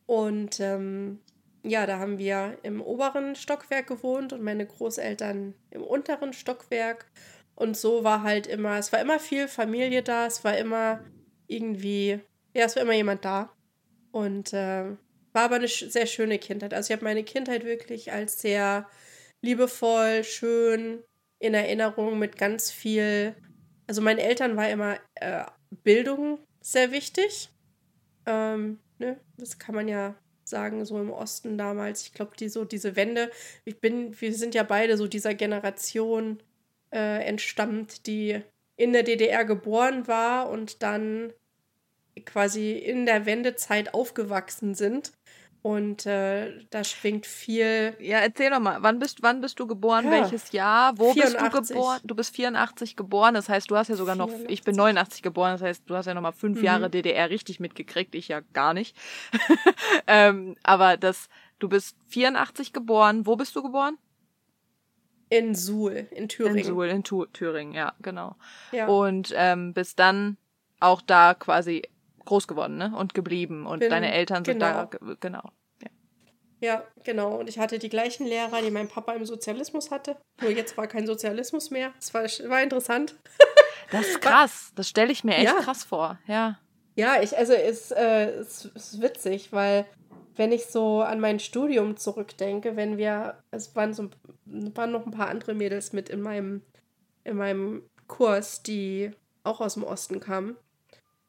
Und 0.06 0.60
ähm, 0.60 1.20
ja, 1.68 1.86
da 1.86 1.98
haben 1.98 2.18
wir 2.18 2.58
im 2.62 2.80
oberen 2.80 3.34
Stockwerk 3.34 3.86
gewohnt 3.86 4.32
und 4.32 4.42
meine 4.42 4.66
Großeltern 4.66 5.54
im 5.70 5.82
unteren 5.82 6.32
Stockwerk. 6.32 7.06
Und 7.54 7.76
so 7.76 8.04
war 8.04 8.22
halt 8.22 8.46
immer, 8.46 8.78
es 8.78 8.92
war 8.92 9.00
immer 9.00 9.18
viel 9.18 9.48
Familie 9.48 10.02
da, 10.02 10.26
es 10.26 10.44
war 10.44 10.56
immer 10.56 11.00
irgendwie, 11.46 12.20
ja, 12.54 12.64
es 12.64 12.76
war 12.76 12.82
immer 12.82 12.92
jemand 12.92 13.24
da. 13.24 13.52
Und 14.12 14.52
äh, 14.52 14.96
war 15.32 15.44
aber 15.44 15.56
eine 15.56 15.68
sehr 15.68 16.06
schöne 16.06 16.38
Kindheit. 16.38 16.72
Also 16.72 16.88
ich 16.88 16.96
habe 16.96 17.04
meine 17.04 17.24
Kindheit 17.24 17.64
wirklich 17.64 18.12
als 18.12 18.40
sehr 18.40 18.88
liebevoll, 19.42 20.24
schön 20.24 21.02
in 21.38 21.54
Erinnerung 21.54 22.18
mit 22.18 22.38
ganz 22.38 22.70
viel. 22.70 23.34
Also 23.86 24.02
meinen 24.02 24.18
Eltern 24.18 24.56
war 24.56 24.68
immer 24.70 24.98
äh, 25.16 25.44
Bildung 25.82 26.38
sehr 26.60 26.92
wichtig. 26.92 27.50
Ähm, 28.24 28.80
ne? 28.98 29.20
Das 29.36 29.58
kann 29.58 29.74
man 29.74 29.88
ja 29.88 30.16
sagen, 30.48 30.84
so 30.84 31.00
im 31.00 31.10
Osten 31.10 31.58
damals. 31.58 32.02
Ich 32.02 32.12
glaube, 32.12 32.36
die 32.36 32.48
so 32.48 32.64
diese 32.64 32.96
Wende, 32.96 33.30
ich 33.64 33.80
bin, 33.80 34.18
wir 34.20 34.34
sind 34.34 34.54
ja 34.54 34.62
beide 34.62 34.96
so 34.96 35.06
dieser 35.06 35.34
Generation 35.34 36.40
äh, 36.92 37.24
entstammt, 37.24 38.06
die 38.06 38.40
in 38.76 38.92
der 38.92 39.02
DDR 39.02 39.44
geboren 39.44 40.06
war 40.06 40.50
und 40.50 40.82
dann 40.82 41.32
quasi 42.24 42.72
in 42.72 43.06
der 43.06 43.26
Wendezeit 43.26 43.94
aufgewachsen 43.94 44.74
sind. 44.74 45.12
Und 45.66 46.06
äh, 46.06 46.64
da 46.70 46.84
schwingt 46.84 47.26
viel. 47.26 47.96
Ja, 47.98 48.18
erzähl 48.18 48.50
doch 48.50 48.60
mal, 48.60 48.76
wann 48.82 49.00
bist, 49.00 49.24
wann 49.24 49.40
bist 49.40 49.58
du 49.58 49.66
geboren? 49.66 50.04
Ja. 50.04 50.10
Welches 50.12 50.52
Jahr? 50.52 50.96
Wo 50.96 51.12
bist 51.12 51.34
du 51.34 51.38
84. 51.38 51.74
geboren? 51.74 52.00
Du 52.04 52.14
bist 52.14 52.36
84 52.36 52.94
geboren, 52.94 53.34
das 53.34 53.48
heißt, 53.48 53.68
du 53.68 53.76
hast 53.76 53.88
ja 53.88 53.96
sogar 53.96 54.14
noch, 54.14 54.30
ich 54.46 54.62
bin 54.62 54.76
89 54.76 55.22
geboren, 55.22 55.50
das 55.54 55.62
heißt, 55.62 55.82
du 55.86 55.96
hast 55.96 56.06
ja 56.06 56.14
noch 56.14 56.22
mal 56.22 56.30
fünf 56.30 56.58
Mhm. 56.60 56.64
Jahre 56.64 56.88
DDR 56.88 57.30
richtig 57.30 57.58
mitgekriegt, 57.58 58.14
ich 58.14 58.28
ja 58.28 58.42
gar 58.52 58.74
nicht. 58.74 58.96
ähm, 60.06 60.54
aber 60.62 60.96
das, 60.96 61.28
du 61.58 61.68
bist 61.68 61.96
84 62.10 62.72
geboren, 62.72 63.26
wo 63.26 63.34
bist 63.34 63.56
du 63.56 63.62
geboren? 63.64 63.98
In 65.30 65.56
Suhl, 65.56 66.06
in 66.12 66.28
Thüringen. 66.28 66.58
In 66.58 66.64
Suhl, 66.64 66.86
in 66.86 67.02
Tu- 67.02 67.26
Thüringen, 67.26 67.72
ja, 67.74 67.92
genau. 68.02 68.36
Ja. 68.70 68.86
Und 68.86 69.32
ähm, 69.36 69.72
bist 69.72 69.98
dann 69.98 70.36
auch 70.78 71.02
da 71.02 71.34
quasi 71.34 71.82
groß 72.26 72.46
geworden, 72.48 72.76
ne? 72.76 72.92
Und 72.96 73.14
geblieben. 73.14 73.66
Und 73.66 73.80
Bin- 73.80 73.90
deine 73.90 74.12
Eltern 74.12 74.44
sind 74.44 74.60
da, 74.60 74.84
genau. 74.84 75.06
ge- 75.06 75.16
genau. 75.20 75.50
Ja, 76.60 76.82
genau. 77.04 77.38
Und 77.38 77.48
ich 77.50 77.58
hatte 77.58 77.78
die 77.78 77.90
gleichen 77.90 78.26
Lehrer, 78.26 78.62
die 78.62 78.70
mein 78.70 78.88
Papa 78.88 79.12
im 79.12 79.26
Sozialismus 79.26 79.90
hatte. 79.90 80.16
Nur 80.40 80.50
jetzt 80.50 80.76
war 80.78 80.86
kein 80.86 81.06
Sozialismus 81.06 81.70
mehr. 81.70 81.92
Es 81.98 82.12
war, 82.14 82.22
war 82.22 82.62
interessant. 82.62 83.14
Das 83.92 84.04
ist 84.08 84.20
krass. 84.20 84.72
Das 84.74 84.88
stelle 84.88 85.12
ich 85.12 85.22
mir 85.22 85.36
echt 85.36 85.44
Ja. 85.44 85.60
krass 85.60 85.84
vor. 85.84 86.18
Ja. 86.26 86.58
Ja, 86.96 87.22
ich, 87.22 87.36
also 87.38 87.52
es, 87.52 87.92
äh, 87.92 88.30
es 88.30 88.64
ist 88.64 89.00
witzig, 89.00 89.52
weil 89.52 89.86
wenn 90.34 90.50
ich 90.50 90.66
so 90.66 91.02
an 91.02 91.20
mein 91.20 91.38
Studium 91.38 91.96
zurückdenke, 91.96 92.74
wenn 92.74 92.96
wir, 92.96 93.38
es 93.52 93.76
waren 93.76 93.94
so 93.94 94.10
waren 94.44 94.90
noch 94.90 95.06
ein 95.06 95.12
paar 95.12 95.28
andere 95.28 95.54
Mädels 95.54 95.92
mit 95.92 96.08
in 96.08 96.20
meinem, 96.20 96.62
in 97.22 97.36
meinem 97.36 97.88
Kurs, 98.08 98.64
die 98.64 99.12
auch 99.44 99.60
aus 99.60 99.74
dem 99.74 99.84
Osten 99.84 100.18
kamen. 100.18 100.56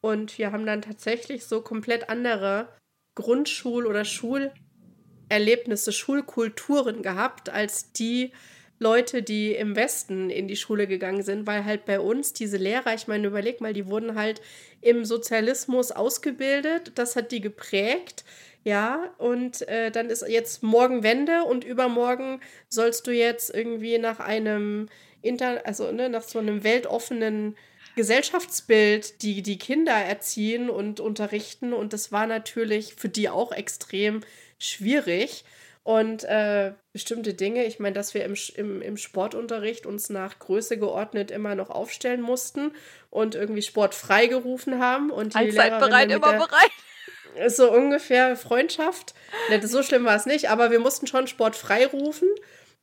Und 0.02 0.38
wir 0.38 0.52
haben 0.52 0.66
dann 0.66 0.82
tatsächlich 0.82 1.46
so 1.46 1.62
komplett 1.62 2.10
andere 2.10 2.70
Grundschul- 3.16 3.86
oder 3.86 4.06
Schulerlebnisse, 4.06 5.92
Schulkulturen 5.92 7.02
gehabt, 7.02 7.50
als 7.50 7.92
die 7.92 8.32
Leute, 8.80 9.24
die 9.24 9.54
im 9.54 9.76
Westen 9.76 10.30
in 10.30 10.48
die 10.48 10.56
Schule 10.56 10.86
gegangen 10.86 11.24
sind, 11.24 11.48
weil 11.48 11.66
halt 11.66 11.86
bei 11.86 12.00
uns 12.00 12.34
diese 12.34 12.58
Lehrer, 12.58 12.94
ich 12.94 13.08
meine, 13.08 13.28
überleg 13.28 13.60
mal, 13.60 13.74
die 13.74 13.88
wurden 13.88 14.14
halt 14.14 14.40
im 14.82 15.04
Sozialismus 15.04 15.92
ausgebildet, 15.92 16.92
das 16.96 17.16
hat 17.16 17.32
die 17.32 17.42
geprägt, 17.42 18.24
ja, 18.64 19.14
und 19.18 19.68
äh, 19.68 19.92
dann 19.92 20.10
ist 20.10 20.28
jetzt 20.28 20.62
morgen 20.62 21.02
Wende 21.02 21.44
und 21.46 21.64
übermorgen 21.64 22.42
sollst 22.70 23.08
du 23.08 23.12
jetzt 23.12 23.54
irgendwie 23.54 23.98
nach 23.98 24.20
einem 24.20 24.90
Inter, 25.22 25.66
also 25.66 25.92
ne, 25.92 26.10
nach 26.10 26.24
so 26.24 26.38
einem 26.40 26.64
weltoffenen 26.64 27.56
Gesellschaftsbild 27.98 29.22
die, 29.22 29.42
die 29.42 29.58
Kinder 29.58 29.92
erziehen 29.92 30.70
und 30.70 31.02
unterrichten 31.02 31.74
und 31.74 31.92
das 31.92 32.14
war 32.14 32.28
natürlich 32.28 32.96
für 32.96 33.10
die 33.10 33.28
auch 33.28 33.52
extrem 33.52 34.22
schwierig. 34.58 35.44
Und 35.84 36.26
äh, 36.26 36.74
bestimmte 36.92 37.34
Dinge, 37.34 37.64
ich 37.66 37.80
meine, 37.80 37.94
dass 37.94 38.14
wir 38.14 38.26
im, 38.26 38.36
im, 38.56 38.82
im 38.82 38.98
Sportunterricht 38.98 39.86
uns 39.86 40.10
nach 40.10 40.38
Größe 40.38 40.78
geordnet 40.78 41.32
immer 41.32 41.56
noch 41.56 41.70
aufstellen 41.70 42.22
mussten 42.22 42.74
und 43.10 43.36
irgendwie 43.36 43.62
Sport 43.62 43.96
freigerufen 43.96 44.80
haben. 44.80 45.12
Und 45.12 45.34
die 45.34 45.38
Allzeit 45.38 45.80
bereit, 45.80 46.12
immer 46.12 46.32
der, 46.32 46.40
bereit. 46.40 47.52
so 47.56 47.72
ungefähr 47.72 48.36
Freundschaft. 48.36 49.14
Ne, 49.50 49.66
so 49.66 49.82
schlimm 49.82 50.04
war 50.04 50.18
es 50.18 50.26
nicht, 50.26 50.50
aber 50.50 50.72
wir 50.72 50.80
mussten 50.80 51.08
schon 51.08 51.26
Sport 51.26 51.56
freirufen. 51.56 52.28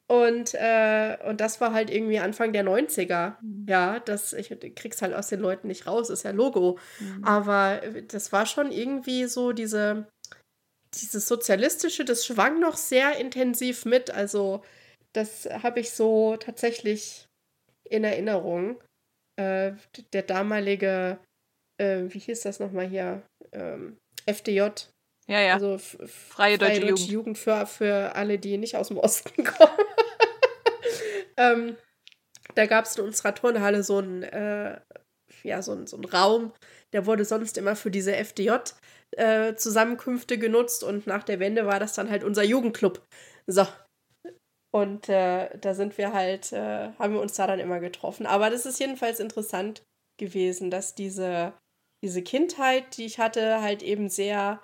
Und, 0.07 0.53
äh, 0.55 1.17
und 1.27 1.41
das 1.41 1.61
war 1.61 1.73
halt 1.73 1.91
irgendwie 1.91 2.19
Anfang 2.19 2.53
der 2.53 2.65
90er. 2.65 3.37
Ja, 3.67 4.01
das, 4.01 4.33
ich 4.35 4.49
krieg's 4.77 5.01
halt 5.01 5.15
aus 5.15 5.29
den 5.29 5.41
Leuten 5.41 5.69
nicht 5.69 5.87
raus, 5.87 6.11
ist 6.11 6.25
ja 6.25 6.31
Logo. 6.31 6.79
Aber 7.23 7.81
das 8.09 8.31
war 8.33 8.45
schon 8.45 8.71
irgendwie 8.71 9.25
so 9.25 9.53
diese, 9.53 10.07
dieses 10.95 11.27
Sozialistische, 11.27 12.05
das 12.05 12.27
schwang 12.27 12.61
noch 12.61 12.77
sehr 12.77 13.17
intensiv 13.19 13.87
mit. 13.87 14.11
Also, 14.11 14.63
das 15.15 15.47
habe 15.47 15.81
ich 15.81 15.93
so 15.93 16.37
tatsächlich 16.37 17.27
in 17.89 18.05
Erinnerung. 18.05 18.81
Äh, 19.37 19.73
der 20.13 20.23
damalige, 20.23 21.19
äh, 21.81 22.03
wie 22.09 22.19
hieß 22.19 22.43
das 22.43 22.61
nochmal 22.61 22.87
hier? 22.87 23.23
Ähm, 23.53 23.97
FDJ, 24.27 24.69
Ja, 25.27 25.41
ja. 25.41 25.55
also 25.55 25.75
f- 25.75 25.97
f- 26.01 26.11
Freie 26.11 26.59
Deutsche 26.59 26.85
Jugend. 26.87 27.39
für, 27.39 27.67
für 27.67 28.15
alle, 28.15 28.39
die 28.39 28.59
nicht 28.59 28.77
aus 28.77 28.89
dem 28.89 28.99
Osten 28.99 29.43
kommen. 29.45 29.73
ähm, 31.37 31.77
da 32.55 32.67
gab 32.67 32.85
es 32.85 32.97
in 32.97 33.05
unserer 33.05 33.35
Turnhalle 33.35 33.83
so 33.83 33.97
einen, 33.99 34.23
äh, 34.23 34.81
ja, 35.43 35.63
so 35.63 35.73
einen, 35.73 35.87
so 35.87 35.97
einen 35.97 36.05
Raum, 36.05 36.53
der 36.93 37.07
wurde 37.07 37.25
sonst 37.25 37.57
immer 37.59 37.75
für 37.75 37.91
diese 37.91 38.15
FDJ-Zusammenkünfte 38.17 40.39
genutzt 40.39 40.85
und 40.85 41.07
nach 41.07 41.23
der 41.25 41.41
Wende 41.41 41.67
war 41.67 41.81
das 41.81 41.95
dann 41.95 42.11
halt 42.11 42.23
unser 42.25 42.43
Jugendclub. 42.45 43.03
So. 43.47 43.67
Und 44.73 45.09
äh, 45.09 45.57
da 45.59 45.75
sind 45.75 45.97
wir 45.99 46.13
halt, 46.13 46.53
äh, 46.53 46.91
haben 46.99 47.15
wir 47.15 47.21
uns 47.21 47.35
da 47.35 47.47
dann 47.47 47.61
immer 47.61 47.81
getroffen. 47.81 48.27
Aber 48.27 48.51
das 48.51 48.67
ist 48.67 48.81
jedenfalls 48.81 49.21
interessant 49.21 49.83
gewesen, 50.21 50.71
dass 50.71 50.95
diese, 50.95 51.55
diese 52.03 52.23
Kindheit, 52.23 52.97
die 52.97 53.07
ich 53.07 53.19
hatte, 53.19 53.63
halt 53.63 53.83
eben 53.83 54.09
sehr 54.09 54.61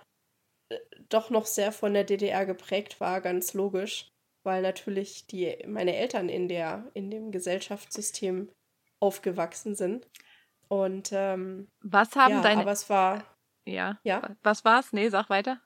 doch 1.11 1.31
noch 1.31 1.47
sehr 1.47 1.73
von 1.73 1.95
der 1.95 2.05
DDR 2.05 2.47
geprägt 2.47 3.01
war, 3.01 3.21
ganz 3.21 3.55
logisch, 3.55 4.09
weil 4.45 4.63
natürlich 4.63 5.27
die, 5.27 5.57
meine 5.67 5.97
Eltern 5.97 6.29
in, 6.29 6.49
der, 6.49 6.91
in 6.95 7.11
dem 7.11 7.31
Gesellschaftssystem 7.31 8.51
aufgewachsen 9.01 9.75
sind. 9.75 10.07
Und 10.69 11.11
ähm, 11.13 11.69
Was 11.83 12.15
haben 12.17 12.35
ja, 12.35 12.43
deine. 12.43 12.63
aber 12.63 12.73
es 12.73 12.89
war, 12.89 13.25
ja. 13.67 13.99
ja. 14.05 14.37
Was 14.43 14.65
war's? 14.65 14.93
Nee, 14.93 15.09
sag 15.09 15.29
weiter. 15.29 15.61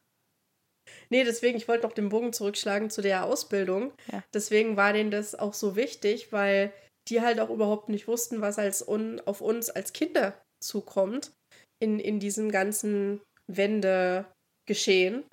Nee, 1.08 1.24
deswegen, 1.24 1.56
ich 1.56 1.68
wollte 1.68 1.86
noch 1.86 1.92
den 1.92 2.08
Bogen 2.08 2.32
zurückschlagen 2.32 2.90
zu 2.90 3.00
der 3.02 3.24
Ausbildung. 3.24 3.92
Ja. 4.10 4.22
Deswegen 4.32 4.76
war 4.76 4.92
denen 4.92 5.10
das 5.10 5.34
auch 5.34 5.54
so 5.54 5.76
wichtig, 5.76 6.32
weil 6.32 6.72
die 7.08 7.20
halt 7.20 7.40
auch 7.40 7.50
überhaupt 7.50 7.88
nicht 7.88 8.08
wussten, 8.08 8.40
was 8.40 8.58
als 8.58 8.86
un 8.86 9.20
auf 9.20 9.40
uns 9.40 9.70
als 9.70 9.92
Kinder 9.92 10.34
zukommt 10.62 11.32
in, 11.78 11.98
in 11.98 12.20
diesem 12.20 12.50
ganzen 12.50 13.20
Wendegeschehen. 13.46 15.24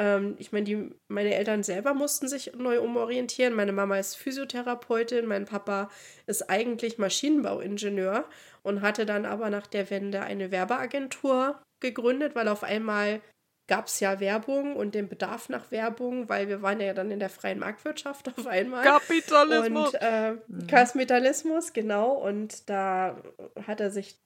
Ähm, 0.00 0.34
ich 0.38 0.50
meine, 0.50 0.90
meine 1.08 1.34
Eltern 1.34 1.62
selber 1.62 1.92
mussten 1.92 2.26
sich 2.26 2.52
neu 2.56 2.80
umorientieren. 2.80 3.52
Meine 3.54 3.72
Mama 3.72 3.98
ist 3.98 4.16
Physiotherapeutin, 4.16 5.26
mein 5.26 5.44
Papa 5.44 5.90
ist 6.26 6.48
eigentlich 6.48 6.96
Maschinenbauingenieur 6.96 8.24
und 8.62 8.80
hatte 8.80 9.04
dann 9.04 9.26
aber 9.26 9.50
nach 9.50 9.66
der 9.66 9.90
Wende 9.90 10.22
eine 10.22 10.50
Werbeagentur 10.50 11.60
gegründet, 11.80 12.34
weil 12.34 12.48
auf 12.48 12.62
einmal 12.64 13.20
gab 13.68 13.86
es 13.86 14.00
ja 14.00 14.18
Werbung 14.20 14.74
und 14.74 14.94
den 14.94 15.08
Bedarf 15.08 15.48
nach 15.48 15.70
Werbung, 15.70 16.28
weil 16.28 16.48
wir 16.48 16.60
waren 16.60 16.80
ja 16.80 16.92
dann 16.94 17.10
in 17.10 17.20
der 17.20 17.30
freien 17.30 17.58
Marktwirtschaft 17.58 18.28
auf 18.38 18.46
einmal. 18.46 18.82
Kapitalismus. 18.82 19.92
Und 19.94 20.00
äh, 20.00 20.32
Mhm. 20.48 20.66
Kapitalismus, 20.66 21.72
genau. 21.74 22.12
Und 22.12 22.68
da 22.70 23.22
hat 23.66 23.80
er 23.80 23.90
sich 23.90 24.16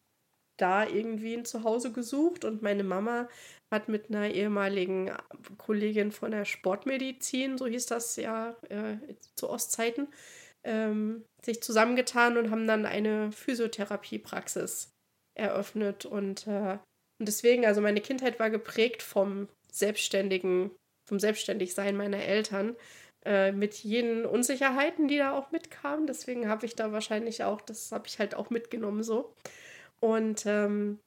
da 0.56 0.86
irgendwie 0.86 1.34
ein 1.34 1.44
Zuhause 1.44 1.90
gesucht 1.90 2.44
und 2.44 2.62
meine 2.62 2.84
Mama 2.84 3.28
hat 3.74 3.88
mit 3.88 4.08
einer 4.08 4.30
ehemaligen 4.30 5.10
Kollegin 5.58 6.12
von 6.12 6.30
der 6.30 6.44
Sportmedizin, 6.44 7.58
so 7.58 7.66
hieß 7.66 7.86
das 7.86 8.16
ja 8.16 8.56
äh, 8.68 8.96
zu 9.36 9.50
Ostzeiten, 9.50 10.08
ähm, 10.64 11.24
sich 11.44 11.62
zusammengetan 11.62 12.38
und 12.38 12.50
haben 12.50 12.66
dann 12.66 12.86
eine 12.86 13.32
Physiotherapiepraxis 13.32 14.92
eröffnet. 15.38 16.06
Und, 16.06 16.46
äh, 16.46 16.78
und 17.20 17.28
deswegen, 17.28 17.66
also 17.66 17.80
meine 17.80 18.00
Kindheit 18.00 18.38
war 18.38 18.50
geprägt 18.50 19.02
vom 19.02 19.48
selbstständigen, 19.70 20.70
vom 21.08 21.18
Selbstständigsein 21.20 21.96
meiner 21.96 22.22
Eltern 22.22 22.76
äh, 23.26 23.52
mit 23.52 23.74
jenen 23.74 24.24
Unsicherheiten, 24.24 25.08
die 25.08 25.18
da 25.18 25.36
auch 25.36 25.50
mitkamen. 25.50 26.06
Deswegen 26.06 26.48
habe 26.48 26.66
ich 26.66 26.76
da 26.76 26.92
wahrscheinlich 26.92 27.44
auch, 27.44 27.60
das 27.60 27.92
habe 27.92 28.06
ich 28.06 28.18
halt 28.18 28.34
auch 28.34 28.50
mitgenommen 28.50 29.02
so. 29.02 29.34
Und 30.00 30.44
ähm, 30.46 31.00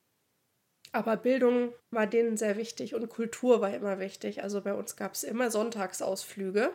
aber 0.91 1.17
Bildung 1.17 1.73
war 1.91 2.07
denen 2.07 2.37
sehr 2.37 2.57
wichtig 2.57 2.95
und 2.95 3.09
Kultur 3.09 3.61
war 3.61 3.73
immer 3.73 3.99
wichtig. 3.99 4.43
Also 4.43 4.61
bei 4.61 4.73
uns 4.73 4.95
gab 4.95 5.13
es 5.13 5.23
immer 5.23 5.51
Sonntagsausflüge. 5.51 6.71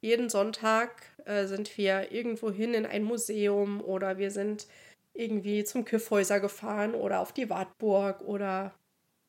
Jeden 0.00 0.28
Sonntag 0.28 1.02
äh, 1.24 1.46
sind 1.46 1.76
wir 1.78 2.12
irgendwo 2.12 2.50
hin 2.50 2.74
in 2.74 2.86
ein 2.86 3.04
Museum 3.04 3.82
oder 3.82 4.18
wir 4.18 4.30
sind 4.30 4.66
irgendwie 5.14 5.64
zum 5.64 5.84
Kiffhäuser 5.84 6.40
gefahren 6.40 6.94
oder 6.94 7.20
auf 7.20 7.32
die 7.32 7.48
Wartburg 7.48 8.20
oder 8.22 8.74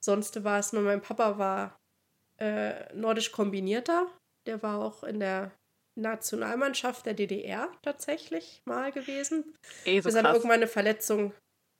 sonst 0.03 0.43
was. 0.43 0.73
Nur 0.73 0.81
mein 0.81 1.01
Papa 1.01 1.37
war 1.37 1.77
äh, 2.37 2.93
nordisch 2.93 3.31
kombinierter. 3.31 4.07
Der 4.47 4.61
war 4.63 4.79
auch 4.79 5.03
in 5.03 5.19
der 5.19 5.51
Nationalmannschaft 5.95 7.05
der 7.05 7.13
DDR 7.13 7.69
tatsächlich 7.81 8.61
mal 8.65 8.91
gewesen. 8.91 9.55
Eh, 9.85 10.01
so 10.01 10.09
bis 10.09 10.15
er 10.15 10.25
irgendwann 10.25 10.51
eine 10.51 10.67
Verletzung, 10.67 11.33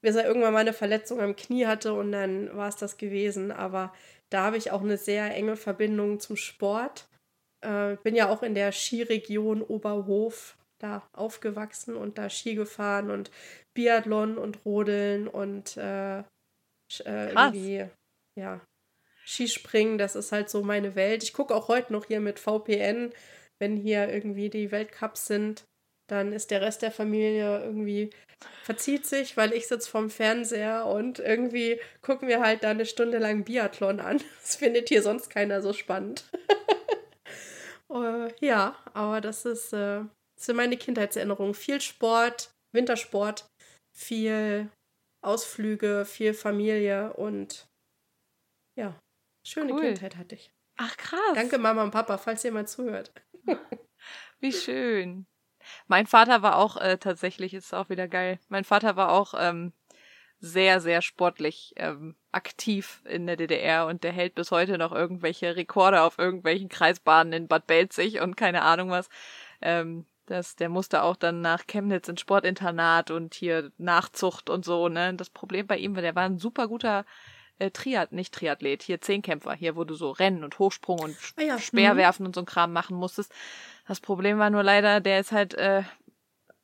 bis 0.05 0.15
er 0.15 0.27
irgendwann 0.27 0.53
mal 0.53 0.59
eine 0.59 0.73
Verletzung 0.73 1.19
am 1.19 1.35
Knie 1.35 1.65
hatte 1.65 1.93
und 1.93 2.11
dann 2.11 2.55
war 2.55 2.67
es 2.67 2.75
das 2.75 2.97
gewesen. 2.97 3.51
Aber 3.51 3.91
da 4.29 4.43
habe 4.43 4.57
ich 4.57 4.69
auch 4.69 4.81
eine 4.81 4.97
sehr 4.97 5.33
enge 5.33 5.55
Verbindung 5.55 6.19
zum 6.19 6.37
Sport. 6.37 7.07
Äh, 7.61 7.95
bin 8.03 8.15
ja 8.15 8.29
auch 8.29 8.43
in 8.43 8.53
der 8.53 8.71
Skiregion 8.71 9.63
Oberhof 9.63 10.57
da 10.77 11.09
aufgewachsen 11.11 11.95
und 11.95 12.19
da 12.19 12.29
Ski 12.29 12.53
gefahren 12.53 13.09
und 13.09 13.31
Biathlon 13.73 14.37
und 14.37 14.63
Rodeln 14.63 15.27
und 15.27 15.75
äh, 15.77 16.19
äh, 16.19 16.23
irgendwie, 17.33 17.85
ja, 18.37 18.61
Skispringen, 19.25 19.97
das 19.97 20.15
ist 20.15 20.31
halt 20.31 20.51
so 20.51 20.61
meine 20.61 20.93
Welt. 20.93 21.23
Ich 21.23 21.33
gucke 21.33 21.55
auch 21.55 21.67
heute 21.67 21.93
noch 21.93 22.05
hier 22.05 22.19
mit 22.19 22.37
VPN, 22.37 23.11
wenn 23.57 23.75
hier 23.75 24.07
irgendwie 24.07 24.51
die 24.51 24.71
Weltcups 24.71 25.25
sind, 25.25 25.65
dann 26.07 26.33
ist 26.33 26.51
der 26.51 26.61
Rest 26.61 26.81
der 26.81 26.91
Familie 26.91 27.63
irgendwie 27.63 28.11
verzieht 28.63 29.05
sich, 29.05 29.37
weil 29.37 29.53
ich 29.53 29.67
sitze 29.67 29.89
vorm 29.89 30.09
Fernseher 30.09 30.85
und 30.85 31.19
irgendwie 31.19 31.79
gucken 32.01 32.27
wir 32.27 32.41
halt 32.41 32.63
da 32.63 32.71
eine 32.71 32.85
Stunde 32.85 33.17
lang 33.19 33.43
Biathlon 33.43 33.99
an. 33.99 34.21
Das 34.41 34.57
findet 34.57 34.89
hier 34.89 35.01
sonst 35.01 35.29
keiner 35.29 35.61
so 35.61 35.73
spannend. 35.73 36.25
uh, 37.89 38.27
ja, 38.39 38.77
aber 38.93 39.21
das 39.21 39.45
ist, 39.45 39.73
äh, 39.73 40.03
das 40.35 40.45
sind 40.45 40.55
meine 40.55 40.77
Kindheitserinnerungen. 40.77 41.53
Viel 41.53 41.81
Sport, 41.81 42.51
Wintersport, 42.73 43.47
viel 43.95 44.69
Ausflüge, 45.23 46.05
viel 46.05 46.33
Familie 46.33 47.13
und 47.13 47.65
ja, 48.77 48.99
schöne 49.47 49.73
cool. 49.73 49.81
Kindheit 49.81 50.17
hatte 50.17 50.35
ich. 50.35 50.51
Ach 50.77 50.95
krass. 50.97 51.33
Danke 51.33 51.57
Mama 51.57 51.83
und 51.83 51.91
Papa, 51.91 52.17
falls 52.17 52.43
ihr 52.43 52.51
mal 52.51 52.67
zuhört. 52.67 53.11
Wie 54.41 54.51
schön. 54.51 55.25
Mein 55.88 56.07
Vater 56.07 56.41
war 56.41 56.57
auch 56.57 56.78
äh, 56.78 56.97
tatsächlich, 56.97 57.53
ist 57.53 57.74
auch 57.74 57.89
wieder 57.89 58.07
geil. 58.07 58.39
Mein 58.49 58.63
Vater 58.63 58.95
war 58.95 59.11
auch 59.11 59.34
ähm, 59.38 59.74
sehr, 60.39 60.80
sehr 60.82 61.01
sportlich 61.01 61.74
ähm, 61.78 62.16
aktiv 62.32 63.01
in 63.05 63.26
der 63.26 63.38
DDR 63.38 63.88
und 63.88 64.03
der 64.03 64.11
hält 64.11 64.36
bis 64.36 64.51
heute 64.51 64.78
noch 64.78 64.91
irgendwelche 64.91 65.55
Rekorde 65.55 66.01
auf 66.01 66.20
irgendwelchen 66.20 66.70
Kreisbahnen 66.70 67.34
in 67.34 67.47
Bad 67.47 67.68
Belzig 67.68 68.22
und 68.22 68.36
keine 68.36 68.61
Ahnung 68.61 68.89
was. 68.91 69.09
Ähm, 69.61 70.05
das, 70.26 70.55
der 70.55 70.70
musste 70.70 71.03
auch 71.03 71.16
dann 71.16 71.41
nach 71.41 71.68
Chemnitz 71.68 72.07
ins 72.07 72.22
Sportinternat 72.22 73.11
und 73.11 73.36
hier 73.36 73.72
Nachzucht 73.78 74.49
und 74.49 74.66
so, 74.66 74.89
ne? 74.89 75.13
Das 75.13 75.30
Problem 75.30 75.68
bei 75.68 75.78
ihm 75.78 75.95
war, 75.95 76.01
der 76.01 76.16
war 76.16 76.24
ein 76.24 76.39
super 76.39 76.68
guter 76.68 77.05
äh, 77.59 77.71
Triad, 77.71 78.11
nicht 78.11 78.33
Triathlet, 78.33 78.83
hier 78.83 79.01
Zehnkämpfer, 79.01 79.53
hier, 79.53 79.75
wo 79.75 79.83
du 79.83 79.95
so 79.95 80.11
Rennen 80.11 80.43
und 80.43 80.59
Hochsprung 80.59 80.99
und 80.99 81.17
ah 81.37 81.41
ja. 81.41 81.59
Speerwerfen 81.59 82.23
mhm. 82.23 82.27
und 82.27 82.35
so 82.35 82.41
ein 82.41 82.45
Kram 82.45 82.73
machen 82.73 82.97
musstest. 82.97 83.31
Das 83.87 83.99
Problem 83.99 84.39
war 84.39 84.49
nur 84.49 84.63
leider, 84.63 84.99
der 84.99 85.19
ist 85.19 85.31
halt 85.31 85.53
äh, 85.55 85.83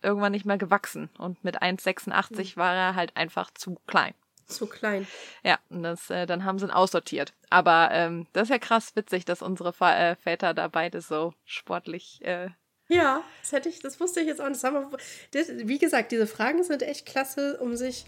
irgendwann 0.01 0.31
nicht 0.31 0.45
mehr 0.45 0.57
gewachsen 0.57 1.09
und 1.17 1.43
mit 1.43 1.61
1,86 1.61 2.55
mhm. 2.55 2.59
war 2.59 2.75
er 2.75 2.95
halt 2.95 3.15
einfach 3.15 3.51
zu 3.53 3.77
klein. 3.87 4.13
Zu 4.47 4.67
klein. 4.67 5.07
Ja, 5.43 5.59
und 5.69 5.83
das, 5.83 6.09
äh, 6.09 6.25
dann 6.25 6.43
haben 6.43 6.59
sie 6.59 6.65
ihn 6.65 6.71
aussortiert. 6.71 7.33
Aber 7.49 7.89
ähm, 7.91 8.27
das 8.33 8.43
ist 8.43 8.49
ja 8.49 8.57
krass 8.57 8.95
witzig, 8.95 9.23
dass 9.23 9.41
unsere 9.41 9.73
Va 9.79 9.95
äh, 9.95 10.15
Väter 10.15 10.53
da 10.53 10.67
beide 10.67 10.99
so 11.01 11.33
sportlich. 11.45 12.19
Äh, 12.23 12.49
ja, 12.89 13.23
das 13.41 13.53
hätte 13.53 13.69
ich, 13.69 13.79
das 13.79 14.01
wusste 14.01 14.19
ich 14.19 14.27
jetzt 14.27 14.41
auch 14.41 14.49
nicht. 14.49 14.61
Wie 14.61 15.77
gesagt, 15.77 16.11
diese 16.11 16.27
Fragen 16.27 16.63
sind 16.63 16.83
echt 16.83 17.05
klasse, 17.05 17.57
um 17.61 17.77
sich 17.77 18.05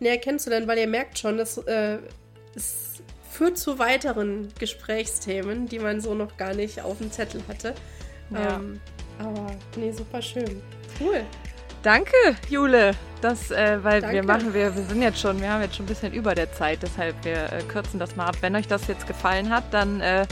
näher 0.00 0.18
kennenzulernen, 0.18 0.66
weil 0.66 0.78
ihr 0.78 0.88
merkt 0.88 1.18
schon, 1.18 1.38
dass 1.38 1.58
äh, 1.58 1.98
es 2.56 3.02
führt 3.30 3.58
zu 3.58 3.78
weiteren 3.78 4.48
Gesprächsthemen, 4.58 5.66
die 5.66 5.78
man 5.78 6.00
so 6.00 6.14
noch 6.14 6.36
gar 6.36 6.54
nicht 6.54 6.80
auf 6.82 6.98
dem 6.98 7.10
Zettel 7.10 7.42
hatte. 7.48 7.74
Ja. 8.30 8.56
Ähm, 8.56 8.80
aber 9.18 9.46
nee, 9.76 9.92
super 9.92 10.22
schön. 10.22 10.62
Cool. 11.00 11.24
Danke, 11.82 12.16
Jule. 12.48 12.92
Das, 13.20 13.50
äh, 13.50 13.82
weil 13.82 14.00
Danke. 14.00 14.16
wir 14.16 14.24
machen, 14.24 14.54
wir, 14.54 14.74
wir 14.74 14.84
sind 14.84 15.02
jetzt 15.02 15.20
schon, 15.20 15.40
wir 15.40 15.50
haben 15.50 15.62
jetzt 15.62 15.76
schon 15.76 15.84
ein 15.84 15.88
bisschen 15.88 16.12
über 16.12 16.34
der 16.34 16.52
Zeit, 16.52 16.82
deshalb 16.82 17.14
wir 17.24 17.52
äh, 17.52 17.62
kürzen 17.68 17.98
das 17.98 18.16
mal 18.16 18.26
ab. 18.26 18.36
Wenn 18.40 18.54
euch 18.56 18.68
das 18.68 18.86
jetzt 18.86 19.06
gefallen 19.06 19.50
hat, 19.50 19.64
dann 19.72 20.00
äh, 20.00 20.26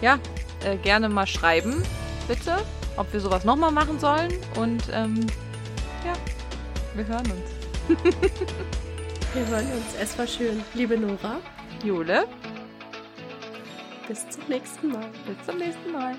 ja, 0.00 0.18
äh, 0.64 0.76
gerne 0.76 1.08
mal 1.08 1.26
schreiben, 1.26 1.82
bitte, 2.28 2.56
ob 2.96 3.12
wir 3.12 3.20
sowas 3.20 3.44
nochmal 3.44 3.70
machen 3.70 3.98
sollen. 3.98 4.32
Und 4.56 4.82
ähm, 4.92 5.20
ja, 6.04 6.12
wir 6.94 7.06
hören 7.06 7.30
uns. 7.30 7.98
wir 9.34 9.46
hören 9.46 9.66
uns. 9.72 9.94
Es 10.00 10.18
war 10.18 10.26
schön. 10.26 10.62
Liebe 10.74 10.98
Nora. 10.98 11.40
Jule. 11.84 12.26
Bis 14.06 14.28
zum 14.28 14.42
nächsten 14.48 14.88
Mal. 14.88 15.06
Bis 15.26 15.46
zum 15.46 15.58
nächsten 15.58 15.92
Mal. 15.92 16.16